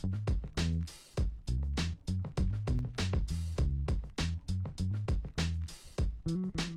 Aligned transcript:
thank 0.00 0.12
mm 6.26 6.50
-hmm. 6.52 6.62
you 6.62 6.67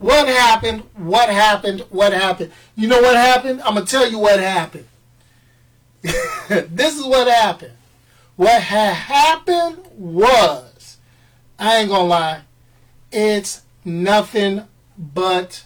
What 0.00 0.28
happened? 0.28 0.82
What 0.96 1.28
happened? 1.28 1.80
What 1.90 2.14
happened? 2.14 2.52
You 2.74 2.88
know 2.88 3.02
what 3.02 3.16
happened? 3.16 3.60
I'm 3.60 3.74
going 3.74 3.84
to 3.84 3.90
tell 3.90 4.10
you 4.10 4.18
what 4.18 4.40
happened. 4.40 4.88
this 6.02 6.96
is 6.96 7.04
what 7.04 7.28
happened. 7.28 7.74
What 8.36 8.62
ha- 8.62 8.94
happened 8.94 9.76
was, 9.92 10.96
I 11.58 11.76
ain't 11.76 11.90
going 11.90 12.00
to 12.00 12.06
lie, 12.06 12.40
it's 13.12 13.60
nothing 13.84 14.62
but 14.96 15.64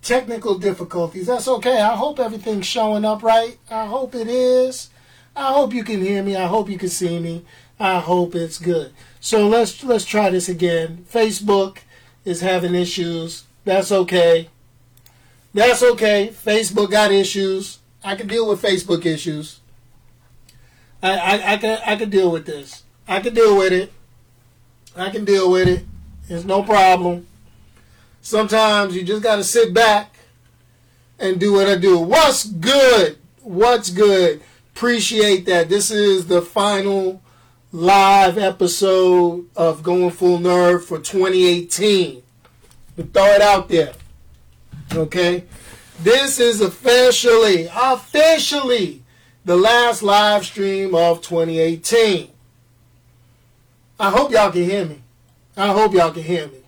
technical 0.00 0.58
difficulties. 0.58 1.26
That's 1.26 1.46
okay. 1.46 1.78
I 1.78 1.96
hope 1.96 2.18
everything's 2.18 2.64
showing 2.64 3.04
up 3.04 3.22
right. 3.22 3.58
I 3.70 3.84
hope 3.84 4.14
it 4.14 4.28
is. 4.28 4.88
I 5.36 5.52
hope 5.52 5.74
you 5.74 5.84
can 5.84 6.00
hear 6.00 6.22
me. 6.22 6.36
I 6.36 6.46
hope 6.46 6.70
you 6.70 6.78
can 6.78 6.88
see 6.88 7.20
me. 7.20 7.44
I 7.78 8.00
hope 8.00 8.34
it's 8.34 8.58
good. 8.58 8.94
So 9.20 9.46
let's 9.46 9.84
let's 9.84 10.06
try 10.06 10.30
this 10.30 10.48
again. 10.48 11.04
Facebook 11.12 11.80
is 12.24 12.40
having 12.40 12.74
issues. 12.74 13.44
That's 13.64 13.92
okay. 13.92 14.48
That's 15.52 15.82
okay. 15.82 16.28
Facebook 16.28 16.90
got 16.90 17.12
issues. 17.12 17.78
I 18.02 18.14
can 18.14 18.26
deal 18.26 18.48
with 18.48 18.62
Facebook 18.62 19.04
issues. 19.04 19.60
I, 21.02 21.16
I, 21.16 21.52
I 21.52 21.56
can 21.56 21.78
I 21.86 21.96
can 21.96 22.10
deal 22.10 22.30
with 22.30 22.46
this. 22.46 22.84
I 23.08 23.20
can 23.20 23.34
deal 23.34 23.56
with 23.56 23.72
it. 23.72 23.92
I 24.96 25.10
can 25.10 25.24
deal 25.24 25.50
with 25.50 25.68
it. 25.68 25.84
It's 26.28 26.44
no 26.44 26.62
problem. 26.62 27.26
Sometimes 28.22 28.94
you 28.94 29.02
just 29.02 29.22
gotta 29.22 29.44
sit 29.44 29.72
back 29.72 30.14
and 31.18 31.40
do 31.40 31.52
what 31.54 31.68
I 31.68 31.76
do. 31.76 31.98
What's 31.98 32.44
good? 32.44 33.18
What's 33.42 33.90
good? 33.90 34.42
Appreciate 34.74 35.46
that. 35.46 35.68
This 35.68 35.90
is 35.90 36.26
the 36.26 36.40
final 36.42 37.22
live 37.72 38.36
episode 38.36 39.48
of 39.54 39.84
Going 39.84 40.10
Full 40.10 40.38
Nerd 40.38 40.82
for 40.82 40.98
2018. 40.98 42.20
We 42.96 43.04
throw 43.04 43.26
it 43.26 43.40
out 43.40 43.68
there. 43.68 43.92
Okay? 44.92 45.44
This 46.02 46.40
is 46.40 46.60
officially, 46.60 47.68
officially 47.72 49.04
the 49.44 49.56
last 49.56 50.02
live 50.02 50.44
stream 50.44 50.96
of 50.96 51.22
2018. 51.22 52.30
I 54.00 54.10
hope 54.10 54.32
y'all 54.32 54.50
can 54.50 54.64
hear 54.64 54.86
me. 54.86 55.02
I 55.56 55.68
hope 55.68 55.92
y'all 55.94 56.10
can 56.10 56.24
hear 56.24 56.48
me. 56.48 56.62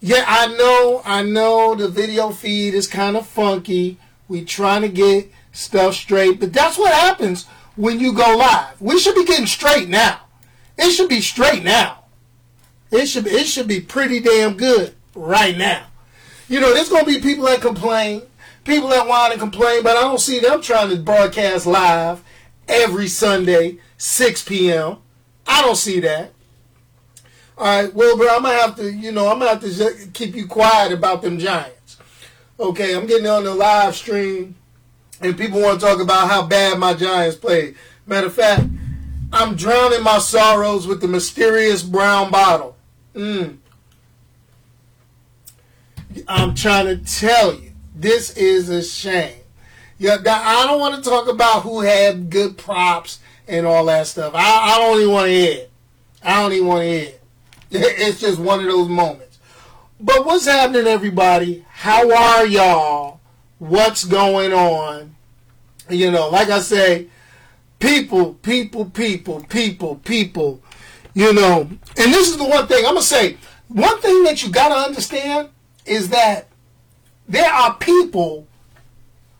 Yeah, 0.00 0.24
I 0.26 0.48
know, 0.48 1.02
I 1.04 1.22
know 1.22 1.76
the 1.76 1.88
video 1.88 2.30
feed 2.30 2.74
is 2.74 2.88
kind 2.88 3.16
of 3.16 3.26
funky. 3.26 3.98
We 4.26 4.44
trying 4.44 4.82
to 4.82 4.88
get 4.88 5.30
stuff 5.52 5.94
straight, 5.94 6.40
but 6.40 6.52
that's 6.52 6.76
what 6.76 6.92
happens 6.92 7.46
when 7.76 8.00
you 8.00 8.12
go 8.12 8.36
live. 8.36 8.80
We 8.80 8.98
should 8.98 9.14
be 9.14 9.24
getting 9.24 9.46
straight 9.46 9.88
now. 9.88 10.20
It 10.76 10.90
should 10.90 11.08
be 11.08 11.20
straight 11.20 11.62
now. 11.62 12.04
It 12.90 13.06
should 13.06 13.26
it 13.26 13.46
should 13.46 13.68
be 13.68 13.80
pretty 13.80 14.20
damn 14.20 14.56
good 14.56 14.94
right 15.14 15.56
now. 15.56 15.86
You 16.48 16.60
know, 16.60 16.72
there's 16.72 16.88
gonna 16.88 17.04
be 17.04 17.20
people 17.20 17.44
that 17.46 17.60
complain, 17.60 18.22
people 18.64 18.88
that 18.88 19.06
want 19.06 19.32
to 19.32 19.38
complain, 19.38 19.82
but 19.82 19.96
I 19.96 20.02
don't 20.02 20.20
see 20.20 20.38
them 20.38 20.62
trying 20.62 20.90
to 20.90 20.96
broadcast 20.96 21.66
live 21.66 22.22
every 22.68 23.08
Sunday, 23.08 23.78
6 23.98 24.44
p.m. 24.44 24.98
I 25.46 25.62
don't 25.62 25.76
see 25.76 26.00
that. 26.00 26.32
All 27.58 27.64
right, 27.64 27.94
well, 27.94 28.18
Wilbur, 28.18 28.30
I'm 28.30 28.42
gonna 28.42 28.60
have 28.60 28.76
to, 28.76 28.92
you 28.92 29.12
know, 29.12 29.28
I'm 29.28 29.38
gonna 29.38 29.50
have 29.50 29.60
to 29.60 30.10
keep 30.12 30.34
you 30.36 30.46
quiet 30.46 30.92
about 30.92 31.22
them 31.22 31.38
Giants. 31.38 31.96
Okay, 32.60 32.94
I'm 32.94 33.06
getting 33.06 33.26
on 33.26 33.44
the 33.44 33.54
live 33.54 33.96
stream, 33.96 34.55
and 35.20 35.36
people 35.36 35.60
want 35.60 35.80
to 35.80 35.86
talk 35.86 36.00
about 36.00 36.28
how 36.28 36.46
bad 36.46 36.78
my 36.78 36.94
Giants 36.94 37.36
played. 37.36 37.76
Matter 38.06 38.26
of 38.26 38.34
fact, 38.34 38.66
I'm 39.32 39.56
drowning 39.56 40.02
my 40.02 40.18
sorrows 40.18 40.86
with 40.86 41.00
the 41.00 41.08
mysterious 41.08 41.82
brown 41.82 42.30
bottle. 42.30 42.76
Mm. 43.14 43.58
I'm 46.28 46.54
trying 46.54 46.86
to 46.86 46.96
tell 46.98 47.54
you, 47.54 47.72
this 47.94 48.36
is 48.36 48.68
a 48.68 48.82
shame. 48.82 49.40
Yeah, 49.98 50.18
I 50.26 50.66
don't 50.66 50.80
want 50.80 51.02
to 51.02 51.08
talk 51.08 51.28
about 51.28 51.62
who 51.62 51.80
had 51.80 52.30
good 52.30 52.58
props 52.58 53.18
and 53.48 53.66
all 53.66 53.86
that 53.86 54.06
stuff. 54.06 54.34
I, 54.34 54.74
I 54.74 54.78
don't 54.78 55.00
even 55.00 55.12
want 55.12 55.26
to 55.26 55.32
hear 55.32 55.52
it. 55.52 55.70
I 56.22 56.42
don't 56.42 56.52
even 56.52 56.66
want 56.66 56.82
to 56.82 56.88
hear 56.88 57.08
it. 57.08 57.12
It's 57.70 58.20
just 58.20 58.38
one 58.38 58.60
of 58.60 58.66
those 58.66 58.88
moments. 58.88 59.38
But 59.98 60.24
what's 60.24 60.46
happening, 60.46 60.86
everybody? 60.86 61.64
How 61.68 62.10
are 62.14 62.46
y'all? 62.46 63.15
What's 63.58 64.04
going 64.04 64.52
on? 64.52 65.14
You 65.88 66.10
know, 66.10 66.28
like 66.28 66.48
I 66.48 66.58
say, 66.58 67.06
people, 67.78 68.34
people, 68.34 68.86
people, 68.86 69.40
people, 69.48 69.96
people. 69.96 70.62
You 71.14 71.32
know, 71.32 71.60
and 71.62 72.12
this 72.12 72.28
is 72.28 72.36
the 72.36 72.44
one 72.44 72.66
thing 72.66 72.84
I'm 72.84 72.94
gonna 72.94 73.02
say. 73.02 73.38
One 73.68 74.00
thing 74.00 74.24
that 74.24 74.42
you 74.42 74.50
gotta 74.50 74.74
understand 74.74 75.48
is 75.86 76.10
that 76.10 76.48
there 77.28 77.50
are 77.50 77.74
people 77.78 78.46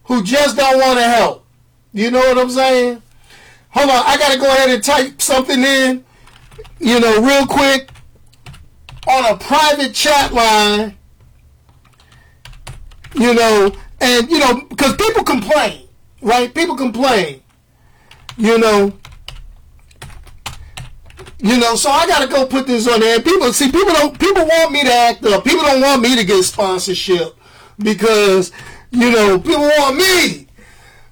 who 0.04 0.22
just 0.22 0.56
don't 0.56 0.78
want 0.78 0.98
to 0.98 1.04
help. 1.04 1.44
You 1.92 2.10
know 2.10 2.20
what 2.20 2.38
I'm 2.38 2.50
saying? 2.50 3.02
Hold 3.70 3.90
on, 3.90 4.02
I 4.06 4.16
gotta 4.16 4.38
go 4.38 4.46
ahead 4.46 4.70
and 4.70 4.82
type 4.82 5.20
something 5.20 5.62
in. 5.62 6.04
You 6.78 7.00
know, 7.00 7.20
real 7.20 7.46
quick 7.46 7.90
on 9.06 9.24
a 9.26 9.36
private 9.36 9.94
chat 9.94 10.32
line. 10.32 10.96
You 13.14 13.34
know, 13.34 13.72
and 14.00 14.30
you 14.30 14.38
know, 14.38 14.62
because 14.68 14.96
people 14.96 15.24
complain, 15.24 15.88
right? 16.22 16.54
People 16.54 16.76
complain. 16.76 17.42
You 18.36 18.58
know, 18.58 18.92
You 21.38 21.58
know, 21.58 21.76
so 21.76 21.90
I 21.90 22.06
gotta 22.06 22.26
go 22.26 22.46
put 22.46 22.66
this 22.66 22.88
on 22.88 23.00
there. 23.00 23.20
People 23.20 23.52
see 23.52 23.70
people 23.70 23.92
don't 23.92 24.18
people 24.18 24.44
want 24.46 24.72
me 24.72 24.82
to 24.82 24.92
act 24.92 25.24
up. 25.26 25.44
People 25.44 25.62
don't 25.64 25.80
want 25.82 26.02
me 26.02 26.16
to 26.16 26.24
get 26.24 26.42
sponsorship 26.44 27.36
because 27.78 28.52
you 28.90 29.10
know 29.10 29.38
people 29.38 29.60
want 29.62 29.96
me. 29.96 30.46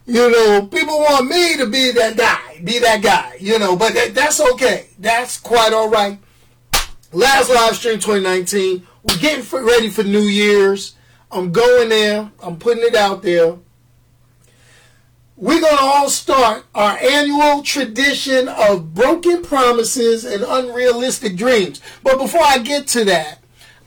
You 0.07 0.31
know, 0.31 0.67
people 0.71 0.99
want 0.99 1.29
me 1.29 1.57
to 1.57 1.67
be 1.67 1.93
that 1.93 2.17
guy, 2.17 2.61
be 2.63 2.79
that 2.79 3.03
guy. 3.03 3.37
You 3.39 3.59
know, 3.59 3.77
but 3.77 3.95
that, 3.95 4.15
that's 4.15 4.41
okay. 4.41 4.89
That's 4.99 5.39
quite 5.39 5.73
all 5.73 5.89
right. 5.89 6.19
Last 7.13 7.49
live 7.49 7.77
stream 7.77 7.99
2019. 7.99 8.87
We're 9.03 9.19
getting 9.19 9.65
ready 9.65 9.89
for 9.91 10.03
New 10.03 10.23
Year's. 10.23 10.95
I'm 11.35 11.53
going 11.53 11.89
there. 11.89 12.31
I'm 12.43 12.57
putting 12.59 12.85
it 12.85 12.95
out 12.95 13.23
there 13.23 13.57
we're 15.37 15.61
going 15.61 15.77
to 15.77 15.83
all 15.83 16.09
start 16.09 16.65
our 16.75 16.97
annual 16.99 17.63
tradition 17.63 18.49
of 18.49 18.95
broken 18.95 19.43
promises 19.43 20.25
and 20.25 20.45
unrealistic 20.45 21.37
dreams. 21.37 21.81
But 22.03 22.19
before 22.19 22.43
I 22.43 22.59
get 22.59 22.87
to 22.89 23.05
that, 23.07 23.41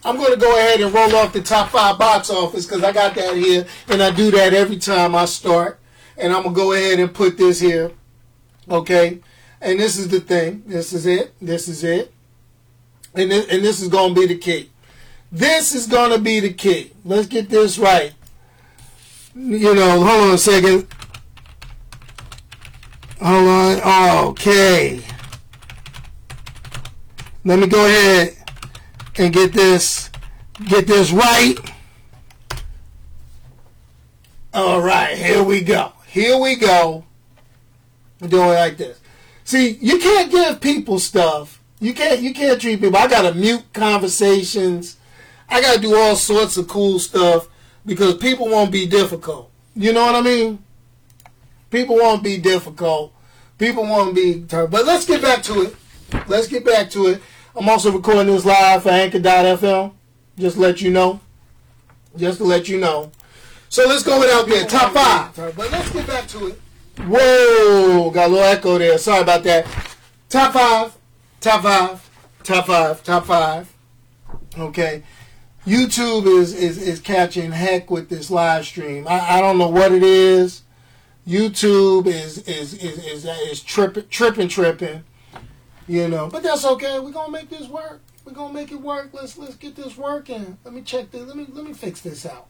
I'm 0.04 0.18
going 0.18 0.34
to 0.34 0.40
go 0.40 0.58
ahead 0.58 0.82
and 0.82 0.94
roll 0.94 1.16
off 1.16 1.34
the 1.34 1.42
top 1.42 1.70
five 1.70 1.98
box 1.98 2.30
office 2.30 2.66
because 2.66 2.84
I 2.84 2.92
got 2.92 3.16
that 3.16 3.36
here 3.36 3.66
and 3.88 4.04
I 4.04 4.12
do 4.12 4.30
that 4.32 4.54
every 4.54 4.78
time 4.78 5.16
I 5.16 5.26
start. 5.26 5.80
And 6.18 6.34
I'm 6.34 6.44
going 6.44 6.56
to 6.56 6.62
go 6.62 6.74
ahead 6.74 7.00
and 7.00 7.14
put 7.14 7.38
this 7.38 7.60
here. 7.60 7.92
Okay. 8.70 9.20
And 9.62 9.80
this 9.80 9.98
is 9.98 10.10
the 10.10 10.20
thing. 10.20 10.64
This 10.66 10.94
is 10.94 11.06
it. 11.06 11.34
This 11.42 11.68
is 11.68 11.84
it. 11.84 12.14
And 13.16 13.32
this, 13.32 13.48
and 13.48 13.64
this 13.64 13.82
is 13.82 13.88
going 13.88 14.14
to 14.14 14.22
be 14.22 14.28
the 14.28 14.38
key. 14.38 14.70
This 15.32 15.76
is 15.76 15.88
going 15.88 16.12
to 16.12 16.20
be 16.20 16.40
the 16.40 16.54
key. 16.54 16.92
Let's 17.04 17.28
get 17.28 17.50
this 17.50 17.78
right. 17.78 18.14
You 19.36 19.76
know, 19.76 20.04
hold 20.04 20.30
on 20.30 20.34
a 20.34 20.38
second. 20.38 20.88
Hold 23.22 23.48
on. 23.48 24.30
Okay. 24.30 25.02
Let 27.44 27.60
me 27.60 27.68
go 27.68 27.86
ahead 27.86 28.36
and 29.18 29.34
get 29.34 29.54
this 29.54 30.10
get 30.66 30.86
this 30.86 31.12
right. 31.12 31.56
All 34.54 34.82
right, 34.82 35.18
here 35.18 35.44
we 35.44 35.62
go. 35.62 35.94
Here 36.08 36.38
we 36.38 36.56
go. 36.56 37.06
Doing 38.20 38.50
it 38.50 38.54
like 38.54 38.78
this. 38.78 39.00
See, 39.44 39.78
you 39.80 40.00
can't 40.00 40.30
give 40.30 40.60
people 40.60 41.00
stuff. 41.00 41.62
You 41.80 41.94
can't 41.94 42.22
you 42.22 42.34
can't 42.34 42.60
treat 42.60 42.82
people. 42.82 42.98
I 42.98 43.08
gotta 43.08 43.34
mute 43.34 43.64
conversations. 43.72 44.97
I 45.50 45.62
gotta 45.62 45.80
do 45.80 45.96
all 45.96 46.16
sorts 46.16 46.58
of 46.58 46.68
cool 46.68 47.00
stuff 47.00 47.48
because 47.86 48.18
people 48.18 48.48
won't 48.48 48.72
be 48.72 48.86
difficult. 48.86 49.50
You 49.76 49.94
know 49.94 50.06
what 50.06 50.16
I 50.16 50.22
mean? 50.22 50.64
People 51.70 51.96
won't 51.96 52.24
be 52.24 52.38
difficult. 52.38 53.14
People 53.58 53.84
won't 53.84 54.16
be 54.16 54.42
turned. 54.42 54.72
But 54.72 54.86
let's 54.86 55.06
get 55.06 55.22
back 55.22 55.44
to 55.44 55.62
it. 55.64 55.76
Let's 56.28 56.48
get 56.48 56.66
back 56.66 56.90
to 56.92 57.08
it. 57.08 57.22
I'm 57.56 57.68
also 57.68 57.92
recording 57.92 58.28
this 58.28 58.46
live 58.46 58.84
for 58.84 58.90
Anchor.fm. 58.90 59.94
Just 60.38 60.56
to 60.56 60.62
let 60.62 60.82
you 60.82 60.92
know. 60.92 61.20
Just 62.16 62.38
to 62.38 62.44
let 62.44 62.70
you 62.70 62.80
know. 62.80 63.12
So 63.70 63.88
let's 63.88 64.04
go 64.04 64.20
without 64.20 64.48
being 64.48 64.68
top 64.68 64.94
five. 64.94 65.36
But 65.36 65.72
let's 65.72 65.90
get 65.92 66.08
back 66.08 66.28
to 66.28 66.48
it. 66.48 66.62
Whoa, 67.00 68.10
got 68.12 68.30
a 68.30 68.32
little 68.32 68.46
echo 68.46 68.78
there. 68.78 68.98
Sorry 68.98 69.22
about 69.22 69.44
that. 69.44 69.66
Top 70.30 70.54
five, 70.54 70.96
top 71.40 71.64
five, 71.64 72.10
top 72.44 72.66
five, 72.68 73.04
top 73.04 73.26
five. 73.26 73.74
Okay. 74.58 75.04
YouTube 75.68 76.28
is, 76.28 76.54
is, 76.54 76.78
is 76.78 77.02
catching 77.02 77.52
heck 77.52 77.92
with 77.92 78.08
this 78.08 78.32
live 78.32 78.66
stream. 78.66 79.06
I, 79.06 79.38
I 79.38 79.42
don't 79.42 79.58
know 79.58 79.68
what 79.68 79.92
it 79.92 80.02
is. 80.02 80.64
YouTube 81.28 82.08
is 82.08 82.38
is 82.48 82.74
is 82.76 83.06
is, 83.06 83.26
is 83.26 83.62
tripping 83.62 84.08
tripping 84.10 84.48
tripping. 84.48 85.04
You 85.86 86.08
know, 86.08 86.28
but 86.28 86.42
that's 86.42 86.64
okay. 86.64 87.00
We're 87.00 87.12
gonna 87.12 87.34
make 87.34 87.50
this 87.50 87.68
work. 87.68 88.00
We're 88.24 88.32
gonna 88.32 88.54
make 88.54 88.72
it 88.72 88.80
work. 88.80 89.10
Let's 89.12 89.38
let's 89.38 89.56
get 89.56 89.76
this 89.76 89.98
working. 89.98 90.58
Let 90.64 90.74
me 90.74 90.84
check 90.84 91.12
this. 91.12 91.28
Let 91.28 91.36
me 91.36 91.46
let 91.50 91.66
me 91.66 91.74
fix 91.74 92.00
this 92.00 92.26
out. 92.26 92.48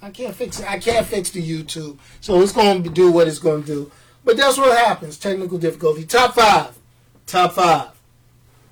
I 0.00 0.08
can't 0.08 0.34
fix 0.34 0.58
it. 0.58 0.70
I 0.70 0.78
can't 0.78 1.06
fix 1.06 1.28
the 1.28 1.46
YouTube, 1.46 1.98
so 2.22 2.40
it's 2.40 2.52
gonna 2.52 2.80
do 2.80 3.12
what 3.12 3.28
it's 3.28 3.40
gonna 3.40 3.62
do. 3.62 3.92
But 4.24 4.38
that's 4.38 4.56
what 4.56 4.74
happens. 4.78 5.18
Technical 5.18 5.58
difficulty. 5.58 6.06
Top 6.06 6.34
five. 6.34 6.78
Top 7.26 7.52
five. 7.52 7.90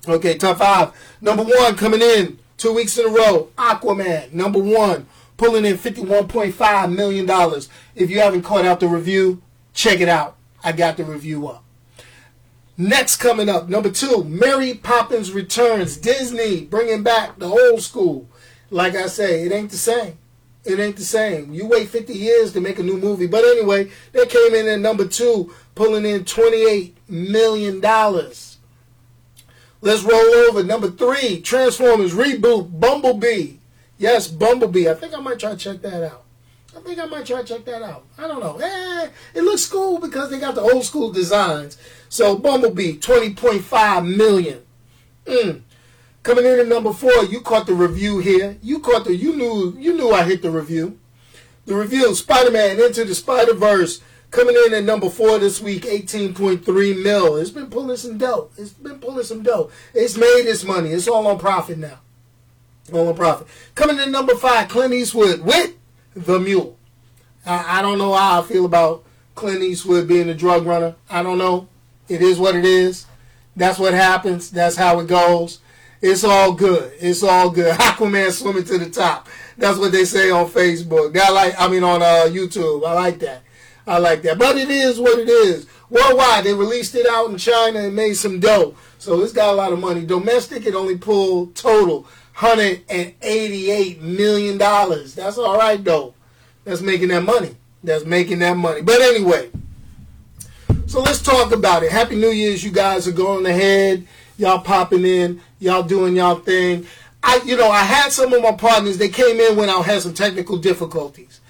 Okay, 0.07 0.35
top 0.39 0.57
five. 0.57 0.93
Number 1.21 1.43
one 1.43 1.75
coming 1.75 2.01
in 2.01 2.39
two 2.61 2.73
weeks 2.73 2.97
in 2.97 3.07
a 3.07 3.09
row. 3.09 3.49
Aquaman. 3.57 4.31
Number 4.31 4.59
one 4.59 5.07
pulling 5.35 5.65
in 5.65 5.75
$51.5 5.75 6.95
million. 6.95 7.27
If 7.95 8.11
you 8.11 8.19
haven't 8.19 8.43
caught 8.43 8.63
out 8.63 8.79
the 8.79 8.87
review, 8.87 9.41
check 9.73 9.99
it 9.99 10.07
out. 10.07 10.37
I 10.63 10.71
got 10.71 10.97
the 10.97 11.03
review 11.03 11.47
up. 11.47 11.63
Next 12.77 13.15
coming 13.17 13.49
up, 13.49 13.67
number 13.67 13.89
two, 13.89 14.23
Mary 14.23 14.75
Poppins 14.75 15.31
Returns. 15.31 15.97
Disney 15.97 16.65
bringing 16.65 17.01
back 17.01 17.39
the 17.39 17.47
old 17.47 17.81
school. 17.81 18.29
Like 18.69 18.93
I 18.93 19.07
say, 19.07 19.43
it 19.43 19.51
ain't 19.51 19.71
the 19.71 19.77
same. 19.77 20.19
It 20.63 20.79
ain't 20.79 20.95
the 20.95 21.03
same. 21.03 21.53
You 21.53 21.65
wait 21.65 21.89
50 21.89 22.13
years 22.13 22.53
to 22.53 22.61
make 22.61 22.77
a 22.77 22.83
new 22.83 22.97
movie. 22.97 23.25
But 23.25 23.43
anyway, 23.43 23.89
they 24.11 24.27
came 24.27 24.53
in 24.53 24.67
at 24.67 24.79
number 24.79 25.07
two, 25.07 25.51
pulling 25.73 26.05
in 26.05 26.23
$28 26.25 26.93
million. 27.09 27.81
Let's 29.81 30.03
roll 30.03 30.35
over. 30.35 30.63
Number 30.63 30.91
three, 30.91 31.41
Transformers 31.41 32.13
Reboot 32.13 32.79
Bumblebee. 32.79 33.53
Yes, 33.97 34.27
Bumblebee. 34.27 34.87
I 34.87 34.93
think 34.93 35.13
I 35.13 35.19
might 35.19 35.39
try 35.39 35.51
to 35.51 35.57
check 35.57 35.81
that 35.81 36.03
out. 36.03 36.23
I 36.75 36.79
think 36.79 36.99
I 36.99 37.05
might 37.05 37.25
try 37.25 37.41
to 37.41 37.47
check 37.47 37.65
that 37.65 37.81
out. 37.81 38.05
I 38.17 38.27
don't 38.27 38.39
know. 38.39 38.57
Eh, 38.57 39.09
it 39.35 39.41
looks 39.41 39.67
cool 39.67 39.99
because 39.99 40.29
they 40.29 40.39
got 40.39 40.55
the 40.55 40.61
old 40.61 40.85
school 40.85 41.11
designs. 41.11 41.77
So 42.09 42.37
Bumblebee, 42.37 42.97
20.5 42.97 44.15
million. 44.15 44.61
Mm. 45.25 45.61
Coming 46.23 46.45
in 46.45 46.59
at 46.59 46.67
number 46.67 46.93
four, 46.93 47.25
you 47.25 47.41
caught 47.41 47.65
the 47.65 47.73
review 47.73 48.19
here. 48.19 48.57
You 48.61 48.79
caught 48.79 49.05
the 49.05 49.15
you 49.15 49.35
knew 49.35 49.75
you 49.79 49.93
knew 49.95 50.11
I 50.11 50.23
hit 50.23 50.43
the 50.43 50.51
review. 50.51 50.99
The 51.65 51.75
review, 51.75 52.13
Spider-Man 52.15 52.79
Into 52.79 53.05
the 53.05 53.13
Spider-Verse, 53.13 54.01
coming 54.31 54.55
in 54.65 54.73
at 54.73 54.83
number 54.83 55.09
four 55.09 55.37
this 55.37 55.61
week, 55.61 55.83
18.3 55.83 57.03
mil. 57.03 57.35
It's 57.35 57.51
been 57.51 57.69
pulling 57.69 57.97
some 57.97 58.17
dough. 58.17 58.49
It's 58.57 58.71
been 58.71 58.99
pulling 58.99 59.25
some 59.25 59.43
dough. 59.43 59.69
It's 59.93 60.17
made 60.17 60.45
its 60.47 60.63
money. 60.63 60.89
It's 60.89 61.07
all 61.07 61.27
on 61.27 61.37
profit 61.37 61.77
now. 61.77 61.99
All 62.91 63.09
on 63.09 63.15
profit. 63.15 63.47
Coming 63.75 63.99
in 63.99 64.11
number 64.11 64.35
five, 64.35 64.69
Clint 64.69 64.93
Eastwood 64.93 65.41
with 65.41 65.75
The 66.15 66.39
Mule. 66.39 66.77
I, 67.45 67.79
I 67.79 67.81
don't 67.81 67.97
know 67.97 68.13
how 68.13 68.41
I 68.41 68.45
feel 68.45 68.65
about 68.65 69.03
Clint 69.35 69.61
Eastwood 69.61 70.07
being 70.07 70.29
a 70.29 70.33
drug 70.33 70.65
runner. 70.65 70.95
I 71.09 71.21
don't 71.23 71.37
know. 71.37 71.67
It 72.07 72.21
is 72.21 72.39
what 72.39 72.55
it 72.55 72.65
is. 72.65 73.05
That's 73.55 73.79
what 73.79 73.93
happens. 73.93 74.49
That's 74.49 74.75
how 74.75 74.99
it 74.99 75.07
goes. 75.07 75.59
It's 76.01 76.23
all 76.23 76.53
good. 76.53 76.93
It's 76.99 77.21
all 77.21 77.49
good. 77.49 77.73
Aquaman 77.79 78.31
swimming 78.31 78.63
to 78.65 78.77
the 78.77 78.89
top. 78.89 79.27
That's 79.57 79.77
what 79.77 79.91
they 79.91 80.05
say 80.05 80.31
on 80.31 80.49
Facebook. 80.49 81.15
I 81.17 81.29
like. 81.29 81.55
I 81.59 81.67
mean 81.67 81.83
on 81.83 82.01
uh, 82.01 82.27
YouTube. 82.27 82.85
I 82.85 82.93
like 82.93 83.19
that. 83.19 83.43
I 83.91 83.97
like 83.97 84.21
that. 84.21 84.39
But 84.39 84.57
it 84.57 84.69
is 84.69 84.99
what 84.99 85.19
it 85.19 85.27
is. 85.27 85.67
Worldwide, 85.89 86.45
they 86.45 86.53
released 86.53 86.95
it 86.95 87.05
out 87.05 87.29
in 87.29 87.37
China 87.37 87.79
and 87.79 87.93
made 87.93 88.13
some 88.13 88.39
dough. 88.39 88.73
So 88.99 89.21
it's 89.21 89.33
got 89.33 89.53
a 89.53 89.57
lot 89.57 89.73
of 89.73 89.79
money. 89.79 90.05
Domestic, 90.05 90.65
it 90.65 90.75
only 90.75 90.97
pulled 90.97 91.55
total 91.55 92.07
$188 92.37 93.99
million. 93.99 94.57
That's 94.57 95.37
all 95.37 95.57
right, 95.57 95.83
though. 95.83 96.13
That's 96.63 96.79
making 96.79 97.09
that 97.09 97.23
money. 97.23 97.57
That's 97.83 98.05
making 98.05 98.39
that 98.39 98.55
money. 98.55 98.81
But 98.81 99.01
anyway, 99.01 99.49
so 100.87 101.01
let's 101.01 101.21
talk 101.21 101.51
about 101.51 101.83
it. 101.83 101.91
Happy 101.91 102.15
New 102.15 102.29
Year's, 102.29 102.63
you 102.63 102.71
guys 102.71 103.09
are 103.09 103.11
going 103.11 103.45
ahead. 103.45 104.07
Y'all 104.37 104.59
popping 104.59 105.05
in. 105.05 105.41
Y'all 105.59 105.83
doing 105.83 106.15
y'all 106.15 106.35
thing. 106.35 106.87
I, 107.21 107.41
you 107.43 107.57
know, 107.57 107.69
I 107.69 107.83
had 107.83 108.13
some 108.13 108.31
of 108.31 108.41
my 108.41 108.53
partners. 108.53 108.97
They 108.97 109.09
came 109.09 109.41
in 109.41 109.57
when 109.57 109.69
I 109.69 109.81
had 109.81 110.01
some 110.01 110.13
technical 110.13 110.57
difficulties. 110.57 111.40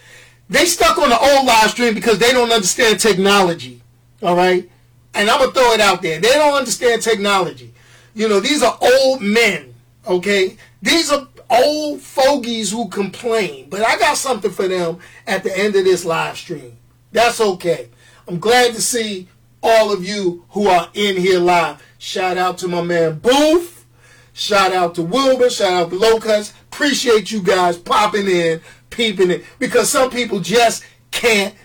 They 0.51 0.65
stuck 0.65 0.97
on 0.97 1.07
the 1.07 1.17
old 1.17 1.47
live 1.47 1.71
stream 1.71 1.93
because 1.93 2.19
they 2.19 2.33
don't 2.33 2.51
understand 2.51 2.99
technology. 2.99 3.81
All 4.21 4.35
right, 4.35 4.69
and 5.13 5.29
I'm 5.29 5.39
gonna 5.39 5.53
throw 5.53 5.71
it 5.71 5.79
out 5.79 6.01
there. 6.01 6.19
They 6.19 6.33
don't 6.33 6.53
understand 6.53 7.01
technology. 7.01 7.73
You 8.13 8.27
know, 8.27 8.41
these 8.41 8.61
are 8.61 8.77
old 8.81 9.21
men. 9.21 9.73
Okay, 10.05 10.57
these 10.81 11.09
are 11.09 11.25
old 11.49 12.01
fogies 12.01 12.69
who 12.69 12.89
complain, 12.89 13.69
but 13.69 13.81
I 13.81 13.97
got 13.97 14.17
something 14.17 14.51
for 14.51 14.67
them 14.67 14.99
at 15.25 15.45
the 15.45 15.57
end 15.57 15.77
of 15.77 15.85
this 15.85 16.03
live 16.03 16.37
stream. 16.37 16.75
That's 17.13 17.39
okay. 17.39 17.87
I'm 18.27 18.39
glad 18.39 18.73
to 18.73 18.81
see 18.81 19.29
all 19.63 19.93
of 19.93 20.03
you 20.03 20.43
who 20.49 20.67
are 20.67 20.89
in 20.93 21.15
here 21.15 21.39
live. 21.39 21.81
Shout 21.97 22.37
out 22.37 22.57
to 22.57 22.67
my 22.67 22.81
man 22.81 23.19
Booth. 23.19 23.85
Shout 24.33 24.73
out 24.73 24.95
to 24.95 25.01
Wilbur. 25.01 25.49
Shout 25.49 25.71
out 25.71 25.89
to 25.91 25.95
Locust. 25.97 26.53
Appreciate 26.73 27.31
you 27.31 27.41
guys 27.41 27.77
popping 27.77 28.27
in, 28.27 28.59
peeping 28.91 29.31
it 29.31 29.43
because 29.57 29.89
some 29.89 30.11
people 30.11 30.39
just 30.39 30.83
can't 31.09 31.55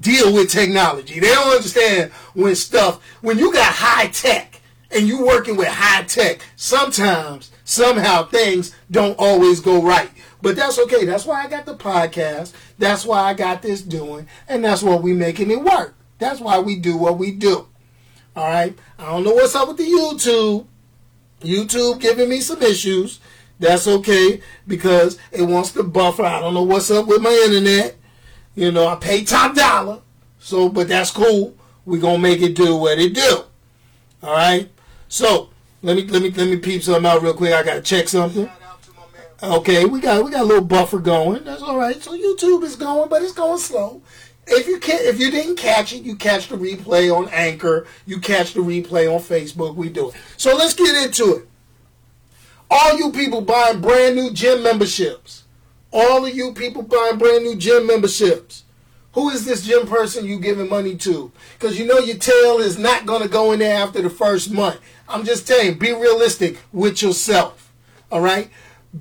deal 0.00 0.32
with 0.34 0.50
technology. 0.50 1.20
They 1.20 1.28
don't 1.28 1.54
understand 1.54 2.10
when 2.34 2.56
stuff, 2.56 3.02
when 3.20 3.38
you 3.38 3.52
got 3.52 3.72
high 3.72 4.08
tech 4.08 4.60
and 4.90 5.06
you 5.06 5.24
working 5.24 5.56
with 5.56 5.68
high 5.68 6.02
tech, 6.04 6.40
sometimes 6.56 7.50
somehow 7.64 8.24
things 8.24 8.74
don't 8.90 9.18
always 9.18 9.60
go 9.60 9.82
right. 9.82 10.10
But 10.42 10.56
that's 10.56 10.78
okay. 10.78 11.04
That's 11.04 11.24
why 11.24 11.42
I 11.42 11.48
got 11.48 11.66
the 11.66 11.76
podcast. 11.76 12.52
That's 12.78 13.04
why 13.04 13.22
I 13.22 13.34
got 13.34 13.62
this 13.62 13.82
doing. 13.82 14.28
And 14.48 14.64
that's 14.64 14.82
why 14.82 14.96
we 14.96 15.12
making 15.12 15.50
it 15.50 15.62
work. 15.62 15.94
That's 16.18 16.40
why 16.40 16.58
we 16.58 16.76
do 16.76 16.96
what 16.96 17.18
we 17.18 17.32
do. 17.32 17.68
All 18.34 18.48
right. 18.48 18.76
I 18.98 19.06
don't 19.06 19.24
know 19.24 19.34
what's 19.34 19.54
up 19.54 19.68
with 19.68 19.78
the 19.78 19.84
YouTube. 19.84 20.66
YouTube 21.40 22.00
giving 22.00 22.28
me 22.28 22.40
some 22.40 22.62
issues. 22.62 23.20
That's 23.58 23.86
okay 23.86 24.40
because 24.66 25.18
it 25.32 25.42
wants 25.42 25.72
to 25.72 25.82
buffer. 25.82 26.24
I 26.24 26.40
don't 26.40 26.54
know 26.54 26.62
what's 26.62 26.90
up 26.90 27.06
with 27.06 27.22
my 27.22 27.42
internet. 27.46 27.96
You 28.54 28.72
know, 28.72 28.86
I 28.86 28.96
pay 28.96 29.24
top 29.24 29.54
dollar. 29.54 30.00
So, 30.38 30.68
but 30.68 30.88
that's 30.88 31.10
cool. 31.10 31.56
We're 31.84 32.00
gonna 32.00 32.18
make 32.18 32.42
it 32.42 32.54
do 32.54 32.76
what 32.76 32.98
it 32.98 33.14
do. 33.14 33.44
All 34.22 34.32
right. 34.32 34.70
So 35.08 35.50
let 35.82 35.96
me 35.96 36.04
let 36.04 36.22
me 36.22 36.30
let 36.30 36.48
me 36.48 36.56
peep 36.56 36.82
something 36.82 37.06
out 37.06 37.22
real 37.22 37.34
quick. 37.34 37.52
I 37.52 37.62
gotta 37.62 37.80
check 37.80 38.08
something. 38.08 38.50
Okay, 39.42 39.84
we 39.84 40.00
got 40.00 40.24
we 40.24 40.30
got 40.30 40.42
a 40.42 40.44
little 40.44 40.64
buffer 40.64 40.98
going. 40.98 41.44
That's 41.44 41.62
all 41.62 41.78
right. 41.78 42.02
So 42.02 42.16
YouTube 42.16 42.62
is 42.64 42.76
going, 42.76 43.08
but 43.08 43.22
it's 43.22 43.32
going 43.32 43.58
slow. 43.58 44.02
If 44.46 44.66
you 44.66 44.78
can 44.78 44.98
if 45.00 45.20
you 45.20 45.30
didn't 45.30 45.56
catch 45.56 45.92
it, 45.92 46.02
you 46.02 46.16
catch 46.16 46.48
the 46.48 46.56
replay 46.56 47.14
on 47.14 47.28
Anchor. 47.28 47.86
You 48.06 48.18
catch 48.20 48.54
the 48.54 48.60
replay 48.60 49.12
on 49.12 49.20
Facebook. 49.20 49.74
We 49.74 49.88
do 49.88 50.10
it. 50.10 50.16
So 50.36 50.56
let's 50.56 50.74
get 50.74 51.04
into 51.04 51.34
it. 51.36 51.48
All 52.70 52.98
you 52.98 53.12
people 53.12 53.40
buying 53.40 53.80
brand 53.80 54.16
new 54.16 54.30
gym 54.32 54.62
memberships. 54.62 55.44
All 55.92 56.26
of 56.26 56.34
you 56.34 56.52
people 56.52 56.82
buying 56.82 57.18
brand 57.18 57.44
new 57.44 57.56
gym 57.56 57.86
memberships. 57.86 58.64
Who 59.12 59.30
is 59.30 59.46
this 59.46 59.64
gym 59.66 59.86
person 59.86 60.26
you 60.26 60.38
giving 60.38 60.68
money 60.68 60.94
to? 60.96 61.32
Because 61.58 61.78
you 61.78 61.86
know 61.86 61.98
your 61.98 62.18
tail 62.18 62.58
is 62.58 62.78
not 62.78 63.06
going 63.06 63.22
to 63.22 63.28
go 63.28 63.52
in 63.52 63.60
there 63.60 63.78
after 63.82 64.02
the 64.02 64.10
first 64.10 64.52
month. 64.52 64.78
I'm 65.08 65.24
just 65.24 65.46
telling 65.46 65.78
be 65.78 65.92
realistic 65.92 66.58
with 66.72 67.00
yourself. 67.00 67.72
All 68.12 68.20
right? 68.20 68.50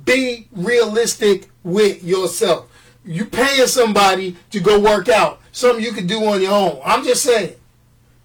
Be 0.05 0.48
realistic 0.53 1.50
with 1.63 2.03
yourself. 2.03 2.72
You 3.03 3.25
paying 3.25 3.67
somebody 3.67 4.38
to 4.51 4.60
go 4.60 4.79
work 4.79 5.10
out, 5.10 5.41
something 5.51 5.84
you 5.84 5.91
can 5.91 6.07
do 6.07 6.24
on 6.25 6.41
your 6.41 6.53
own. 6.53 6.79
I'm 6.86 7.03
just 7.03 7.24
saying. 7.24 7.55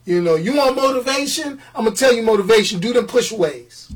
You 0.05 0.23
know, 0.23 0.37
you 0.37 0.57
want 0.57 0.77
motivation? 0.77 1.61
I'm 1.75 1.85
gonna 1.85 1.97
tell 1.97 2.13
you 2.15 2.23
motivation. 2.23 2.81
Do 2.81 2.93
them 2.93 3.07
push 3.07 3.33
ways. 3.33 3.93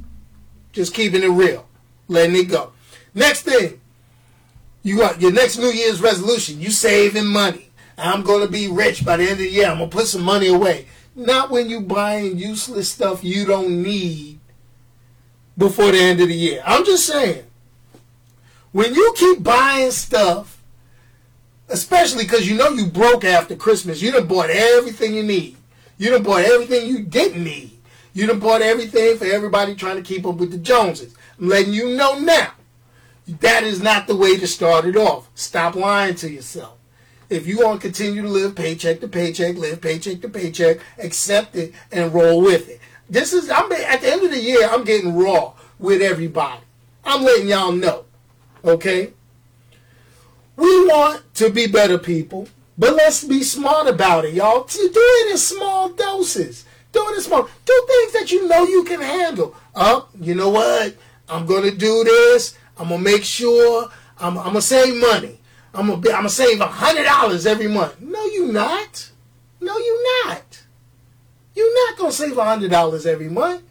Just 0.74 0.92
keeping 0.92 1.22
it 1.22 1.28
real, 1.28 1.66
letting 2.08 2.36
it 2.36 2.48
go. 2.48 2.72
Next 3.14 3.42
thing, 3.42 3.80
you 4.82 4.98
got 4.98 5.20
your 5.20 5.32
next 5.32 5.56
New 5.56 5.70
Year's 5.70 6.02
resolution. 6.02 6.60
You 6.60 6.70
saving 6.70 7.26
money. 7.26 7.70
I'm 7.96 8.22
gonna 8.22 8.48
be 8.48 8.68
rich 8.68 9.04
by 9.04 9.16
the 9.16 9.22
end 9.22 9.32
of 9.32 9.38
the 9.38 9.48
year. 9.48 9.68
I'm 9.68 9.78
gonna 9.78 9.88
put 9.88 10.08
some 10.08 10.22
money 10.22 10.48
away. 10.48 10.86
Not 11.14 11.50
when 11.50 11.70
you 11.70 11.80
buying 11.80 12.38
useless 12.38 12.90
stuff 12.90 13.22
you 13.22 13.46
don't 13.46 13.82
need 13.82 14.40
before 15.56 15.92
the 15.92 16.00
end 16.00 16.20
of 16.20 16.28
the 16.28 16.34
year. 16.34 16.60
I'm 16.66 16.84
just 16.84 17.06
saying. 17.06 17.44
When 18.72 18.92
you 18.92 19.14
keep 19.16 19.44
buying 19.44 19.92
stuff, 19.92 20.60
especially 21.68 22.24
because 22.24 22.48
you 22.48 22.56
know 22.56 22.70
you 22.70 22.86
broke 22.86 23.24
after 23.24 23.54
Christmas, 23.54 24.02
you 24.02 24.10
done 24.10 24.26
bought 24.26 24.50
everything 24.50 25.14
you 25.14 25.22
need. 25.22 25.56
You 25.96 26.10
done 26.10 26.24
bought 26.24 26.44
everything 26.44 26.88
you 26.88 27.04
didn't 27.04 27.44
need. 27.44 27.73
You 28.14 28.28
done 28.28 28.38
bought 28.38 28.62
everything 28.62 29.18
for 29.18 29.24
everybody 29.24 29.74
trying 29.74 29.96
to 29.96 30.02
keep 30.02 30.24
up 30.24 30.36
with 30.36 30.52
the 30.52 30.58
Joneses. 30.58 31.14
I'm 31.38 31.48
letting 31.48 31.72
you 31.72 31.96
know 31.96 32.16
now. 32.18 32.52
That 33.26 33.64
is 33.64 33.82
not 33.82 34.06
the 34.06 34.14
way 34.14 34.36
to 34.36 34.46
start 34.46 34.84
it 34.84 34.96
off. 34.96 35.28
Stop 35.34 35.74
lying 35.74 36.14
to 36.16 36.30
yourself. 36.30 36.78
If 37.28 37.48
you 37.48 37.58
want 37.58 37.80
to 37.80 37.88
continue 37.88 38.22
to 38.22 38.28
live 38.28 38.54
paycheck 38.54 39.00
to 39.00 39.08
paycheck, 39.08 39.56
live 39.56 39.80
paycheck 39.80 40.20
to 40.20 40.28
paycheck, 40.28 40.78
accept 40.98 41.56
it 41.56 41.74
and 41.90 42.14
roll 42.14 42.40
with 42.40 42.68
it. 42.68 42.80
This 43.10 43.32
is 43.32 43.50
I'm 43.50 43.70
at 43.72 44.00
the 44.00 44.12
end 44.12 44.22
of 44.22 44.30
the 44.30 44.40
year. 44.40 44.68
I'm 44.70 44.84
getting 44.84 45.16
raw 45.16 45.54
with 45.78 46.00
everybody. 46.00 46.62
I'm 47.04 47.24
letting 47.24 47.48
y'all 47.48 47.72
know. 47.72 48.04
Okay? 48.64 49.12
We 50.56 50.86
want 50.86 51.22
to 51.34 51.50
be 51.50 51.66
better 51.66 51.98
people, 51.98 52.46
but 52.78 52.94
let's 52.94 53.24
be 53.24 53.42
smart 53.42 53.88
about 53.88 54.24
it, 54.24 54.34
y'all. 54.34 54.64
Do 54.64 54.78
it 54.84 55.32
in 55.32 55.38
small 55.38 55.88
doses. 55.88 56.64
Do 56.94 57.08
in 57.08 57.20
small. 57.20 57.48
Do 57.64 57.86
things 57.88 58.12
that 58.12 58.30
you 58.30 58.46
know 58.48 58.64
you 58.64 58.84
can 58.84 59.00
handle. 59.00 59.54
Up, 59.74 60.10
oh, 60.14 60.18
you 60.20 60.34
know 60.36 60.48
what? 60.48 60.96
I'm 61.28 61.44
gonna 61.44 61.72
do 61.72 62.04
this. 62.04 62.56
I'm 62.78 62.88
gonna 62.88 63.02
make 63.02 63.24
sure. 63.24 63.90
I'm, 64.18 64.38
I'm 64.38 64.44
gonna 64.44 64.62
save 64.62 64.94
money. 65.00 65.40
I'm 65.74 65.88
gonna 65.88 66.00
be, 66.00 66.10
I'm 66.10 66.18
gonna 66.18 66.28
save 66.28 66.60
hundred 66.60 67.04
dollars 67.04 67.46
every 67.46 67.66
month. 67.66 68.00
No, 68.00 68.24
you 68.26 68.52
not. 68.52 69.10
No, 69.60 69.76
you 69.76 70.22
not. 70.24 70.62
You're 71.56 71.90
not 71.90 71.98
gonna 71.98 72.12
save 72.12 72.36
hundred 72.36 72.70
dollars 72.70 73.06
every 73.06 73.28
month. 73.28 73.62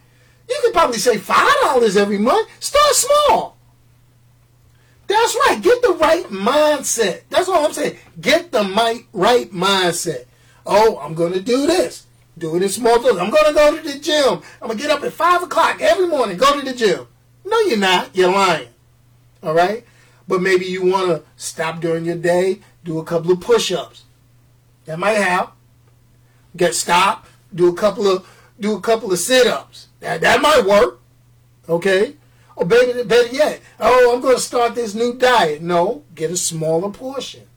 You 0.50 0.60
could 0.62 0.74
probably 0.74 0.98
save 0.98 1.24
five 1.24 1.54
dollars 1.62 1.96
every 1.96 2.18
month. 2.18 2.50
Start 2.60 2.94
small. 2.94 3.58
That's 5.08 5.36
right. 5.48 5.62
Get 5.62 5.82
the 5.82 5.94
right 5.94 6.26
mindset. 6.26 7.22
That's 7.30 7.48
all 7.48 7.66
I'm 7.66 7.74
saying. 7.74 7.98
Get 8.20 8.52
the 8.52 8.64
right, 9.14 9.50
mindset. 9.52 10.26
Oh, 10.66 10.98
I'm 11.00 11.16
to 11.16 11.42
do 11.42 11.68
this. 11.68 12.06
Do 12.38 12.56
it 12.56 12.64
in 12.64 12.70
small 12.70 13.02
doses. 13.02 13.20
I'm 13.20 13.30
going 13.30 13.46
to 13.46 13.54
go 13.54 13.78
to 13.78 13.84
the 13.84 14.00
gym. 14.00 14.42
I'm 14.62 14.68
going 14.68 14.78
to 14.78 14.84
get 14.84 14.92
up 14.92 15.04
at 15.04 15.14
5 15.14 15.44
o'clock 15.44 15.82
every 15.82 16.08
morning, 16.08 16.38
go 16.38 16.60
to 16.60 16.66
the 16.66 16.74
gym. 16.74 17.08
No, 17.46 17.60
you're 17.62 17.78
not. 17.78 18.16
You're 18.16 18.32
lying. 18.32 18.70
All 19.42 19.54
right? 19.54 19.86
But 20.28 20.42
maybe 20.42 20.66
you 20.66 20.86
want 20.86 21.10
to 21.10 21.24
stop 21.36 21.82
during 21.82 22.06
your 22.06 22.16
day, 22.16 22.62
do 22.84 22.98
a 23.00 23.04
couple 23.04 23.32
of 23.32 23.42
push-ups. 23.42 24.04
That 24.86 25.00
might 25.00 25.14
help. 25.14 25.52
Get 26.56 26.76
stopped, 26.76 27.30
do 27.54 27.68
a 27.68 27.74
couple 27.74 28.08
of 28.08 28.28
do 28.60 28.76
a 28.76 28.82
couple 28.82 29.12
of 29.12 29.20
sit-ups. 29.20 29.88
That 30.00 30.22
that 30.22 30.42
might 30.42 30.66
work. 30.66 31.00
Okay? 31.68 32.16
Or 32.56 32.66
better, 32.66 33.04
better 33.04 33.34
yet, 33.34 33.62
oh, 33.80 34.14
I'm 34.14 34.22
going 34.22 34.36
to 34.36 34.42
start 34.42 34.76
this 34.76 34.94
new 34.94 35.16
diet. 35.16 35.62
No, 35.62 36.04
get 36.14 36.32
a 36.32 36.38
smaller 36.38 36.92
portion. 36.92 37.48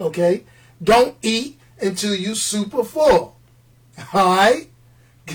Okay? 0.00 0.44
Don't 0.82 1.16
eat 1.22 1.60
until 1.80 2.14
you 2.14 2.34
super 2.34 2.82
full. 2.82 3.36
Right? 4.14 4.68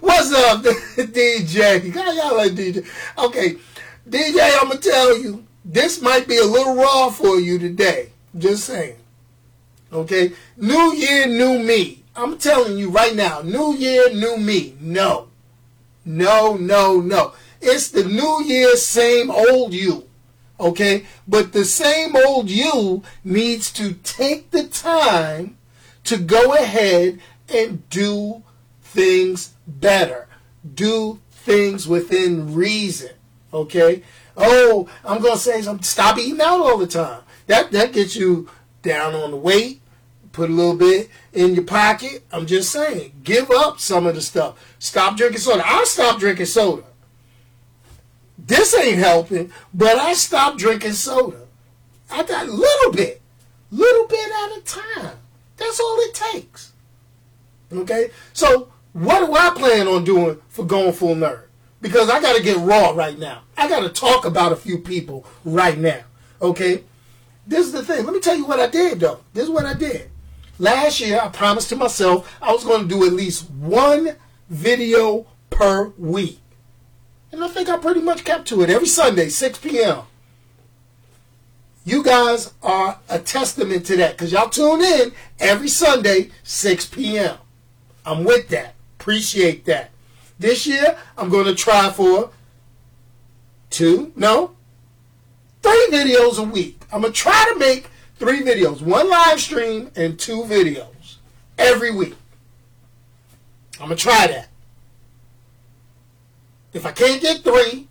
What's 0.00 0.32
up, 0.32 0.62
DJ? 0.96 1.92
God, 1.92 2.16
Y'all 2.16 2.36
like 2.36 2.52
DJ? 2.52 2.86
Okay, 3.16 3.56
DJ, 4.08 4.60
I'm 4.60 4.68
going 4.68 4.80
to 4.80 4.90
tell 4.90 5.18
you, 5.18 5.46
this 5.64 6.00
might 6.02 6.26
be 6.26 6.38
a 6.38 6.44
little 6.44 6.74
raw 6.74 7.08
for 7.10 7.38
you 7.38 7.58
today. 7.58 8.10
Just 8.36 8.64
saying. 8.64 8.96
Okay? 9.92 10.32
New 10.56 10.94
year, 10.94 11.26
new 11.26 11.62
me. 11.62 12.02
I'm 12.16 12.38
telling 12.38 12.76
you 12.76 12.90
right 12.90 13.14
now, 13.14 13.42
new 13.42 13.74
year, 13.74 14.12
new 14.12 14.36
me. 14.36 14.74
No. 14.80 15.28
No, 16.04 16.56
no, 16.56 17.00
no. 17.00 17.32
It's 17.60 17.90
the 17.90 18.04
new 18.04 18.42
year, 18.44 18.76
same 18.76 19.30
old 19.30 19.72
you. 19.72 20.08
Okay? 20.58 21.06
But 21.26 21.52
the 21.52 21.64
same 21.64 22.16
old 22.16 22.50
you 22.50 23.02
needs 23.24 23.70
to 23.72 23.92
take 23.92 24.50
the 24.50 24.64
time 24.64 25.56
to 26.04 26.16
go 26.16 26.54
ahead 26.54 27.20
and 27.48 27.88
do 27.90 28.42
things 28.82 29.54
better. 29.66 30.28
Do 30.74 31.20
things 31.30 31.86
within 31.86 32.54
reason. 32.54 33.10
Okay? 33.52 34.02
Oh, 34.36 34.88
I'm 35.04 35.20
gonna 35.22 35.36
say 35.36 35.62
something. 35.62 35.82
Stop 35.82 36.18
eating 36.18 36.40
out 36.40 36.60
all 36.60 36.78
the 36.78 36.86
time. 36.86 37.22
That 37.46 37.72
that 37.72 37.92
gets 37.92 38.16
you 38.16 38.48
down 38.82 39.14
on 39.14 39.30
the 39.30 39.36
weight. 39.36 39.80
Put 40.32 40.50
a 40.50 40.52
little 40.52 40.76
bit 40.76 41.10
in 41.32 41.54
your 41.54 41.64
pocket. 41.64 42.24
I'm 42.30 42.46
just 42.46 42.70
saying, 42.70 43.12
give 43.24 43.50
up 43.50 43.80
some 43.80 44.06
of 44.06 44.14
the 44.14 44.20
stuff. 44.20 44.76
Stop 44.78 45.16
drinking 45.16 45.40
soda. 45.40 45.62
I 45.66 45.84
stopped 45.84 46.20
drinking 46.20 46.46
soda. 46.46 46.84
This 48.36 48.76
ain't 48.78 48.98
helping, 48.98 49.50
but 49.74 49.96
I 49.98 50.12
stopped 50.12 50.58
drinking 50.58 50.92
soda. 50.92 51.46
I 52.10 52.22
got 52.22 52.46
a 52.46 52.52
little 52.52 52.92
bit, 52.92 53.20
little 53.70 54.06
bit 54.06 54.30
at 54.30 54.58
a 54.58 54.60
time. 54.60 55.16
That's 55.56 55.80
all 55.80 55.96
it 56.00 56.14
takes. 56.14 56.67
Mm-hmm. 57.70 57.80
Okay? 57.80 58.10
So, 58.32 58.72
what 58.92 59.26
do 59.26 59.34
I 59.34 59.50
plan 59.50 59.86
on 59.86 60.04
doing 60.04 60.40
for 60.48 60.64
going 60.64 60.92
full 60.92 61.14
nerd? 61.14 61.44
Because 61.80 62.10
I 62.10 62.20
got 62.20 62.36
to 62.36 62.42
get 62.42 62.56
raw 62.58 62.90
right 62.90 63.18
now. 63.18 63.42
I 63.56 63.68
got 63.68 63.80
to 63.80 63.88
talk 63.88 64.24
about 64.24 64.52
a 64.52 64.56
few 64.56 64.78
people 64.78 65.26
right 65.44 65.78
now. 65.78 66.00
Okay? 66.42 66.84
This 67.46 67.66
is 67.66 67.72
the 67.72 67.84
thing. 67.84 68.04
Let 68.04 68.14
me 68.14 68.20
tell 68.20 68.36
you 68.36 68.44
what 68.44 68.60
I 68.60 68.66
did, 68.66 69.00
though. 69.00 69.20
This 69.32 69.44
is 69.44 69.50
what 69.50 69.64
I 69.64 69.74
did. 69.74 70.10
Last 70.58 71.00
year, 71.00 71.20
I 71.22 71.28
promised 71.28 71.68
to 71.68 71.76
myself 71.76 72.36
I 72.42 72.52
was 72.52 72.64
going 72.64 72.82
to 72.82 72.88
do 72.88 73.06
at 73.06 73.12
least 73.12 73.48
one 73.50 74.16
video 74.50 75.26
per 75.50 75.92
week. 75.96 76.40
And 77.30 77.44
I 77.44 77.48
think 77.48 77.68
I 77.68 77.76
pretty 77.76 78.00
much 78.00 78.24
kept 78.24 78.48
to 78.48 78.62
it 78.62 78.70
every 78.70 78.88
Sunday, 78.88 79.28
6 79.28 79.58
p.m. 79.58 80.02
You 81.84 82.02
guys 82.02 82.52
are 82.62 82.98
a 83.08 83.18
testament 83.18 83.86
to 83.86 83.96
that 83.96 84.12
because 84.12 84.32
y'all 84.32 84.48
tune 84.48 84.82
in 84.82 85.12
every 85.38 85.68
Sunday, 85.68 86.30
6 86.42 86.86
p.m. 86.86 87.38
I'm 88.08 88.24
with 88.24 88.48
that. 88.48 88.74
Appreciate 88.98 89.66
that. 89.66 89.90
This 90.38 90.66
year, 90.66 90.96
I'm 91.18 91.28
going 91.28 91.44
to 91.44 91.54
try 91.54 91.90
for 91.90 92.30
two, 93.68 94.12
no, 94.16 94.56
three 95.62 95.88
videos 95.90 96.38
a 96.38 96.42
week. 96.42 96.80
I'm 96.90 97.02
going 97.02 97.12
to 97.12 97.18
try 97.18 97.50
to 97.52 97.58
make 97.58 97.90
three 98.16 98.40
videos, 98.40 98.80
one 98.80 99.10
live 99.10 99.38
stream 99.40 99.90
and 99.94 100.18
two 100.18 100.42
videos 100.44 101.16
every 101.58 101.94
week. 101.94 102.16
I'm 103.78 103.88
going 103.88 103.98
to 103.98 104.02
try 104.02 104.26
that. 104.26 104.48
If 106.72 106.86
I 106.86 106.92
can't 106.92 107.20
get 107.20 107.42
three, 107.42 107.88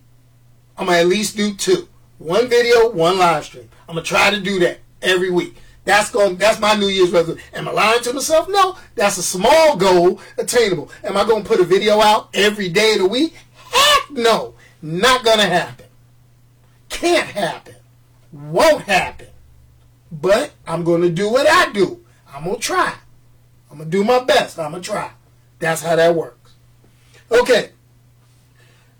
I'm 0.77 0.87
going 0.87 0.97
to 0.97 1.01
at 1.01 1.07
least 1.07 1.37
do 1.37 1.53
two. 1.53 1.87
One 2.17 2.47
video, 2.47 2.89
one 2.89 3.19
live 3.19 3.45
stream. 3.45 3.69
I'm 3.87 3.93
going 3.93 4.03
to 4.03 4.09
try 4.09 4.31
to 4.31 4.39
do 4.39 4.57
that 4.61 4.79
every 4.99 5.29
week. 5.29 5.57
That's 5.87 6.11
going. 6.11 6.35
That's 6.35 6.59
my 6.59 6.75
New 6.75 6.89
Year's 6.89 7.11
resolution. 7.11 7.41
Am 7.53 7.69
I 7.69 7.71
lying 7.71 8.03
to 8.03 8.11
myself? 8.11 8.49
No. 8.49 8.77
That's 8.95 9.17
a 9.17 9.23
small 9.23 9.77
goal, 9.77 10.19
attainable. 10.37 10.91
Am 11.01 11.15
I 11.15 11.23
going 11.23 11.43
to 11.43 11.47
put 11.47 11.61
a 11.61 11.63
video 11.63 12.01
out 12.01 12.27
every 12.33 12.67
day 12.67 12.95
of 12.95 12.99
the 12.99 13.07
week? 13.07 13.33
Heck 13.71 14.11
no. 14.11 14.53
Not 14.81 15.23
going 15.23 15.37
to 15.37 15.45
happen. 15.45 15.85
Can't 16.89 17.29
happen. 17.29 17.75
Won't 18.33 18.81
happen. 18.81 19.27
But 20.11 20.51
I'm 20.67 20.83
going 20.83 21.03
to 21.03 21.09
do 21.09 21.31
what 21.31 21.47
I 21.47 21.71
do. 21.71 22.03
I'm 22.33 22.43
going 22.43 22.57
to 22.57 22.61
try. 22.61 22.93
I'm 23.71 23.77
going 23.77 23.89
to 23.89 23.97
do 23.97 24.03
my 24.03 24.21
best. 24.25 24.59
I'm 24.59 24.71
going 24.71 24.83
to 24.83 24.89
try. 24.89 25.11
That's 25.59 25.83
how 25.83 25.95
that 25.95 26.13
works. 26.13 26.51
Okay. 27.31 27.71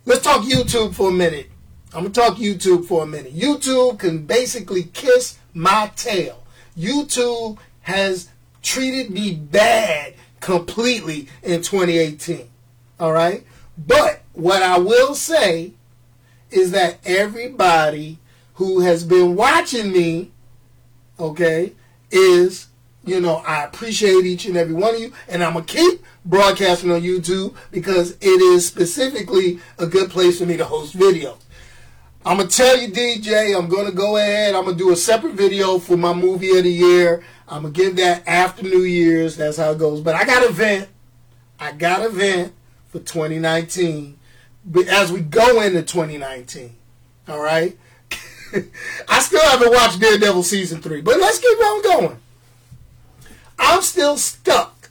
Let's 0.06 0.24
talk 0.24 0.46
YouTube 0.46 0.96
for 0.96 1.10
a 1.10 1.13
minute. 1.13 1.51
I'm 1.94 2.03
going 2.03 2.13
to 2.13 2.22
talk 2.22 2.38
YouTube 2.38 2.86
for 2.86 3.03
a 3.03 3.06
minute. 3.06 3.36
YouTube 3.36 4.00
can 4.00 4.25
basically 4.25 4.84
kiss 4.84 5.38
my 5.53 5.91
tail. 5.98 6.46
YouTube 6.77 7.57
has 7.81 8.29
treated 8.62 9.10
me 9.10 9.34
bad 9.34 10.13
completely 10.39 11.27
in 11.43 11.62
2018. 11.62 12.50
All 13.00 13.12
right? 13.12 13.43
But 13.77 14.22
what 14.34 14.62
I 14.62 14.77
will 14.77 15.15
say 15.15 15.74
is 16.51 16.72
that 16.72 17.00
everybody 17.05 18.19
who 18.55 18.81
has 18.81 19.03
been 19.03 19.36
watching 19.36 19.91
me, 19.91 20.31
okay, 21.19 21.74
is, 22.10 22.67
you 23.05 23.19
know, 23.19 23.38
I 23.38 23.63
appreciate 23.63 24.25
each 24.25 24.46
and 24.46 24.57
every 24.57 24.74
one 24.74 24.96
of 24.96 25.01
you, 25.01 25.13
and 25.27 25.43
I'm 25.43 25.53
going 25.53 25.65
to 25.65 25.74
keep 25.74 26.03
broadcasting 26.25 26.91
on 26.91 27.01
YouTube 27.01 27.55
because 27.72 28.12
it 28.22 28.41
is 28.41 28.67
specifically 28.67 29.60
a 29.77 29.86
good 29.86 30.10
place 30.10 30.39
for 30.39 30.46
me 30.46 30.57
to 30.57 30.65
host 30.65 30.98
videos. 30.98 31.38
I'm 32.27 32.36
gonna 32.36 32.50
tell 32.50 32.75
you, 32.77 32.89
DJ, 32.89 33.57
I'm 33.57 33.69
gonna 33.69 33.93
go 33.93 34.17
ahead. 34.17 34.53
I'm 34.53 34.65
gonna 34.65 34.75
do 34.75 34.91
a 34.91 34.98
separate 34.98 35.36
video 35.36 35.79
for 35.79 35.96
my 35.96 36.12
movie 36.12 36.57
of 36.57 36.65
the 36.65 36.69
year. 36.69 37.24
I'm 37.48 37.62
gonna 37.62 37.74
give 37.74 37.96
that 37.96 38.27
after 38.27 38.63
New 38.63 38.81
Year's. 38.81 39.38
That's 39.38 39.55
how 39.55 39.72
it 39.72 39.77
goes. 39.77 40.01
But 40.01 40.15
I 40.15 40.25
got 40.25 40.43
a 40.43 40.51
vent. 40.51 40.89
I 41.57 41.72
got 41.72 42.05
a 42.05 42.10
vent 42.10 42.51
for 42.89 43.00
2019. 43.00 44.19
But 44.65 44.89
as 44.89 45.10
we 45.10 45.21
go 45.21 45.62
into 45.62 45.82
2019, 45.82 46.75
all 47.30 47.39
right. 47.39 47.78
I 49.08 49.21
still 49.21 49.49
haven't 49.49 49.71
watched 49.71 50.02
Daredevil 50.02 50.43
season 50.43 50.82
three, 50.82 50.99
but 50.99 51.21
let's 51.21 51.39
keep 51.39 51.58
on 51.58 51.82
going. 51.82 52.17
I'm 53.58 53.82
still 53.82 54.17
stuck 54.17 54.89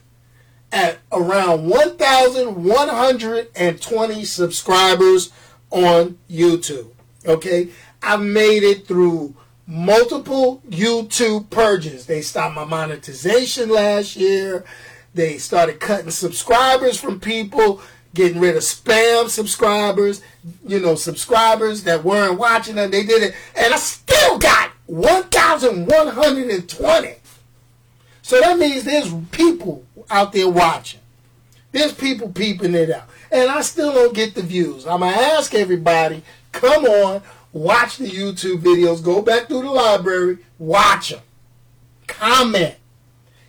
at 0.72 1.00
around 1.12 1.68
1,120 1.68 4.24
subscribers 4.24 5.32
on 5.70 6.16
YouTube. 6.30 6.92
Okay, 7.26 7.68
I 8.02 8.16
made 8.16 8.62
it 8.62 8.86
through 8.86 9.34
multiple 9.66 10.62
YouTube 10.68 11.50
purges. 11.50 12.06
They 12.06 12.22
stopped 12.22 12.54
my 12.54 12.64
monetization 12.64 13.68
last 13.68 14.16
year. 14.16 14.64
They 15.14 15.36
started 15.38 15.80
cutting 15.80 16.10
subscribers 16.10 17.00
from 17.00 17.20
people, 17.20 17.80
getting 18.14 18.40
rid 18.40 18.56
of 18.56 18.62
spam 18.62 19.28
subscribers, 19.28 20.22
you 20.66 20.78
know, 20.78 20.94
subscribers 20.94 21.82
that 21.84 22.04
weren't 22.04 22.38
watching 22.38 22.76
them. 22.76 22.90
They 22.90 23.02
did 23.02 23.22
it. 23.22 23.34
And 23.56 23.72
I 23.74 23.78
still 23.78 24.38
got 24.38 24.70
1,120. 24.86 27.14
So 28.22 28.40
that 28.40 28.58
means 28.58 28.84
there's 28.84 29.12
people 29.30 29.84
out 30.10 30.32
there 30.32 30.48
watching. 30.48 31.00
There's 31.72 31.92
people 31.92 32.30
peeping 32.30 32.74
it 32.74 32.90
out. 32.90 33.08
And 33.30 33.50
I 33.50 33.60
still 33.62 33.92
don't 33.92 34.14
get 34.14 34.34
the 34.34 34.42
views. 34.42 34.86
I'm 34.86 35.00
going 35.00 35.14
to 35.14 35.20
ask 35.20 35.54
everybody 35.54 36.22
Come 36.56 36.84
on, 36.86 37.22
watch 37.52 37.98
the 37.98 38.08
YouTube 38.08 38.62
videos. 38.62 39.02
Go 39.02 39.20
back 39.22 39.48
through 39.48 39.62
the 39.62 39.70
library, 39.70 40.38
watch 40.58 41.10
them. 41.10 41.20
Comment. 42.06 42.76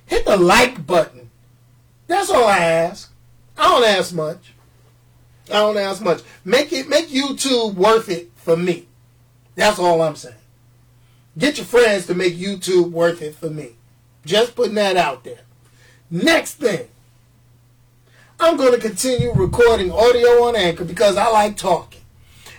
Hit 0.06 0.26
the 0.26 0.38
like 0.38 0.86
button. 0.86 1.30
That's 2.08 2.30
all 2.30 2.48
I 2.48 2.60
ask. 2.60 3.12
I 3.58 3.64
don't 3.64 3.86
ask 3.86 4.14
much. 4.14 4.54
I 5.50 5.54
don't 5.54 5.78
ask 5.78 6.02
much. 6.02 6.22
Make 6.44 6.74
it 6.74 6.90
make 6.90 7.08
YouTube 7.08 7.76
worth 7.76 8.10
it 8.10 8.30
for 8.36 8.58
me. 8.58 8.88
That's 9.56 9.80
all 9.80 10.02
I'm 10.02 10.16
saying. 10.16 10.36
Get 11.38 11.58
your 11.58 11.66
friends 11.66 12.08
to 12.08 12.14
make 12.14 12.36
YouTube 12.36 12.92
worth 12.92 13.22
it 13.22 13.36
for 13.36 13.50
me. 13.50 13.76
Just 14.26 14.56
putting 14.56 14.76
that 14.76 14.98
out 14.98 15.24
there. 15.24 15.42
Next 16.12 16.56
thing. 16.56 16.88
I'm 18.40 18.58
going 18.58 18.74
to 18.74 18.80
continue 18.80 19.34
recording 19.34 19.92
audio 19.92 20.44
on 20.44 20.56
Anchor 20.56 20.86
because 20.86 21.16
I 21.16 21.30
like 21.30 21.58
talking. 21.58 21.97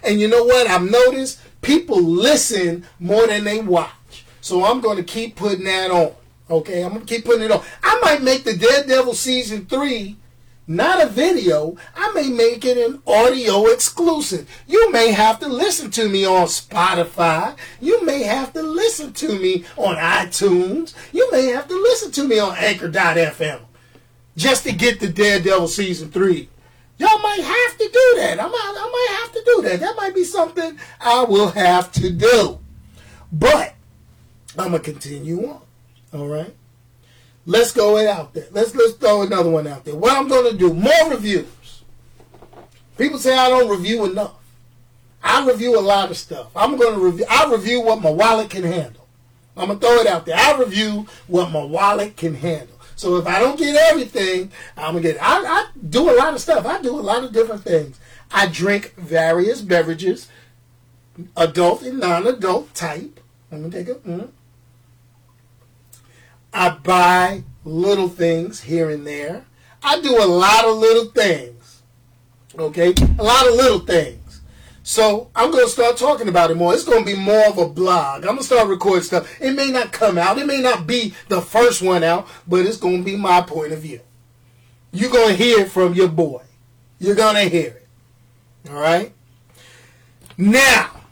And 0.03 0.21
you 0.21 0.29
know 0.29 0.45
what? 0.45 0.67
I've 0.67 0.89
noticed 0.89 1.41
people 1.63 2.03
listen 2.03 2.85
more 2.99 3.27
than 3.27 3.45
they 3.45 3.61
watch. 3.61 4.25
So 4.41 4.65
I'm 4.65 4.81
going 4.81 4.97
to 4.97 5.03
keep 5.03 5.37
putting 5.37 5.65
that 5.65 5.91
on. 5.91 6.13
Okay, 6.51 6.83
I'm 6.83 6.95
going 6.95 7.05
to 7.05 7.15
keep 7.15 7.25
putting 7.25 7.43
it 7.43 7.51
on. 7.51 7.63
I 7.83 8.01
might 8.01 8.23
make 8.23 8.45
the 8.45 8.57
Daredevil 8.57 9.15
season 9.15 9.67
three 9.67 10.17
not 10.69 11.03
a 11.03 11.09
video. 11.09 11.77
I 11.97 12.13
may 12.13 12.29
make 12.29 12.65
it 12.65 12.77
an 12.77 13.03
audio 13.07 13.67
exclusive. 13.67 14.49
You 14.67 14.93
may 14.93 15.13
have 15.13 15.41
to 15.41 15.49
listen 15.49 15.91
to 15.93 16.09
me 16.09 16.27
on 16.27 16.47
Spotify. 16.47 17.57
You 17.81 18.05
may 18.05 18.23
have 18.25 18.53
to 18.53 18.63
listen 18.63 19.15
to 19.15 19.39
me 19.39 19.65
on 19.79 19.97
iTunes. 19.97 20.93
You 21.11 21.33
may 21.33 21.47
have 21.47 21.67
to 21.69 21.75
listen 21.75 22.13
to 22.13 22.29
me 22.29 22.39
on 22.39 22.55
Anchor.fm 22.57 23.61
just 24.37 24.65
to 24.65 24.73
get 24.73 25.01
the 25.01 25.09
Daredevil 25.09 25.69
season 25.69 26.11
three 26.11 26.51
Y'all 26.99 27.19
might 27.21 27.41
have 27.43 27.79
to 27.79 27.85
do 27.85 28.15
that. 28.17 28.41
I 28.41 28.47
might, 28.49 28.75
I 28.77 28.91
might 28.91 29.19
have 29.21 29.33
to 29.33 29.43
do 29.45 29.63
that. 29.63 29.81
That 29.81 29.97
might 29.97 30.15
be 30.15 30.25
something 30.25 30.79
I 31.01 31.25
will 31.25 31.51
have 31.51 31.93
to 31.93 32.11
do. 32.11 32.59
But 33.33 33.75
I'm 34.59 34.73
gonna 34.73 34.81
continue 34.81 35.49
on. 35.49 35.61
All 36.13 36.27
right. 36.27 36.55
Let's 37.47 37.73
go 37.73 37.99
it 37.99 38.09
out 38.09 38.35
there. 38.35 38.47
Let's 38.51 38.75
let's 38.75 38.95
throw 38.95 39.23
another 39.23 39.51
one 39.51 39.67
out 39.67 39.85
there. 39.85 39.95
What 39.95 40.17
I'm 40.17 40.29
gonna 40.29 40.53
do? 40.53 40.75
More 40.75 41.11
reviews. 41.11 41.83
People 42.97 43.19
say 43.19 43.37
I 43.37 43.49
don't 43.49 43.71
review 43.71 44.05
enough. 44.05 44.35
I 45.23 45.47
review 45.47 45.79
a 45.79 45.81
lot 45.81 46.11
of 46.11 46.17
stuff. 46.17 46.49
I'm 46.57 46.77
gonna 46.77 46.99
review. 46.99 47.25
I 47.31 47.51
review 47.51 47.81
what 47.81 48.03
my 48.03 48.11
wallet 48.11 48.51
can 48.51 48.65
handle. 48.65 49.07
I'm 49.57 49.69
gonna 49.69 49.79
throw 49.79 49.97
it 50.01 50.07
out 50.07 50.27
there. 50.27 50.37
I 50.37 50.59
review 50.59 51.07
what 51.27 51.51
my 51.51 51.63
wallet 51.63 52.17
can 52.17 52.35
handle. 52.35 52.78
So 52.99 53.15
if 53.17 53.29
I 53.29 53.39
don't 53.39 53.57
get 53.57 53.77
everything, 53.77 54.51
I'm 54.77 54.95
gonna 54.95 55.03
get. 55.03 55.23
I, 55.23 55.39
I 55.39 55.67
do 55.89 56.11
a 56.11 56.17
lot 56.17 56.35
of 56.35 56.41
stuff. 56.41 56.67
I 56.67 56.83
do 56.83 56.99
a 56.99 57.01
lot 57.01 57.23
of 57.23 57.33
different 57.33 57.63
things. 57.63 58.01
I 58.33 58.49
drink 58.49 58.95
various 58.97 59.61
beverages, 59.63 60.27
adult 61.37 61.83
and 61.83 62.01
non-adult 62.01 62.75
type. 62.75 63.21
Let 63.53 63.61
me 63.61 63.71
take 63.71 63.89
a. 63.89 63.95
Mm. 63.95 64.31
I 66.53 66.71
buy 66.71 67.45
little 67.65 68.09
things 68.09 68.63
here 68.63 68.91
and 68.91 69.07
there. 69.07 69.47
I 69.81 70.01
do 70.01 70.21
a 70.21 70.27
lot 70.27 70.65
of 70.65 70.77
little 70.79 71.05
things. 71.05 71.83
Okay, 72.59 72.95
a 73.17 73.23
lot 73.23 73.47
of 73.47 73.55
little 73.55 73.79
things. 73.79 74.18
So 74.89 75.29
I'm 75.37 75.51
going 75.51 75.67
to 75.67 75.71
start 75.71 75.99
talking 75.99 76.29
about 76.29 76.51
it 76.51 76.55
more. 76.55 76.73
It's 76.73 76.83
going 76.83 77.05
to 77.05 77.15
be 77.15 77.15
more 77.15 77.47
of 77.47 77.59
a 77.59 77.69
blog. 77.69 78.23
I'm 78.23 78.29
going 78.29 78.39
to 78.39 78.45
start 78.45 78.69
recording 78.69 79.03
stuff. 79.03 79.39
It 79.39 79.51
may 79.51 79.71
not 79.71 79.93
come 79.93 80.17
out. 80.17 80.39
It 80.39 80.47
may 80.47 80.63
not 80.63 80.87
be 80.87 81.13
the 81.29 81.43
first 81.43 81.83
one 81.83 82.03
out, 82.03 82.27
but 82.47 82.65
it's 82.65 82.79
going 82.79 83.01
to 83.01 83.05
be 83.05 83.15
my 83.15 83.43
point 83.43 83.75
of 83.75 83.81
view. 83.81 84.01
You're 84.91 85.11
going 85.11 85.29
to 85.29 85.35
hear 85.35 85.61
it 85.61 85.71
from 85.71 85.93
your 85.93 86.09
boy. 86.09 86.41
You're 86.99 87.17
going 87.17 87.35
to 87.35 87.51
hear 87.51 87.67
it. 87.67 87.89
All 88.71 88.81
right? 88.81 89.13
Now, 90.39 91.03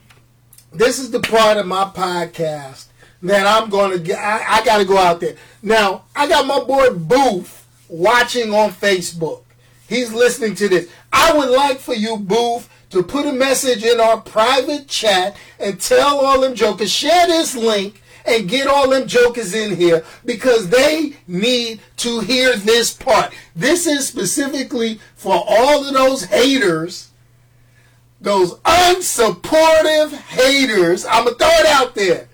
this 0.72 0.98
is 0.98 1.10
the 1.10 1.20
part 1.20 1.58
of 1.58 1.66
my 1.66 1.84
podcast 1.84 2.86
that 3.24 3.46
I'm 3.46 3.68
going 3.68 3.90
to 3.90 3.98
get. 3.98 4.18
I, 4.18 4.60
I 4.60 4.64
got 4.64 4.78
to 4.78 4.86
go 4.86 4.96
out 4.96 5.20
there. 5.20 5.36
Now, 5.60 6.06
I 6.16 6.26
got 6.26 6.46
my 6.46 6.64
boy 6.64 6.94
Booth 6.94 7.68
watching 7.90 8.54
on 8.54 8.70
Facebook. 8.70 9.42
He's 9.86 10.14
listening 10.14 10.54
to 10.54 10.68
this. 10.70 10.90
I 11.12 11.36
would 11.36 11.50
like 11.50 11.78
for 11.78 11.94
you, 11.94 12.16
Booth, 12.16 12.70
to 12.90 13.02
put 13.02 13.26
a 13.26 13.32
message 13.32 13.84
in 13.84 14.00
our 14.00 14.20
private 14.20 14.88
chat 14.88 15.36
and 15.58 15.80
tell 15.80 16.24
all 16.24 16.40
them 16.40 16.54
jokers, 16.54 16.92
share 16.92 17.26
this 17.26 17.56
link 17.56 18.02
and 18.26 18.48
get 18.48 18.66
all 18.66 18.90
them 18.90 19.06
jokers 19.06 19.54
in 19.54 19.76
here 19.76 20.04
because 20.24 20.68
they 20.68 21.14
need 21.26 21.80
to 21.96 22.20
hear 22.20 22.56
this 22.56 22.92
part. 22.92 23.32
This 23.54 23.86
is 23.86 24.06
specifically 24.06 25.00
for 25.14 25.44
all 25.46 25.86
of 25.86 25.94
those 25.94 26.24
haters, 26.24 27.10
those 28.20 28.54
unsupportive 28.60 30.12
haters. 30.12 31.04
I'm 31.06 31.24
going 31.24 31.36
to 31.36 31.44
throw 31.44 31.54
it 31.54 31.66
out 31.66 31.94
there. 31.94 32.28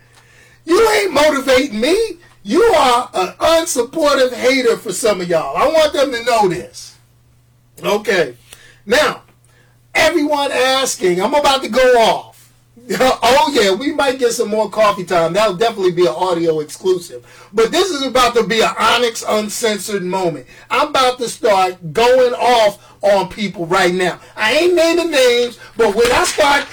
You 0.64 0.90
ain't 0.90 1.12
motivating 1.12 1.80
me. 1.80 2.18
You 2.42 2.62
are 2.62 3.10
an 3.14 3.34
unsupportive 3.38 4.32
hater 4.32 4.76
for 4.76 4.92
some 4.92 5.20
of 5.20 5.28
y'all. 5.28 5.56
I 5.56 5.66
want 5.66 5.92
them 5.92 6.10
to 6.12 6.24
know 6.24 6.48
this. 6.48 6.96
Okay. 7.82 8.36
Now, 8.84 9.22
everyone 9.94 10.50
asking, 10.52 11.20
I'm 11.20 11.35
about 11.35 11.62
to 11.62 11.68
go 11.68 11.98
off. 12.00 12.52
oh 13.00 13.50
yeah, 13.52 13.72
we 13.74 13.92
might 13.92 14.18
get 14.18 14.33
some 14.33 14.48
more 14.48 14.68
coffee 14.68 15.05
time. 15.05 15.33
That'll 15.33 15.57
definitely 15.57 15.92
be 15.92 16.02
an 16.07 16.14
audio 16.16 16.61
exclusive. 16.61 17.24
But 17.52 17.70
this 17.70 17.90
is 17.90 18.02
about 18.05 18.35
to 18.35 18.42
be 18.44 18.61
an 18.61 18.74
Onyx 18.78 19.24
uncensored 19.26 20.02
moment. 20.02 20.46
I'm 20.70 20.88
about 20.88 21.18
to 21.18 21.28
start 21.28 21.92
going 21.92 22.35
off 22.35 22.96
on 23.02 23.28
people 23.28 23.66
right 23.66 23.94
now. 23.94 24.20
I 24.37 24.52
ain't 24.55 24.74
naming 24.74 25.11
names, 25.11 25.59
but 25.76 25.94
when 25.94 26.11
I 26.11 26.24
start 26.24 26.66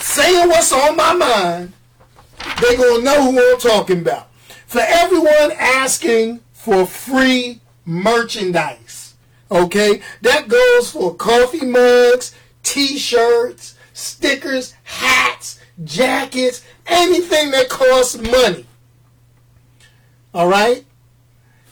saying 0.00 0.48
what's 0.48 0.72
on 0.72 0.96
my 0.96 1.12
mind, 1.14 1.72
they 2.62 2.76
gonna 2.76 3.02
know 3.02 3.30
who 3.30 3.52
I'm 3.52 3.58
talking 3.60 4.00
about. 4.00 4.28
for 4.66 4.80
everyone 4.80 5.50
asking 5.58 6.40
for 6.52 6.86
free 6.86 7.60
merchandise. 7.86 9.07
Okay? 9.50 10.02
That 10.22 10.48
goes 10.48 10.90
for 10.90 11.14
coffee 11.14 11.64
mugs, 11.64 12.34
t-shirts, 12.62 13.76
stickers, 13.92 14.74
hats, 14.84 15.60
jackets, 15.84 16.64
anything 16.86 17.50
that 17.52 17.68
costs 17.68 18.16
money. 18.18 18.66
All 20.34 20.48
right? 20.48 20.84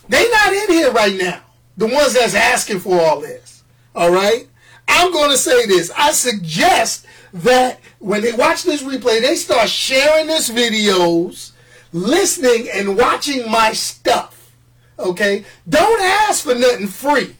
They 0.09 0.29
not 0.31 0.53
in 0.53 0.69
here 0.69 0.93
right 0.93 1.17
now. 1.17 1.43
The 1.77 1.87
ones 1.87 2.15
that's 2.15 2.35
asking 2.35 2.81
for 2.81 3.01
all 3.01 3.21
this. 3.21 3.65
All 3.95 4.11
right? 4.11 4.49
I'm 4.89 5.13
going 5.13 5.31
to 5.31 5.37
say 5.37 5.67
this. 5.67 5.91
I 5.97 6.13
suggest 6.13 7.07
that 7.33 7.81
when 7.99 8.23
they 8.23 8.33
watch 8.33 8.63
this 8.63 8.83
replay, 8.83 9.21
they 9.21 9.37
start 9.37 9.69
sharing 9.69 10.27
this 10.27 10.49
videos, 10.49 11.53
listening 11.93 12.69
and 12.73 12.97
watching 12.97 13.51
my 13.51 13.73
stuff. 13.73 14.53
Okay? 14.99 15.45
Don't 15.69 16.01
ask 16.01 16.45
for 16.45 16.55
nothing 16.55 16.87
free. 16.87 17.37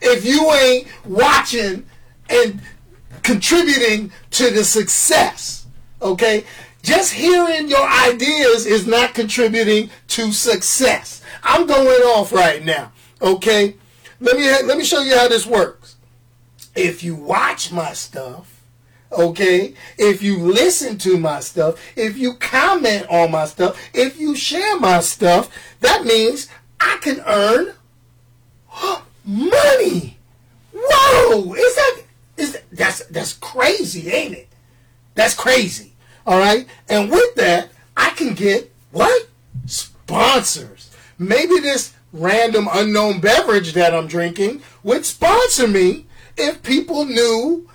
If 0.00 0.24
you 0.24 0.52
ain't 0.52 0.88
watching 1.04 1.86
and 2.28 2.60
contributing 3.22 4.12
to 4.30 4.50
the 4.50 4.64
success. 4.64 5.66
Okay? 6.00 6.44
Just 6.82 7.12
hearing 7.12 7.68
your 7.68 7.86
ideas 7.86 8.66
is 8.66 8.86
not 8.86 9.14
contributing 9.14 9.90
to 10.08 10.32
success. 10.32 11.22
I'm 11.42 11.66
going 11.66 12.02
off 12.02 12.32
right 12.32 12.64
now. 12.64 12.92
Okay? 13.20 13.76
Let 14.20 14.36
me 14.36 14.44
let 14.66 14.76
me 14.76 14.84
show 14.84 15.00
you 15.02 15.16
how 15.16 15.28
this 15.28 15.46
works. 15.46 15.96
If 16.74 17.02
you 17.02 17.14
watch 17.14 17.72
my 17.72 17.92
stuff, 17.94 18.62
okay? 19.10 19.74
If 19.98 20.22
you 20.22 20.38
listen 20.38 20.98
to 20.98 21.18
my 21.18 21.40
stuff, 21.40 21.80
if 21.96 22.16
you 22.16 22.34
comment 22.34 23.06
on 23.08 23.30
my 23.30 23.46
stuff, 23.46 23.80
if 23.94 24.20
you 24.20 24.36
share 24.36 24.78
my 24.78 25.00
stuff, 25.00 25.50
that 25.80 26.04
means 26.04 26.48
I 26.78 26.98
can 27.00 27.20
earn 27.26 27.74
money. 29.30 30.18
Whoa! 30.72 31.54
Is 31.54 31.74
that 31.76 32.02
is 32.36 32.52
that, 32.52 32.64
that's 32.72 33.04
that's 33.06 33.32
crazy, 33.34 34.10
ain't 34.10 34.34
it? 34.34 34.48
That's 35.14 35.34
crazy. 35.34 35.92
All 36.26 36.38
right? 36.38 36.66
And 36.88 37.10
with 37.10 37.34
that, 37.36 37.70
I 37.96 38.10
can 38.10 38.34
get 38.34 38.72
what? 38.90 39.28
Sponsors. 39.66 40.90
Maybe 41.18 41.60
this 41.60 41.94
random 42.12 42.68
unknown 42.72 43.20
beverage 43.20 43.72
that 43.74 43.94
I'm 43.94 44.06
drinking 44.06 44.62
would 44.82 45.04
sponsor 45.04 45.68
me 45.68 46.06
if 46.36 46.62
people 46.62 47.04
knew 47.04 47.68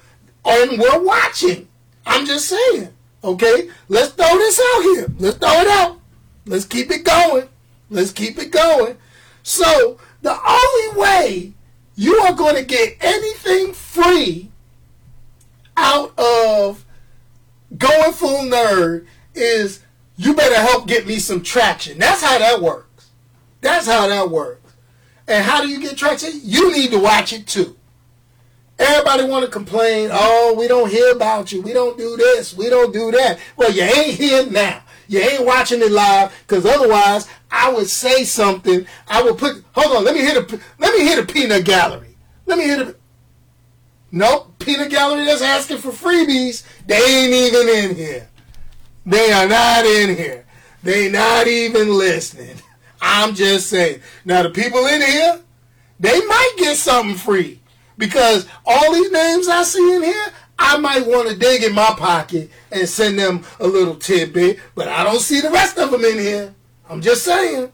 and 0.43 0.79
were 0.79 0.99
watching. 0.99 1.67
I'm 2.05 2.25
just 2.25 2.47
saying. 2.47 2.89
Okay? 3.23 3.69
Let's 3.87 4.11
throw 4.13 4.37
this 4.37 4.59
out 4.59 4.81
here. 4.81 5.07
Let's 5.17 5.37
throw 5.37 5.53
it 5.53 5.67
out. 5.67 5.99
Let's 6.45 6.65
keep 6.65 6.91
it 6.91 7.03
going. 7.03 7.47
Let's 7.89 8.11
keep 8.11 8.37
it 8.37 8.51
going. 8.51 8.97
So, 9.43 9.99
the 10.25 10.37
only 10.47 10.99
way 10.99 11.53
you 11.95 12.15
are 12.15 12.33
going 12.33 12.55
to 12.55 12.63
get 12.63 12.97
anything 12.99 13.73
free 13.73 14.49
out 15.77 16.17
of 16.17 16.83
going 17.77 18.11
full 18.11 18.43
nerd 18.43 19.05
is 19.35 19.81
you 20.17 20.33
better 20.33 20.55
help 20.55 20.87
get 20.87 21.05
me 21.05 21.19
some 21.19 21.43
traction. 21.43 21.99
That's 21.99 22.23
how 22.23 22.39
that 22.39 22.59
works. 22.59 23.11
That's 23.61 23.85
how 23.85 24.07
that 24.07 24.31
works. 24.31 24.73
And 25.27 25.43
how 25.43 25.61
do 25.61 25.67
you 25.67 25.79
get 25.79 25.95
traction? 25.95 26.31
You 26.41 26.71
need 26.71 26.91
to 26.91 26.99
watch 26.99 27.31
it 27.31 27.45
too. 27.45 27.77
Everybody 28.79 29.25
want 29.25 29.45
to 29.45 29.51
complain, 29.51 30.09
oh, 30.11 30.55
we 30.57 30.67
don't 30.67 30.89
hear 30.89 31.11
about 31.11 31.51
you. 31.51 31.61
We 31.61 31.71
don't 31.71 31.97
do 31.97 32.17
this. 32.17 32.55
We 32.55 32.69
don't 32.69 32.91
do 32.91 33.11
that. 33.11 33.39
Well, 33.57 33.71
you 33.71 33.83
ain't 33.83 34.17
here 34.17 34.45
now. 34.47 34.81
You 35.07 35.19
ain't 35.19 35.45
watching 35.45 35.81
it 35.81 35.91
live 35.91 36.33
because 36.47 36.65
otherwise 36.65 37.27
I 37.55 37.71
would 37.71 37.87
say 37.87 38.25
something. 38.25 38.85
I 39.07 39.23
would 39.23 39.37
put, 39.37 39.63
hold 39.71 39.95
on, 39.95 40.03
let 40.03 40.13
me 40.13 40.21
hit 40.21 40.35
a, 40.35 40.59
let 40.77 40.93
me 40.93 41.07
hit 41.07 41.17
a 41.17 41.25
peanut 41.25 41.63
gallery. 41.63 42.17
Let 42.45 42.57
me 42.57 42.65
hit 42.65 42.81
a, 42.81 42.95
nope, 44.11 44.59
peanut 44.59 44.89
gallery 44.91 45.23
that's 45.23 45.41
asking 45.41 45.77
for 45.77 45.91
freebies. 45.91 46.65
They 46.85 46.97
ain't 46.97 47.33
even 47.33 47.69
in 47.69 47.95
here. 47.95 48.27
They 49.05 49.31
are 49.31 49.47
not 49.47 49.85
in 49.85 50.17
here. 50.17 50.45
They 50.83 51.09
not 51.09 51.47
even 51.47 51.97
listening. 51.97 52.57
I'm 53.01 53.33
just 53.33 53.69
saying. 53.69 54.01
Now 54.25 54.43
the 54.43 54.49
people 54.49 54.85
in 54.87 55.01
here, 55.01 55.39
they 55.97 56.19
might 56.25 56.53
get 56.57 56.75
something 56.75 57.15
free 57.15 57.61
because 57.97 58.47
all 58.65 58.93
these 58.93 59.11
names 59.11 59.47
I 59.47 59.63
see 59.63 59.95
in 59.95 60.03
here, 60.03 60.25
I 60.59 60.77
might 60.77 61.07
want 61.07 61.29
to 61.29 61.37
dig 61.37 61.63
in 61.63 61.73
my 61.73 61.95
pocket 61.97 62.51
and 62.69 62.87
send 62.87 63.17
them 63.17 63.45
a 63.61 63.67
little 63.67 63.95
tidbit, 63.95 64.59
but 64.75 64.89
I 64.89 65.05
don't 65.05 65.19
see 65.19 65.39
the 65.39 65.51
rest 65.51 65.77
of 65.77 65.91
them 65.91 66.03
in 66.03 66.19
here. 66.19 66.55
I'm 66.89 67.01
just 67.01 67.23
saying. 67.23 67.71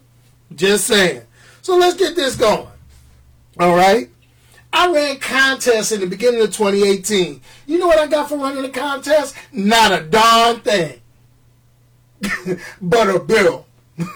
Just 0.54 0.86
saying. 0.86 1.22
So 1.62 1.76
let's 1.76 1.96
get 1.96 2.16
this 2.16 2.36
going. 2.36 2.68
All 3.58 3.76
right. 3.76 4.08
I 4.72 4.90
ran 4.90 5.18
contests 5.18 5.92
in 5.92 6.00
the 6.00 6.06
beginning 6.06 6.40
of 6.40 6.52
2018. 6.52 7.40
You 7.66 7.78
know 7.78 7.86
what 7.86 7.98
I 7.98 8.06
got 8.06 8.28
for 8.28 8.38
running 8.38 8.64
a 8.64 8.70
contest? 8.70 9.34
Not 9.52 9.92
a 9.92 10.02
darn 10.02 10.60
thing. 10.60 11.00
but 12.80 13.14
a 13.14 13.18
bill. 13.18 13.66